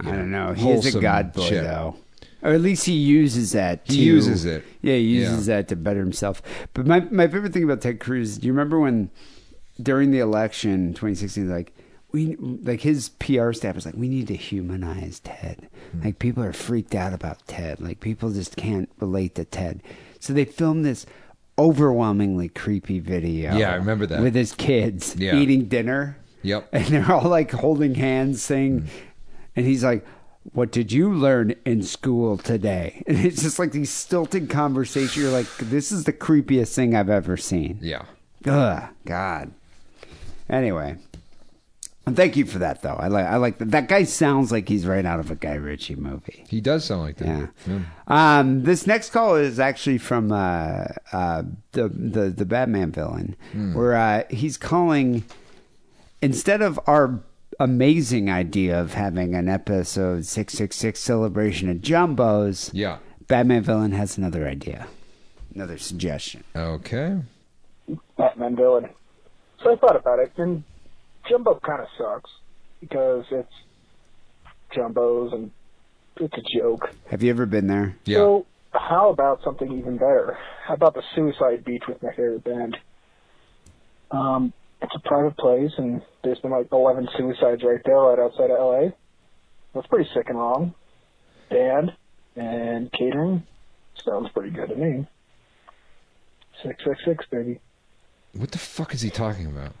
[0.00, 0.52] I don't know.
[0.52, 1.64] He is a wholesome god boy shit.
[1.64, 1.96] though.
[2.42, 3.80] Or at least he uses that.
[3.84, 4.64] He to- uses it.
[4.80, 6.40] Yeah, he uses that to better himself.
[6.72, 9.10] But my my favorite thing about Ted Cruz, do you remember when
[9.82, 11.72] during the election 2016 like
[12.12, 15.68] we like his PR staff was like we need to humanize Ted.
[15.92, 16.04] Hmm.
[16.04, 17.80] Like people are freaked out about Ted.
[17.80, 19.82] Like people just can't relate to Ted.
[20.20, 21.06] So they filmed this
[21.58, 23.56] overwhelmingly creepy video.
[23.56, 24.22] Yeah, I remember that.
[24.22, 25.34] With his kids Yeah.
[25.36, 26.16] eating dinner.
[26.42, 26.68] Yep.
[26.72, 28.86] And they're all like holding hands saying,
[29.58, 30.06] and he's like,
[30.52, 33.02] What did you learn in school today?
[33.08, 35.16] And it's just like these stilted conversations.
[35.16, 37.78] You're like, This is the creepiest thing I've ever seen.
[37.82, 38.04] Yeah.
[38.46, 39.50] Ugh, God.
[40.48, 40.96] Anyway.
[42.06, 42.94] And thank you for that, though.
[42.94, 43.72] I like, I like that.
[43.72, 46.44] That guy sounds like he's right out of a Guy Ritchie movie.
[46.48, 47.26] He does sound like that.
[47.26, 47.46] Yeah.
[47.66, 48.38] Yeah.
[48.38, 51.42] Um, this next call is actually from uh, uh,
[51.72, 53.36] the, the the Batman villain,
[53.74, 55.22] where uh, he's calling
[56.22, 57.20] instead of our
[57.58, 62.70] amazing idea of having an episode six six six celebration of jumbos.
[62.72, 62.98] Yeah.
[63.26, 64.86] Batman villain has another idea,
[65.54, 66.44] another suggestion.
[66.56, 67.18] Okay.
[68.16, 68.88] Batman villain.
[69.62, 70.62] So I thought about it, and
[71.28, 72.30] Jumbo kind of sucks
[72.80, 73.52] because it's
[74.74, 75.50] Jumbos and
[76.16, 76.90] it's a joke.
[77.10, 77.96] Have you ever been there?
[78.04, 78.18] Yeah.
[78.18, 80.38] So how about something even better?
[80.66, 82.76] How about the Suicide Beach with my favorite band?
[84.10, 88.50] Um, it's a private place, and there's been like 11 suicides right there, right outside
[88.50, 88.90] of LA.
[89.74, 90.74] That's pretty sick and wrong.
[91.50, 91.92] Band
[92.36, 93.44] and catering
[94.04, 95.06] sounds pretty good to me.
[96.62, 97.60] Six six six, baby.
[98.34, 99.72] What the fuck is he talking about?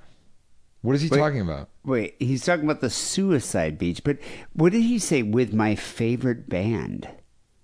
[0.80, 1.18] What is he Wait.
[1.18, 1.68] talking about?
[1.84, 4.18] Wait, he's talking about the Suicide Beach, but
[4.54, 7.08] what did he say with my favorite band?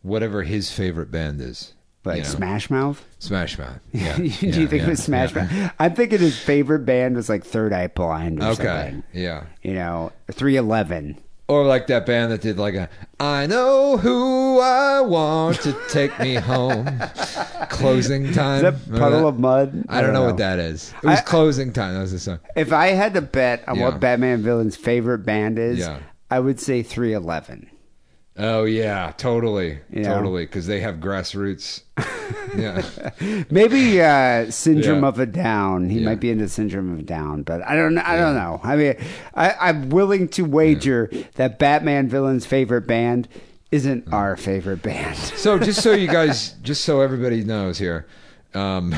[0.02, 1.74] Whatever his favorite band is.
[2.04, 2.28] Like you know.
[2.28, 3.04] Smash Mouth?
[3.18, 3.78] Smash Mouth.
[3.92, 4.16] Yeah.
[4.16, 4.30] Do you
[4.68, 5.44] think yeah, it was Smash yeah.
[5.50, 5.72] Mouth?
[5.78, 8.62] I'm thinking his favorite band was like Third Eye Blind or Okay.
[8.64, 9.02] something.
[9.12, 9.44] Yeah.
[9.62, 11.18] You know, 311.
[11.46, 12.88] Or like that band that did like a
[13.20, 16.86] I know who I want to take me home.
[17.68, 18.56] closing time.
[18.56, 19.26] Is that Puddle that?
[19.26, 19.84] of Mud?
[19.88, 20.92] I don't know what that is.
[21.02, 21.94] It was I- closing time.
[21.94, 22.40] That was the song.
[22.56, 23.84] If I had to bet on Yeah.
[23.86, 26.00] what Batman villain's favorite band is, Yeah.
[26.30, 27.70] I would say 311.
[28.36, 31.82] Oh yeah, totally, totally, because they have grassroots.
[32.56, 32.82] yeah,
[33.48, 35.08] Maybe uh, Syndrome Yeah.
[35.08, 35.88] of a Down.
[35.88, 36.06] He Yeah.
[36.06, 37.96] might be into Syndrome of a Down, but I don't.
[37.96, 38.60] I don't know.
[38.64, 38.96] I mean,
[39.34, 43.28] I, I'm willing to wager that Batman villain's favorite band
[43.70, 45.16] isn't our favorite band.
[45.36, 48.06] So just so you guys, just so everybody knows here,
[48.52, 48.94] um,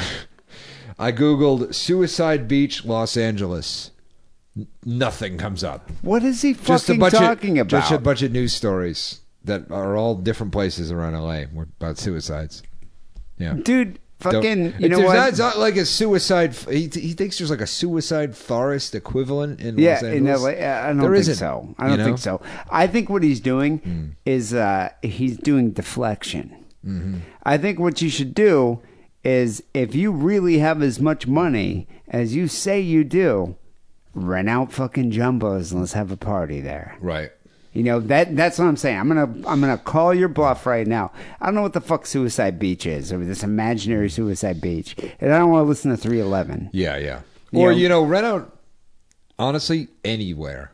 [0.99, 3.91] I googled Suicide Beach, Los Angeles.
[4.87, 5.91] Nothing comes up.
[6.01, 7.81] What is he Just a fucking bunch talking of about?
[7.81, 11.99] just a bunch of news stories that are all different places around LA were about
[11.99, 12.63] suicides.
[13.39, 14.75] Yeah, Dude, Don't- fucking.
[14.79, 15.17] You know There's what?
[15.17, 16.55] Not, it's not like a suicide.
[16.55, 20.87] He, he thinks there's like a suicide forest equivalent in yeah, Los in LA, I
[20.89, 21.75] don't There think so.
[21.79, 22.05] I don't know?
[22.05, 22.41] think so.
[22.71, 24.05] I think what he's doing Hmm.
[24.25, 26.65] is uh, he's doing deflection.
[26.85, 27.19] Mm-hmm.
[27.43, 28.81] I think what you should do
[29.25, 33.57] is if you really have as much money as you say you do,
[34.15, 36.97] rent out fucking jumbos and let's have a party there.
[37.01, 37.33] Right.
[37.77, 38.99] You know that that's what I'm saying.
[38.99, 41.13] I'm gonna I'm gonna call your bluff right now.
[41.41, 45.33] I don't know what the fuck Suicide Beach is or this imaginary Suicide Beach, and
[45.33, 46.71] I don't want to listen to 311.
[46.73, 47.21] Yeah, yeah.
[47.51, 48.59] You Or know- you know, rent out.
[49.39, 50.73] Honestly, anywhere,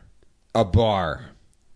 [0.55, 1.25] a bar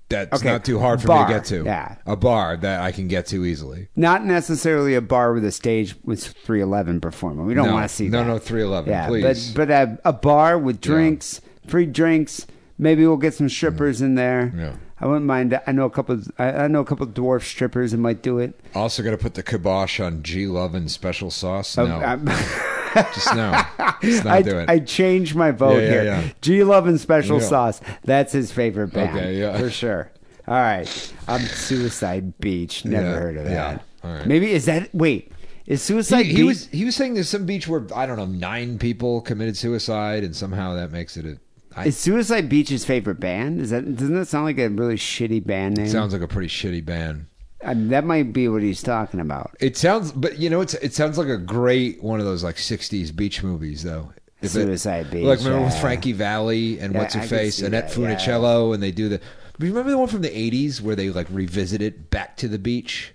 [0.07, 1.63] that's Okay, not too hard for bar, me to get to.
[1.65, 1.95] yeah.
[2.05, 3.89] a bar that I can get to easily.
[3.97, 7.45] Not necessarily a bar with a stage with 311 performing.
[7.45, 8.27] We don't No, want to see no, that.
[8.27, 9.51] no, 311, Yeah, please.
[9.51, 12.47] but but a, a bar with drinks, free drinks.
[12.77, 14.05] Maybe we'll get some strippers mm-hmm.
[14.05, 14.53] in there.
[14.55, 14.71] Yeah.
[14.99, 15.59] I wouldn't mind.
[15.67, 16.19] I know a couple.
[16.39, 18.59] I, I know a couple dwarf strippers that might do it.
[18.73, 21.77] Also, got to put the kibosh on G Lovin' special sauce.
[21.77, 22.25] No, Um,
[22.95, 23.61] just no.
[24.01, 24.69] Just not I, do it.
[24.69, 26.03] I changed my vote Yeah, yeah, here.
[26.03, 26.29] yeah.
[26.41, 27.45] G Love and Special Yeah.
[27.47, 27.81] Sauce.
[28.05, 29.15] That's his favorite band.
[29.17, 29.57] Okay, yeah.
[29.57, 30.11] for sure.
[30.47, 32.85] All right, I'm Suicide Beach.
[32.85, 33.51] Never Yeah, heard of that.
[33.51, 33.79] yeah.
[34.09, 34.25] All right.
[34.25, 35.31] Maybe is that wait?
[35.67, 36.37] Is Suicide he, Beach?
[36.37, 39.57] he was he was saying there's some beach where I don't know nine people committed
[39.57, 41.37] suicide and somehow that makes it a.
[41.77, 43.61] I, Is Suicide Beach his favorite band?
[43.61, 45.87] Is that doesn't that sound like a really shitty band name?
[45.87, 47.27] sounds like a pretty shitty band.
[47.65, 49.55] I mean, that might be what he's talking about.
[49.59, 52.55] It sounds, but you know, it's it sounds like a great one of those like
[52.55, 54.11] '60s beach movies, though.
[54.41, 55.81] If it- Suicide Beach, like remember with yeah.
[55.81, 58.15] Frankie Valli and Yeah, what's her I face, see Annette that, yeah.
[58.15, 59.19] Funicello, and they do the.
[59.59, 63.13] Remember the one from the '80s where they like revisited Back to the Beach,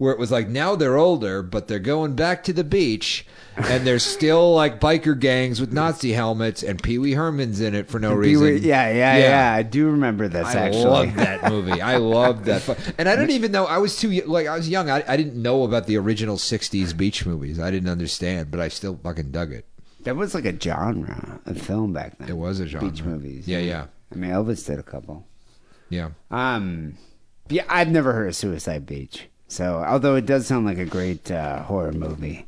[0.00, 3.86] where it was like now they're older, but they're going back to the beach, and
[3.86, 7.98] there's still like biker gangs with Nazi helmets, and Pee Wee Herman's in it for
[8.00, 8.46] no reason.
[8.46, 10.60] Wee- yeah, yeah, yeah, I do remember this actually.
[10.62, 10.84] I actually.
[10.84, 11.82] love that movie.
[11.82, 14.88] I love that, and I didn't even know I was too like I was young.
[14.88, 17.60] I, I didn't know about the original '60s beach movies.
[17.60, 19.66] I didn't understand, but I still fucking dug it.
[20.04, 22.30] That was like a genre of film back then.
[22.30, 22.88] It was a genre.
[22.88, 23.46] Beach movies.
[23.46, 25.26] Yeah, yeah, I mean, Elvis did a couple.
[25.90, 26.08] yeah.
[26.30, 26.94] Um,
[27.50, 29.26] yeah, I've never heard of Suicide Beach.
[29.50, 32.46] So, although it does sound like a great uh, horror movie.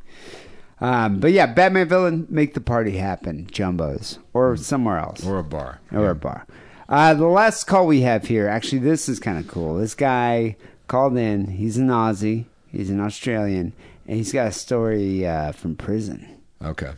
[0.81, 5.45] Um, but yeah, Batman villain, make the party happen, Jumbos, or somewhere else, Or a
[5.45, 5.81] bar.
[5.93, 6.47] or a bar.
[6.89, 9.77] Uh, the last call we have here, actually, this is kind of cool.
[9.77, 10.57] This guy
[10.89, 11.47] called in.
[11.47, 12.45] He's an Aussie.
[12.71, 13.73] He's an Australian,
[14.07, 16.27] and he's got a story uh, from prison.
[16.63, 16.93] Okay.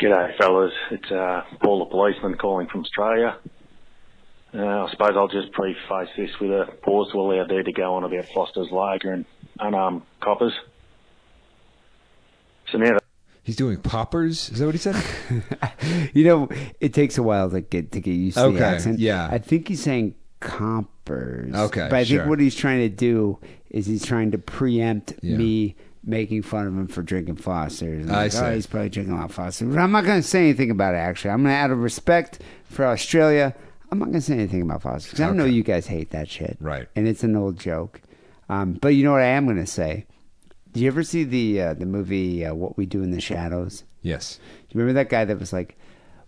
[0.00, 0.72] G'day, fellas.
[0.90, 3.36] It's uh, Paul the policeman calling from Australia.
[4.54, 7.94] Uh, I suppose I'll just preface this with a pause to allow Dee to go
[7.94, 9.24] on about Foster's Lager and
[9.60, 10.54] unarmed coppers.
[12.72, 13.02] So now that
[13.42, 14.50] He's doing poppers.
[14.50, 14.96] Is that what he said?
[16.12, 16.48] You know,
[16.80, 18.98] it takes a while to get to get used to Okay, the accent.
[18.98, 19.28] yeah.
[19.30, 21.54] I think he's saying compers.
[21.54, 23.38] Okay, but I think what he's trying to do
[23.70, 25.36] is he's trying to preempt Yeah.
[25.36, 28.04] me making fun of him for drinking Foster's.
[28.06, 28.38] And I like, see.
[28.38, 29.68] Oh, he's probably drinking a lot of Foster's.
[29.74, 30.98] But I'm not going to say anything about it.
[30.98, 33.54] Actually, I'm going to, out of respect for Australia,
[33.90, 35.52] I'm not going to say anything about Foster's because I know Okay.
[35.52, 36.56] you guys hate that shit.
[36.60, 36.88] Right.
[36.94, 38.00] And it's an old joke.
[38.48, 40.06] Um, but you know what I am going to say.
[40.72, 43.84] Do you ever see the uh, the movie uh, What We Do in the Shadows?
[44.02, 44.36] yes.
[44.36, 45.76] Do you remember that guy that was like,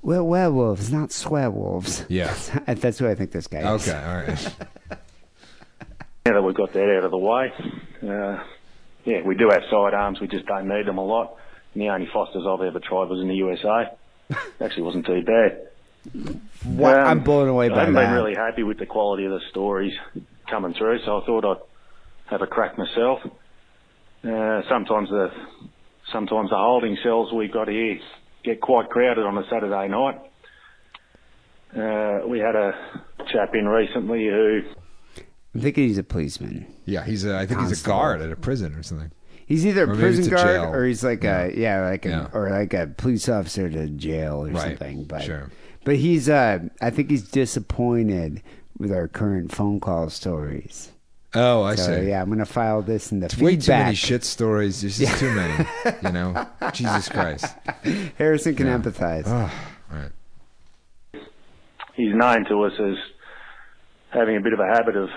[0.02, 2.06] "We're werewolves, not swearwolves"?
[2.08, 2.34] Yeah.
[2.74, 3.86] that's who I think this guy is.
[3.88, 3.98] Okay.
[4.02, 4.54] All right.
[6.26, 7.52] now that we've got that out of the way,
[8.08, 8.42] uh,
[9.04, 10.20] yeah, we do have sidearms.
[10.20, 11.36] We just don't need them a lot.
[11.74, 13.92] And the only Fosters I've ever tried was in the USA.
[14.60, 15.68] Actually, wasn't too bad.
[16.64, 16.94] What?
[16.98, 18.06] Um, I'm blown away I by haven't that.
[18.06, 19.93] been really happy with the quality of the stories
[20.48, 23.20] coming through, so I thought I'd have a crack myself.
[24.22, 25.31] Uh, sometimes the
[26.12, 27.98] sometimes the holding cells we've got here
[28.44, 30.20] get quite crowded on a Saturday night.
[31.77, 32.72] Uh, we had a
[33.32, 34.60] chap in recently who
[35.55, 36.66] I think he's a policeman.
[36.85, 37.05] Yeah.
[37.05, 37.36] He's a.
[37.36, 39.10] I think he's a guard at a prison or something.
[39.47, 40.64] He's either a Or prison it's a guard jail.
[40.74, 42.28] or he's like a yeah, like a Yeah.
[42.32, 44.78] or like a police officer to jail or Right.
[44.78, 45.05] something.
[45.05, 45.51] But Sure.
[45.85, 48.43] But he's uh, I think he's disappointed
[48.78, 50.90] with our current phone call stories.
[51.35, 52.09] Oh, I So see.
[52.09, 54.81] yeah, I'm gonna file this in the It's way too many shit stories.
[54.81, 55.65] There's just too many.
[56.02, 57.47] You know, Jesus Christ.
[58.19, 59.24] Harrison can empathize.
[59.27, 59.52] Oh,
[59.93, 61.23] right.
[61.94, 62.97] he's known to us as
[64.11, 65.09] having a bit of a habit of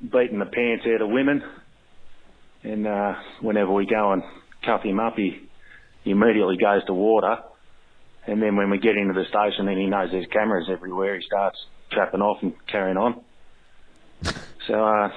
[0.00, 1.42] beating the pants out of women.
[2.62, 4.22] And uh, whenever we go and
[4.64, 5.48] cuff him up, he,
[6.04, 7.38] he immediately goes to water.
[8.26, 11.24] And then when we get into the station and he knows there's cameras everywhere, he
[11.26, 11.58] starts
[11.90, 13.20] trapping off and carrying on.
[14.66, 15.10] So, uh,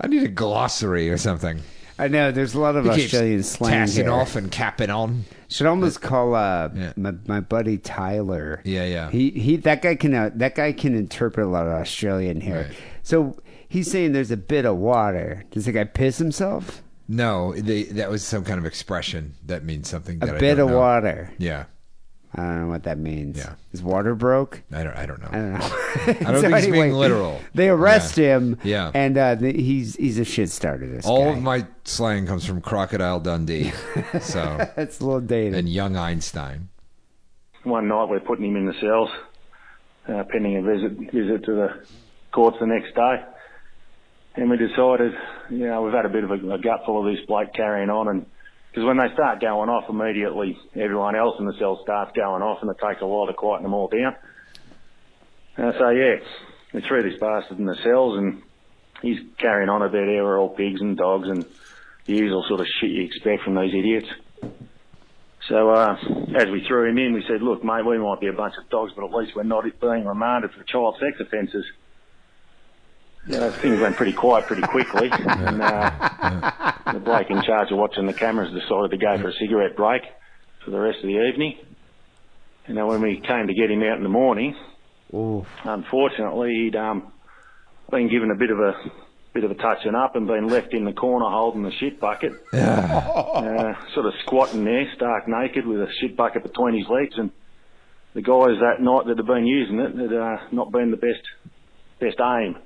[0.00, 1.60] I need a glossary or something.
[1.98, 4.12] I know there's a lot of He Australian slang tassing here.
[4.12, 5.24] off and capping on.
[5.48, 8.60] Should almost call uh, my, my buddy Tyler.
[8.64, 9.10] Yeah, yeah.
[9.10, 12.70] He he that guy can uh, that guy can interpret a lot of Australian here.
[13.04, 13.36] So
[13.68, 15.44] he's saying there's a bit of water.
[15.52, 16.82] Does the guy piss himself?
[17.08, 20.18] No, they, that was some kind of expression that means something.
[20.18, 20.78] That a I bit don't of know.
[20.78, 21.30] water.
[21.38, 21.66] Yeah,
[22.34, 23.36] I don't know what that means.
[23.36, 23.54] Yeah.
[23.72, 24.62] Is water broke?
[24.72, 24.96] I don't.
[24.96, 25.28] I don't know.
[25.30, 26.28] I don't know.
[26.28, 27.38] I don't think he's being literal.
[27.54, 28.36] They arrest Yeah.
[28.36, 28.58] him.
[28.64, 28.90] Yeah.
[28.94, 30.86] And uh, the, he's he's a shit starter.
[30.88, 31.36] This All guy.
[31.36, 33.72] of my slang comes from Crocodile Dundee.
[34.20, 35.54] So That's a little dated.
[35.58, 36.68] and young Einstein.
[37.64, 39.10] one night we're putting him in the cells,
[40.08, 41.86] uh, pending a visit visit to the
[42.32, 43.22] courts the next day.
[44.36, 45.12] And we decided,
[45.50, 48.08] you know, we've had a bit of a, a gutful of this bloke carrying on,
[48.08, 48.24] and
[48.72, 52.62] because when they start going off immediately, everyone else in the cell starts going off,
[52.62, 54.16] and it takes a while to quieten them all down.
[55.56, 56.16] So yeah,
[56.72, 58.42] we threw this bastard in the cells, and
[59.02, 61.44] he's carrying on about how we're all pigs and dogs and
[62.06, 64.08] the usual sort of shit you expect from these idiots.
[65.48, 65.96] So uh,
[66.38, 68.70] as we threw him in, we said, "Look, mate, we might be a bunch of
[68.70, 71.66] dogs, but at least we're not being remanded for child sex offences."
[73.26, 78.06] Yeah, things went pretty quiet pretty quickly, and uh, the bloke in charge of watching
[78.06, 80.02] the cameras decided to go for a cigarette break
[80.64, 81.56] for the rest of the evening.
[82.66, 84.56] And then when we came to get him out in the morning,
[85.64, 87.12] unfortunately, he'd um,
[87.90, 88.74] been given a bit of a
[89.34, 92.32] bit of a touching up and been left in the corner holding the shit bucket,
[92.52, 97.14] uh, sort of squatting there, stark naked, with a shit bucket between his legs.
[97.16, 97.30] And
[98.14, 101.22] the guys that night that had been using it had uh, not been the best
[102.00, 102.56] best aim.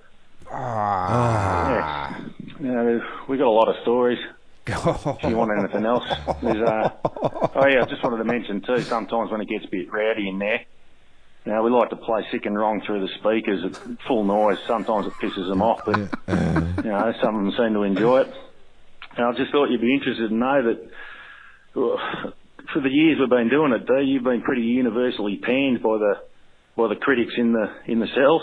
[0.51, 2.24] Yeah.
[2.60, 4.18] You know, we got a lot of stories.
[4.66, 6.02] if you want anything else,
[6.43, 6.90] there's uh,
[7.55, 8.81] oh yeah, I just wanted to mention too.
[8.82, 10.62] Sometimes when it gets a bit rowdy in there,
[11.44, 14.59] you know, we like to play sick and wrong through the speakers at full noise.
[14.66, 18.35] Sometimes it pisses them off, but you know, some of them seem to enjoy it.
[19.16, 20.90] And I just thought you'd be interested to know that
[21.81, 22.31] uh,
[22.73, 26.14] for the years we've been doing it, Dee, you've been pretty universally panned by the
[26.77, 28.43] by the critics in the in the cells.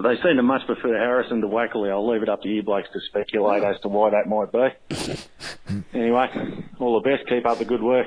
[0.00, 1.90] But they seem to much prefer Harrison to Wackley.
[1.90, 5.78] I'll leave it up to you blokes to speculate as to why that might be.
[5.92, 7.28] anyway, all the best.
[7.28, 8.06] Keep up the good work.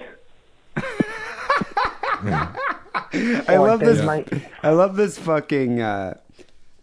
[3.13, 4.03] I love this.
[4.03, 4.27] mate.
[4.63, 5.81] I love this fucking.
[5.81, 6.17] Uh,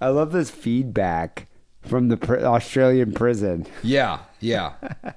[0.01, 1.49] I love this feedback
[1.83, 3.67] from the pr- Australian prison.
[3.83, 4.75] Yeah, yeah.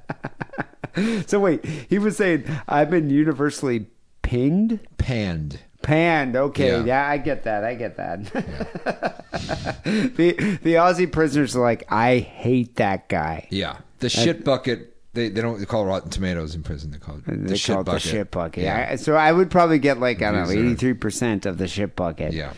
[1.26, 3.88] So wait, he was saying I've been universally
[4.22, 5.60] pinged, Panned.
[5.84, 6.36] Panned.
[6.36, 6.84] Okay, Yeah.
[6.86, 7.64] yeah, I get that.
[7.64, 8.24] I get that.
[9.84, 10.32] the
[10.64, 13.48] the Aussie prisoners are like, I hate that guy.
[13.52, 13.78] Yeah.
[14.00, 14.90] The shit bucket.
[15.14, 16.90] They they don't call Rotten Tomatoes in prison.
[16.92, 18.02] They call it They the shit call it bucket.
[18.04, 18.64] the shit bucket.
[18.64, 18.88] Yeah.
[18.92, 21.68] I- so I would probably get like I don't know, eighty three percent of the
[21.68, 22.34] shit bucket.
[22.34, 22.54] Yeah.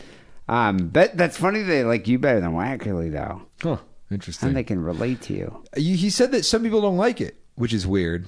[0.48, 3.78] Um, but that's funny they like you better than Wackerly though, Huh.
[4.12, 4.50] Interesting.
[4.50, 5.64] and they can relate to you.
[5.76, 8.26] You- He said that some people don't like it, which is weird.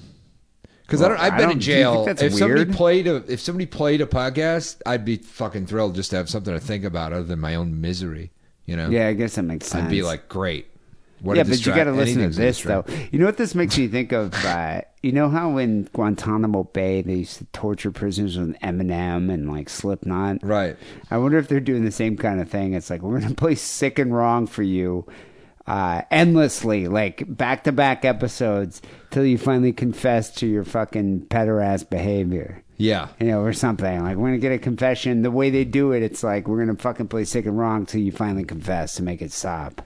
[0.88, 1.20] Because I don't.
[1.20, 2.26] I've I been don't- in do you think jail.
[2.26, 6.16] If somebody played a if somebody played a podcast, I'd be fucking thrilled just to
[6.16, 8.32] have something to think about other than my own misery.
[8.64, 8.88] You know.
[8.88, 9.84] Yeah, I guess that makes sense.
[9.84, 10.66] I'd be like, great.
[11.20, 12.84] What yeah, but you got to listen to this though.
[13.10, 14.32] You know what this makes me think of?
[14.44, 19.50] Uh, you know how in Guantanamo Bay they used to torture prisoners with Eminem and
[19.50, 20.38] like Slipknot.
[20.42, 20.76] Right.
[21.10, 22.72] I wonder if they're doing the same kind of thing.
[22.74, 25.06] It's like we're gonna play sick and wrong for you.
[25.68, 28.80] Uh, endlessly, like back to back episodes,
[29.10, 32.62] till you finally confess to your fucking pederast behavior.
[32.76, 33.08] Yeah.
[33.20, 34.02] You know, or something.
[34.02, 35.22] Like, we're going to get a confession.
[35.22, 37.86] The way they do it, it's like, we're going to fucking play sick and wrong
[37.86, 39.82] till you finally confess to make it stop.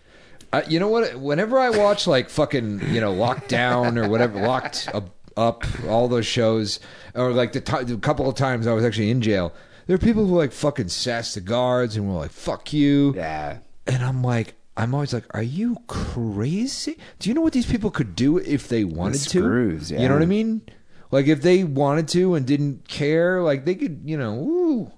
[0.52, 1.16] Uh, you know what?
[1.18, 6.08] Whenever I watch like fucking you know Locked Down or whatever, Locked Up, up all
[6.08, 6.78] those shows,
[7.14, 9.54] or like the, ti the couple of times I was actually in jail,
[9.86, 13.60] there are people who like fucking sass the guards and were like "fuck you," Yeah.
[13.86, 16.96] and I'm like, I'm always like, are you crazy?
[17.18, 19.28] Do you know what these people could do if they wanted to?
[19.40, 20.62] screws, You know what I mean?
[21.10, 24.90] Like if they wanted to and didn't care, like they could, you know, ooh.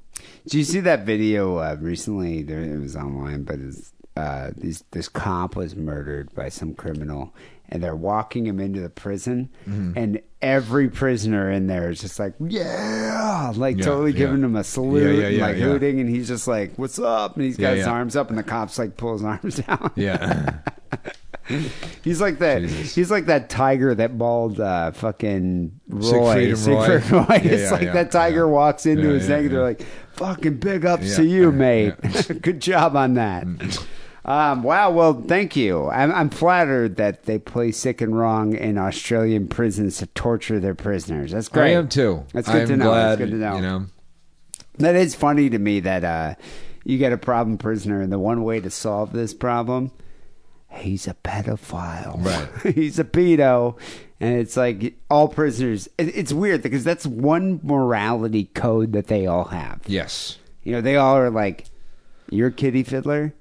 [0.45, 2.43] Did you see that video uh, recently?
[2.43, 7.35] There, it was online, but it's, uh, these, this cop was murdered by some criminal,
[7.69, 9.93] and they're walking him into the prison, Mm-hmm.
[9.99, 14.19] and every prisoner in there is just like, yeah, like Yeah, totally yeah.
[14.19, 15.65] giving him a salute, Yeah, yeah, and yeah, like yeah.
[15.65, 17.93] hooting, and he's just like, "What's up?" And he's got Yeah, his yeah.
[17.93, 19.91] arms up, and the cops like pull his arms down.
[19.97, 20.59] Yeah.
[22.03, 22.63] He's like that.
[22.63, 22.95] Jesus.
[22.95, 26.01] He's like that tiger that mauled uh, fucking Roy.
[26.01, 26.87] Siegfried and Roy.
[26.99, 27.27] Siegfried Roy.
[27.29, 28.45] Yeah, it's yeah, like yeah, that tiger yeah.
[28.45, 29.65] walks into Yeah, his yeah, neck, and they're yeah.
[29.67, 31.95] like, "Fucking big ups Yeah, to you, yeah, mate.
[32.41, 33.45] Good job on that."
[34.25, 34.91] Um, wow.
[34.91, 35.89] Well, thank you.
[35.91, 40.75] I'm, I'm flattered that they play sick and wrong in Australian prisons to torture their
[40.75, 41.33] prisoners.
[41.33, 41.75] That's great.
[41.75, 42.25] I am too.
[42.33, 42.85] That's good I'm to know.
[42.87, 43.57] Glad, That's good to know.
[43.57, 43.87] You know,
[44.79, 46.35] That is funny to me that uh,
[46.85, 49.91] you get a problem prisoner, and the one way to solve this problem,
[50.71, 52.25] he's a pedophile.
[52.25, 52.75] Right.
[52.75, 53.79] he's a pedo.
[54.21, 55.87] And it's like all prisoners.
[55.99, 59.83] It's weird because that's one morality code that they all have.
[59.87, 60.39] yes.
[60.63, 61.67] You know, they all are like,
[62.31, 63.35] "You're a kitty fiddler.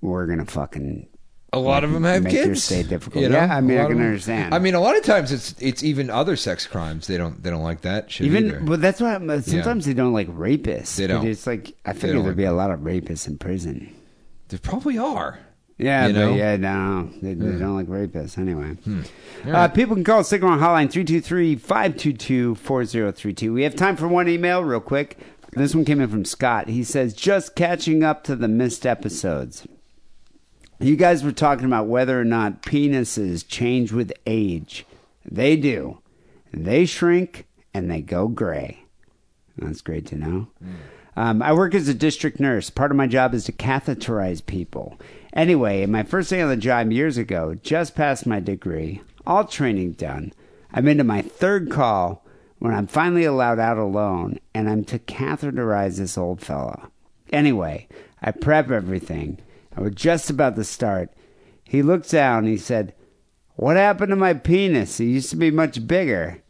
[0.00, 1.08] We're gonna fucking."
[1.52, 2.46] A lot of them have make kids.
[2.46, 3.22] your stay difficult.
[3.22, 3.36] you know?
[3.36, 4.52] yeah, I mean, I can them- understand.
[4.54, 7.06] I mean, a lot of times it's it's even other sex crimes.
[7.06, 8.60] They don't they don't like that shit Even, either.
[8.60, 10.96] but that's why I'm- sometimes they don't like rapists.
[10.96, 11.26] They don't.
[11.26, 13.88] It's like I figure there'd like be a lot of rapists in prison.
[14.48, 15.38] There probably are.
[15.78, 16.34] Yeah, You but know?
[16.34, 18.70] yeah, no, they, they don't like rapists anyway.
[18.76, 19.02] Hmm.
[19.46, 23.52] Uh, people can call Sick and Wrong Hotline 323-522-4032.
[23.52, 25.18] We have time for one email real quick.
[25.52, 26.68] This one came in from Scott.
[26.68, 29.66] He says, just catching up to the missed episodes.
[30.78, 34.86] You guys were talking about whether or not penises change with age.
[35.24, 35.98] They do.
[36.52, 38.84] They shrink and they go gray.
[39.56, 40.48] That's great to know.
[41.16, 42.68] Um, I work as a district nurse.
[42.68, 44.98] Part of my job is to catheterize people.
[45.32, 49.92] Anyway, my first day on the job years ago, just passed my degree, all training
[49.92, 50.32] done,
[50.72, 52.24] I'm into my third call
[52.58, 56.90] when I'm finally allowed out alone, and I'm to catheterize this old fella.
[57.32, 57.88] Anyway,
[58.22, 59.38] I prep everything.
[59.76, 61.10] I was just about to start.
[61.64, 62.94] He looked down and he said,
[63.56, 64.98] What happened to my penis?
[65.00, 66.42] It used to be much bigger.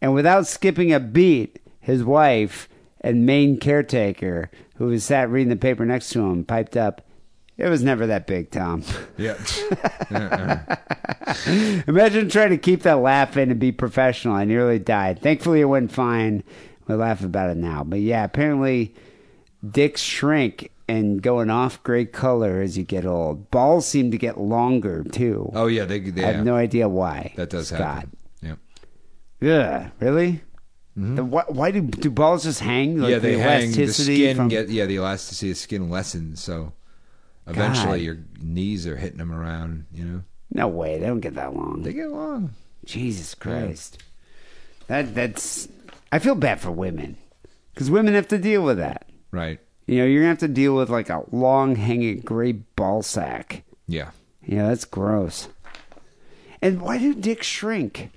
[0.00, 2.68] And without skipping a beat, his wife
[3.00, 7.02] and main caretaker, who was sat reading the paper next to him, piped up,
[7.58, 8.82] It was never that big, Tom.
[9.18, 9.36] Yeah.
[10.10, 10.76] Uh-uh.
[11.86, 14.34] Imagine trying to keep that laugh in and be professional.
[14.34, 15.20] I nearly died.
[15.20, 16.42] Thankfully, it went fine.
[16.86, 17.84] We laugh about it now.
[17.84, 18.94] But yeah, apparently,
[19.68, 23.50] dicks shrink and go an off gray color as you get old.
[23.50, 25.50] Balls seem to get longer too.
[25.54, 26.00] Oh yeah, they.
[26.00, 27.32] they I have no idea why.
[27.36, 27.80] That does Scott.
[27.80, 28.16] happen.
[28.42, 28.54] Yeah.
[29.40, 30.42] Yeah, really?
[30.96, 32.98] The, why, why do do balls just hang?
[32.98, 33.12] Like Mm-hmm.
[33.12, 33.72] yeah, they the hang.
[33.72, 36.42] The skin from- get yeah, the elasticity of skin lessens.
[36.42, 36.72] So
[37.46, 38.04] eventually, God.
[38.04, 39.86] your knees are hitting them around.
[39.94, 40.22] You know,
[40.52, 41.82] No way, they don't get that long.
[41.82, 42.50] they get long.
[42.84, 44.02] Jesus Christ.
[44.88, 45.68] That that's.
[46.12, 47.16] I feel bad for women
[47.72, 49.06] because women have to deal with that.
[49.30, 49.60] Right.
[49.90, 53.64] You know, you're gonna have to deal with like a long hanging gray ball sack.
[53.88, 54.10] Yeah.
[54.46, 55.48] Yeah, that's gross.
[56.62, 58.10] And why do dicks shrink?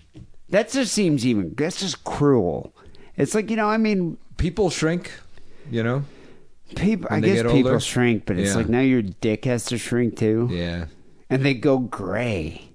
[0.50, 1.56] That just seems even.
[1.58, 2.76] That's just cruel.
[3.18, 5.12] It's like you know, I mean, People shrink.
[5.72, 6.04] You know.
[6.76, 7.08] people.
[7.10, 7.80] I guess people older?
[7.80, 8.58] shrink, but it's Yeah.
[8.58, 10.86] like now your dick has to shrink too, Yeah.
[11.28, 12.70] and they go gray.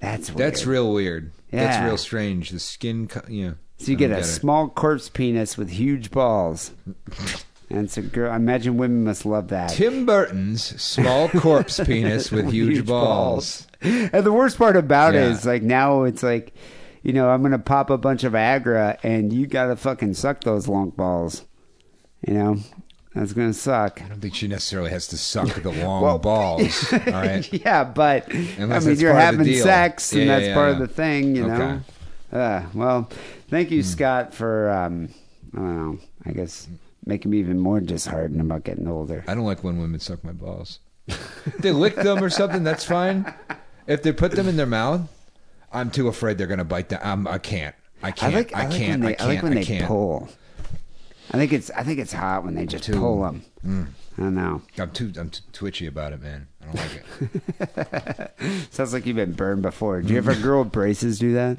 [0.00, 0.38] That's weird.
[0.40, 1.30] That's real weird.
[1.52, 2.50] That's real strange.
[2.50, 3.06] The skin.
[3.06, 3.52] Co- yeah.
[3.78, 4.24] So you get a it.
[4.24, 6.72] small corpse penis with huge balls.
[7.72, 8.30] And it's a girl.
[8.30, 9.70] I imagine women must love that.
[9.70, 13.66] Tim Burton's small corpse penis with huge, balls.
[13.80, 15.22] And the worst part about Yeah.
[15.24, 16.52] it is like now it's like,
[17.02, 20.68] you know, I'm gonna pop a bunch of Agra and you gotta fucking suck those
[20.68, 21.46] long balls.
[22.28, 22.56] You know,
[23.14, 24.02] that's gonna suck.
[24.02, 26.92] I don't think she necessarily has to suck the long Well- balls.
[26.92, 27.50] All right.
[27.52, 30.48] yeah, but Unless I mean, you're part of the having sex, and Yeah, yeah, that's
[30.48, 30.72] yeah, part yeah.
[30.74, 31.54] of the thing, you know.
[31.54, 31.80] Okay.
[32.32, 33.10] Uh, well,
[33.48, 35.08] thank you, Scott, for um,
[35.54, 35.98] I don't know.
[36.26, 36.68] I guess
[37.04, 39.24] making me even more disheartened about getting older.
[39.26, 40.80] I don't like when women suck my balls.
[41.58, 42.62] they lick them or something.
[42.64, 43.32] That's fine.
[43.86, 45.02] If they put them in their mouth,
[45.72, 47.00] I'm too afraid they're gonna bite them.
[47.02, 47.74] I'm, I can't.
[48.02, 48.34] I can't.
[48.34, 48.54] I, like.
[48.54, 49.02] I, like can't.
[49.02, 49.20] they, I can't.
[49.22, 50.28] I like when I they pull.
[51.32, 51.70] I think it's.
[51.70, 53.42] I think it's hot when they just Too- pull them.
[53.66, 53.86] Mm.
[54.18, 54.62] I don't know.
[54.78, 55.12] I'm too.
[55.18, 56.46] I'm too twitchy about it, man.
[56.60, 58.66] I don't like it.
[58.70, 60.02] Sounds like you've been burned before.
[60.02, 61.56] Do you ever girl braces do that?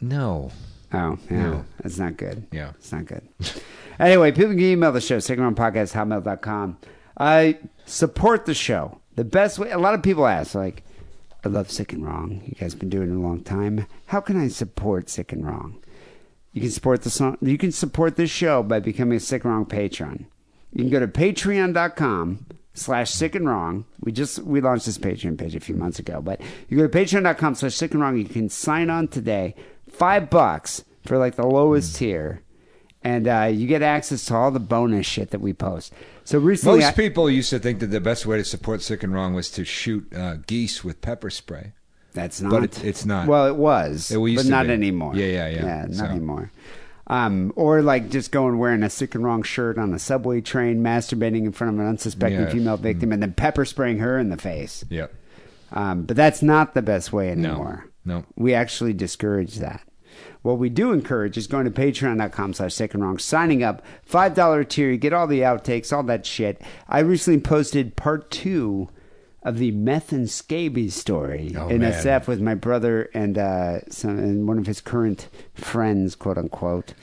[0.00, 0.50] no.
[0.92, 1.42] Oh, yeah.
[1.42, 1.64] No.
[1.82, 2.46] That's not good.
[2.52, 2.70] Yeah.
[2.76, 3.22] It's not good.
[4.00, 6.78] anyway, people can email the show, sickandwrongpodcast, hotmail.com.
[7.16, 9.00] I support the show.
[9.14, 10.82] The best way, a lot of people ask, like,
[11.44, 12.42] I love Sick and Wrong.
[12.44, 13.86] You guys been doing it a long time.
[14.06, 15.82] How can I support Sick and Wrong?
[16.52, 17.38] You can support the song.
[17.40, 20.26] You can support this show by becoming a Sick and Wrong patron.
[20.72, 23.84] You can go to patreon.com slash sick and wrong.
[24.00, 26.98] We just we launched this Patreon page a few months ago, but you go to
[26.98, 28.16] patreon.com slash sick and wrong.
[28.16, 29.54] You can sign on today.
[30.00, 32.42] Five bucks for like the lowest tier.
[33.02, 35.92] And uh, you get access to all the bonus shit that we post.
[36.24, 39.02] So recently, Most I- people used to think that the best way to support Sick
[39.02, 41.72] and Wrong was to shoot uh, geese with pepper spray.
[42.14, 42.50] That's not.
[42.50, 43.28] But it, it's not.
[43.28, 44.72] Well, it was, It but not be.
[44.72, 45.14] anymore.
[45.14, 45.64] Yeah, yeah, yeah.
[45.64, 46.50] Yeah, not So- anymore.
[47.06, 50.80] Um, or like just going wearing a sick and wrong shirt on a subway train,
[50.82, 52.50] masturbating in front of an unsuspecting Yeah.
[52.50, 54.82] female victim, and then pepper spraying her in the face.
[54.88, 55.12] Yep.
[55.72, 57.50] Um, but that's not the best way No.
[57.50, 57.84] anymore.
[58.04, 58.24] No.
[58.36, 59.82] We actually discourage that.
[60.42, 64.68] What we do encourage is going to patreon.com slash sick and wrong, signing up, $5
[64.68, 66.60] tier, you get all the outtakes, all that shit.
[66.88, 68.88] I recently posted part two
[69.42, 71.92] of the meth and scabies story Oh, in man.
[71.92, 76.94] SF with my brother and, uh, some, and one of his current friends, quote unquote.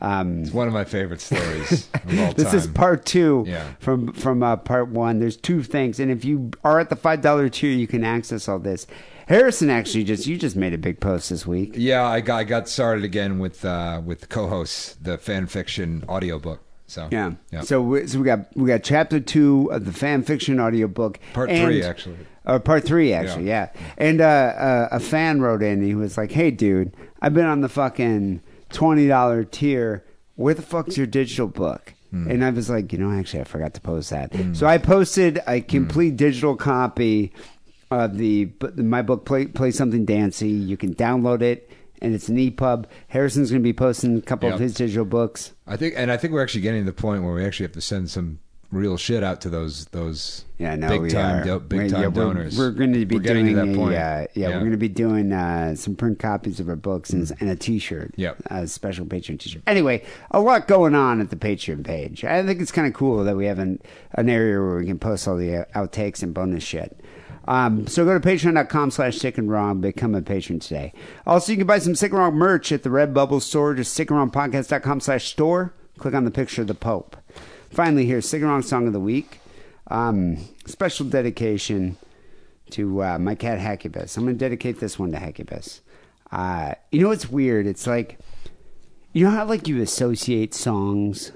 [0.00, 2.56] Um, It's one of my favorite stories of all this time.
[2.56, 3.64] is part two Yeah.
[3.80, 5.18] from from uh, part one.
[5.18, 8.48] There's two things, and if you are at the five dollar tier, you can access
[8.48, 8.86] all this.
[9.28, 11.72] Harrison actually just you just made a big post this week.
[11.76, 16.62] Yeah, I got I got started again with uh, with co-hosts the fan fiction audiobook.
[16.86, 17.32] So Yeah.
[17.52, 17.60] yeah.
[17.60, 21.20] So we, so we got we got chapter two of the fan fiction audiobook.
[21.34, 22.16] Part and- three, actually.
[22.46, 23.68] Uh, part three, actually, yeah.
[23.98, 25.82] And uh, uh, a fan wrote in.
[25.82, 28.40] He was like, "Hey, dude, I've been on the fucking
[28.70, 30.02] twenty dollar tier.
[30.36, 32.30] Where the fuck's your digital book?" Hmm.
[32.30, 34.32] And I was like, you know, actually, I forgot to post that.
[34.54, 37.34] So I posted a complete digital copy
[37.90, 40.48] of the my book, Play, Play Something Dancy.
[40.48, 41.70] You can download it,
[42.02, 42.84] and it's an EPUB.
[43.08, 45.52] Harrison's going to be posting a couple of his digital books.
[45.66, 47.72] I think, and I think we're actually getting to the point where we actually have
[47.72, 48.40] to send some
[48.70, 52.02] real shit out to those those Yeah, no, big we time do, big We're- time
[52.02, 52.58] yeah, we're- donors.
[52.58, 53.94] We're, going to be We're getting doing to that a, point.
[53.94, 57.32] Uh, yeah, we're going to be doing uh, some print copies of our books and,
[57.40, 58.12] and a T-shirt.
[58.16, 58.42] Yep.
[58.50, 59.62] a special Patreon T-shirt.
[59.66, 62.24] Anyway, a lot going on at the Patreon page.
[62.24, 63.80] I think it's kind of cool that we have an
[64.12, 67.00] an area where we can post all the uh, outtakes and bonus shit.
[67.48, 70.92] Um, so go to patreon.com slash sick and wrong, become a patron today.
[71.26, 74.10] Also, you can buy some sick and wrong merch at the Redbubble store, just sick
[74.10, 75.72] and wrong slash store.
[75.96, 77.16] Click on the picture of the Pope.
[77.70, 79.40] Finally, here's sick and wrong song of the week.
[79.86, 81.96] Um, special dedication
[82.70, 84.18] to uh, my cat Hecubus.
[84.18, 85.80] I'm going to dedicate this one to Hecubus.
[86.30, 87.66] Uh, you know what's weird?
[87.66, 88.18] It's like,
[89.14, 91.32] you know how like you associate songs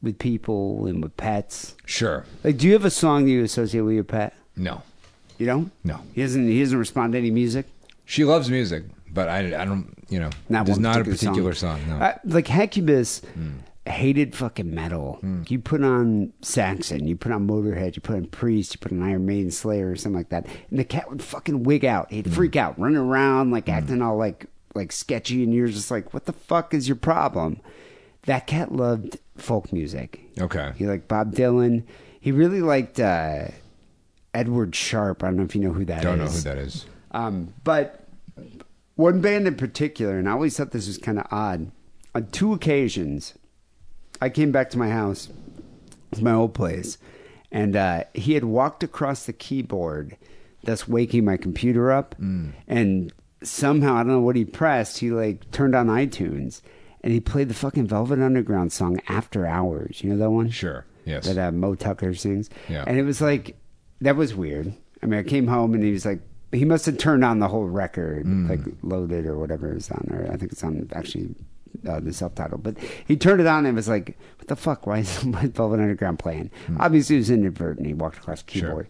[0.00, 1.74] with people and with pets.
[1.86, 2.24] Sure.
[2.44, 4.32] Like, do you have a song that you associate with your pet?
[4.54, 4.82] No.
[5.38, 5.72] You don't?
[5.84, 6.00] No.
[6.14, 6.46] He doesn't.
[6.48, 7.66] He doesn't respond to any music.
[8.04, 9.92] She loves music, but I, I don't.
[10.08, 11.80] You know, Not there's not a particular particular song.
[11.88, 11.96] no.
[11.96, 13.22] Uh, like Hecubus
[13.86, 15.18] hated fucking metal.
[15.20, 15.42] Hmm.
[15.48, 19.02] You put on Saxon, you put on Motorhead, you put on Priest, you put on
[19.02, 22.08] Iron Maiden, Slayer, or something like that, and the cat would fucking wig out.
[22.08, 22.14] Hmm.
[22.16, 26.12] He'd freak out, running around like acting all like like sketchy, and you're just like,
[26.14, 27.60] "What the fuck is your problem?"
[28.26, 30.20] That cat loved folk music.
[30.40, 30.72] okay.
[30.76, 31.84] He liked Bob Dylan.
[32.20, 33.48] He really liked uh,
[34.36, 35.24] Edward Sharpe.
[35.24, 36.02] I don't know if you know who that is.
[36.04, 36.86] Don't know who that is.
[37.12, 38.06] Um, but
[38.94, 41.70] one band in particular, and I always thought this was kind of odd.
[42.14, 43.34] On two occasions,
[44.20, 45.28] I came back to my house,
[46.12, 46.98] it's my old place,
[47.50, 50.16] and uh, he had walked across the keyboard,
[50.64, 52.14] thus waking my computer up.
[52.18, 56.60] And somehow, I don't know what he pressed, he like turned on iTunes
[57.02, 60.02] and he played the fucking Velvet Underground song After Hours.
[60.02, 60.50] You know that one?
[60.50, 60.84] Sure.
[61.04, 61.26] Yes.
[61.26, 62.50] That uh, Moe Tucker sings.
[62.68, 62.82] Yeah.
[62.84, 63.56] And it was like,
[64.00, 64.72] that was weird.
[65.02, 66.20] I mean, I came home and he was like,
[66.52, 68.48] he must have turned on the whole record, Mm.
[68.48, 70.30] like loaded or whatever is on there.
[70.32, 71.34] I think it's on actually
[71.86, 72.58] uh, the self title.
[72.58, 74.86] But he turned it on and was like, what the fuck?
[74.86, 76.50] Why is Velvet Underground playing?
[76.78, 77.86] Obviously, it was inadvertent.
[77.86, 78.54] He walked across the Mm.
[78.60, 78.68] Sure.
[78.68, 78.86] keyboard.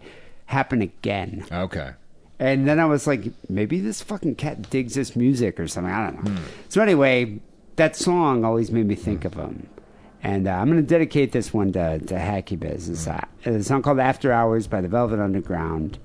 [0.47, 1.45] Happened again.
[1.51, 1.91] Okay.
[2.39, 5.93] And then I was like, maybe this fucking cat digs this music or something.
[5.93, 6.35] I don't Hmm.
[6.35, 6.41] know.
[6.69, 7.41] So anyway,
[7.77, 9.67] that song always made me think of him.
[10.27, 12.89] And uh, I'm going to dedicate this one to, to Hecubus.
[12.89, 16.01] It's uh, a song called After Hours by the Velvet Underground.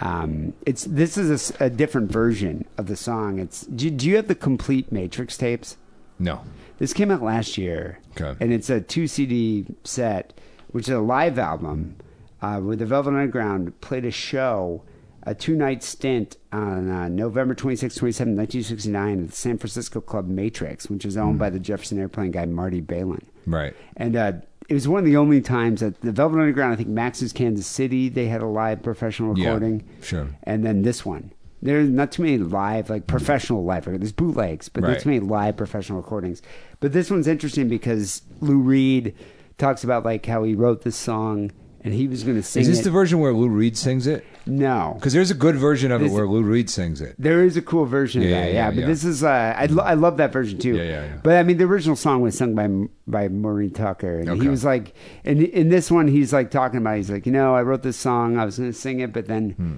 [0.00, 3.38] Um, it's This is a different version of the song.
[3.38, 5.76] It's do, do you have the complete Matrix tapes?
[6.18, 6.40] No.
[6.78, 7.98] This came out last year.
[8.18, 8.34] Okay.
[8.42, 10.32] And it's a two CD set,
[10.68, 11.96] which is a live album
[12.40, 14.82] uh, where the Velvet Underground played a show,
[15.24, 20.28] a two night stint on uh, November 26, 27, 1969 at the San Francisco Club
[20.28, 23.24] Matrix, which is owned by the Jefferson Airplane guy Marty Balin.
[23.46, 23.74] Right.
[23.96, 24.32] And uh,
[24.68, 27.66] it was one of the only times that the Velvet Underground, I think Max's Kansas
[27.66, 29.84] City, they had a live professional Yeah, recording.
[30.02, 30.28] sure.
[30.44, 31.32] And then this one.
[31.64, 33.84] There's not too many live, like professional live.
[33.84, 34.90] There's bootlegs, but Right.
[34.90, 36.42] there's too many live professional recordings.
[36.80, 39.14] But this one's interesting because Lou Reed
[39.58, 41.52] talks about like how he wrote this song
[41.84, 42.84] and he was going to sing Is this it.
[42.84, 44.24] the version where Lou Reed sings it?
[44.46, 47.14] No, Because there's a good version of it where Lou Reed sings it.
[47.18, 48.52] there is a cool version Yeah, of that, yeah, yeah.
[48.64, 48.86] yeah, but yeah.
[48.86, 50.74] this is, uh, I, lo- I love that version too.
[50.76, 51.16] Yeah, yeah, yeah.
[51.22, 52.68] But I mean, the original song was sung by
[53.06, 54.94] by Maureen Tucker, and he was like,
[55.24, 57.96] in in this one, he's like talking about, he's like, you know, I wrote this
[57.96, 59.76] song, I was going to sing it, but then Hmm.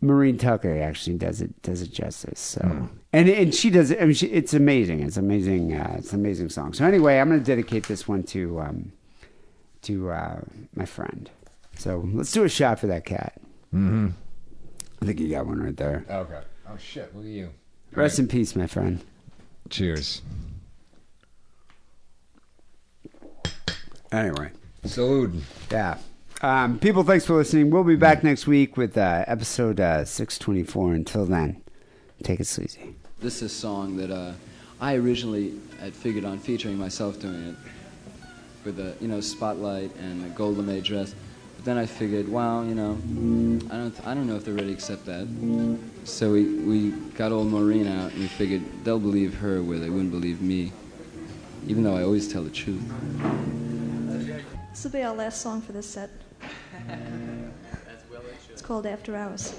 [0.00, 2.40] Maureen Tucker actually does it does it justice.
[2.40, 2.86] So, Hmm.
[3.12, 4.00] and and she does it.
[4.00, 5.00] I mean, she, it's amazing.
[5.00, 5.74] It's amazing.
[5.74, 6.72] Uh, it's an amazing song.
[6.72, 8.92] So anyway, I'm going to dedicate this one to um,
[9.82, 10.40] to uh,
[10.74, 11.30] my friend.
[11.78, 13.40] So let's do a shot for that cat.
[13.74, 14.08] Mm-hmm.
[15.00, 16.04] I think you got one right there.
[16.08, 16.40] Okay.
[16.68, 17.14] Oh shit!
[17.14, 17.50] Look at you.
[17.92, 19.04] Rest in peace, my friend.
[19.68, 20.22] Cheers.
[24.10, 24.50] Anyway.
[24.84, 25.34] Salute.
[25.70, 25.98] Yeah.
[26.42, 27.70] Um, people, thanks for listening.
[27.70, 30.92] We'll be back next week with uh, episode uh, 624.
[30.92, 31.62] Until then,
[32.22, 32.96] take it sleazy.
[33.20, 34.32] This is a song that uh,
[34.80, 37.56] I originally had figured on featuring myself doing it
[38.64, 41.14] with a you know spotlight and a gold lame dress.
[41.64, 42.98] Then I figured, wow, you know,
[43.70, 45.28] I don't I don't know if they're ready to accept that.
[46.04, 49.88] So we we got old Maureen out and we figured they'll believe her where they
[49.88, 50.72] wouldn't believe me,
[51.68, 52.82] even though I always tell the truth.
[54.70, 56.10] This will be our last song for this set.
[58.50, 59.54] It's called After Hours.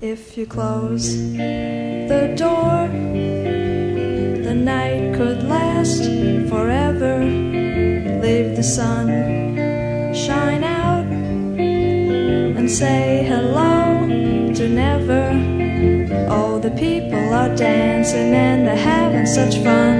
[0.00, 2.88] If you close the door,
[4.48, 5.47] the night could
[5.78, 6.02] last
[6.50, 7.14] forever.
[8.24, 9.06] Leave the sun
[10.12, 11.06] shine out
[12.58, 14.06] and say hello
[14.58, 15.26] to never.
[16.34, 19.96] All the people are dancing and they're having such fun.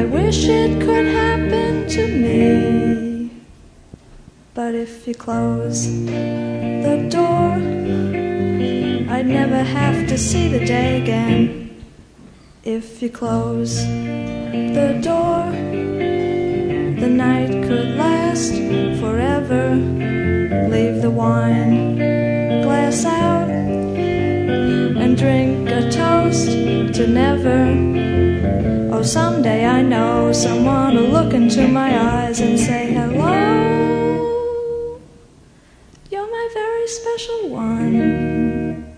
[0.00, 3.30] I wish it could happen to me.
[4.54, 5.80] But if you close
[6.86, 7.52] the door,
[9.14, 11.40] I'd never have to see the day again.
[12.64, 13.84] If you close
[14.72, 15.50] the door,
[17.00, 18.52] the night could last
[19.00, 19.74] forever.
[20.74, 21.96] Leave the wine
[22.62, 26.46] glass out and drink a toast
[26.96, 27.60] to never.
[28.94, 35.00] Oh, someday I know someone will look into my eyes and say hello.
[36.10, 38.96] You're my very special one.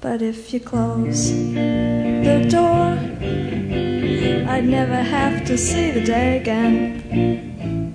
[0.00, 2.96] But if you close the door,
[4.48, 7.92] I'd never have to see the day again.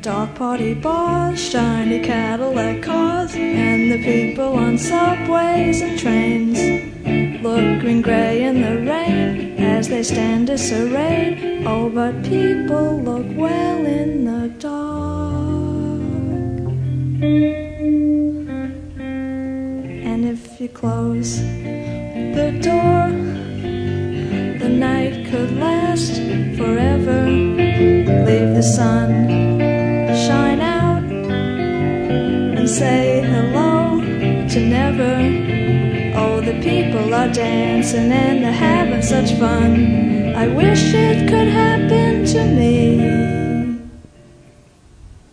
[0.00, 6.58] Dark party bars, shiny Cadillac cars, and the people on subways and trains.
[7.42, 11.66] Looking grey in the rain as they stand disarrayed.
[11.66, 14.72] Oh, but people look well in the dark.
[20.10, 23.51] And if you close the door,
[24.78, 26.14] night could last
[26.56, 27.26] forever.
[27.26, 29.28] Leave the sun
[30.26, 31.02] shine out
[32.58, 34.00] and say hello
[34.52, 35.14] to never.
[36.16, 40.34] Oh, the people are dancing and they're having such fun.
[40.34, 42.72] I wish it could happen to me.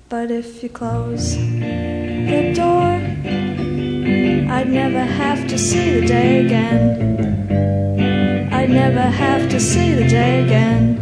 [0.08, 2.92] But if you close the door,
[4.56, 7.29] I'd never have to see the day again.
[8.70, 11.00] I'd never have to see the day again.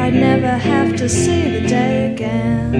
[0.00, 2.72] I'd never have to see the day again.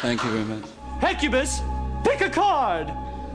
[0.00, 0.64] Thank you very much.
[1.00, 1.60] Hecubus,
[2.04, 2.86] pick a card.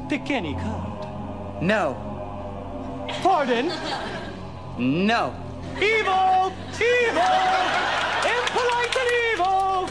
[0.08, 1.62] Pick any card.
[1.62, 1.98] No.
[3.22, 3.70] Pardon?
[4.78, 5.45] No.
[5.78, 6.54] Evil!
[6.80, 7.36] Evil!
[8.24, 9.88] Impolite and evil!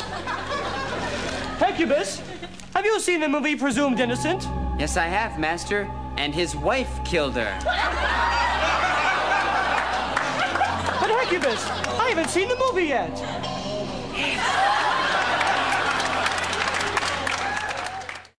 [1.58, 2.22] Hecubus,
[2.72, 4.48] have you seen the movie Presumed Innocent?
[4.78, 5.90] Yes, I have, Master.
[6.16, 7.58] And his wife killed her.
[11.00, 11.68] But Hecubus,
[12.00, 13.12] I haven't seen the movie yet.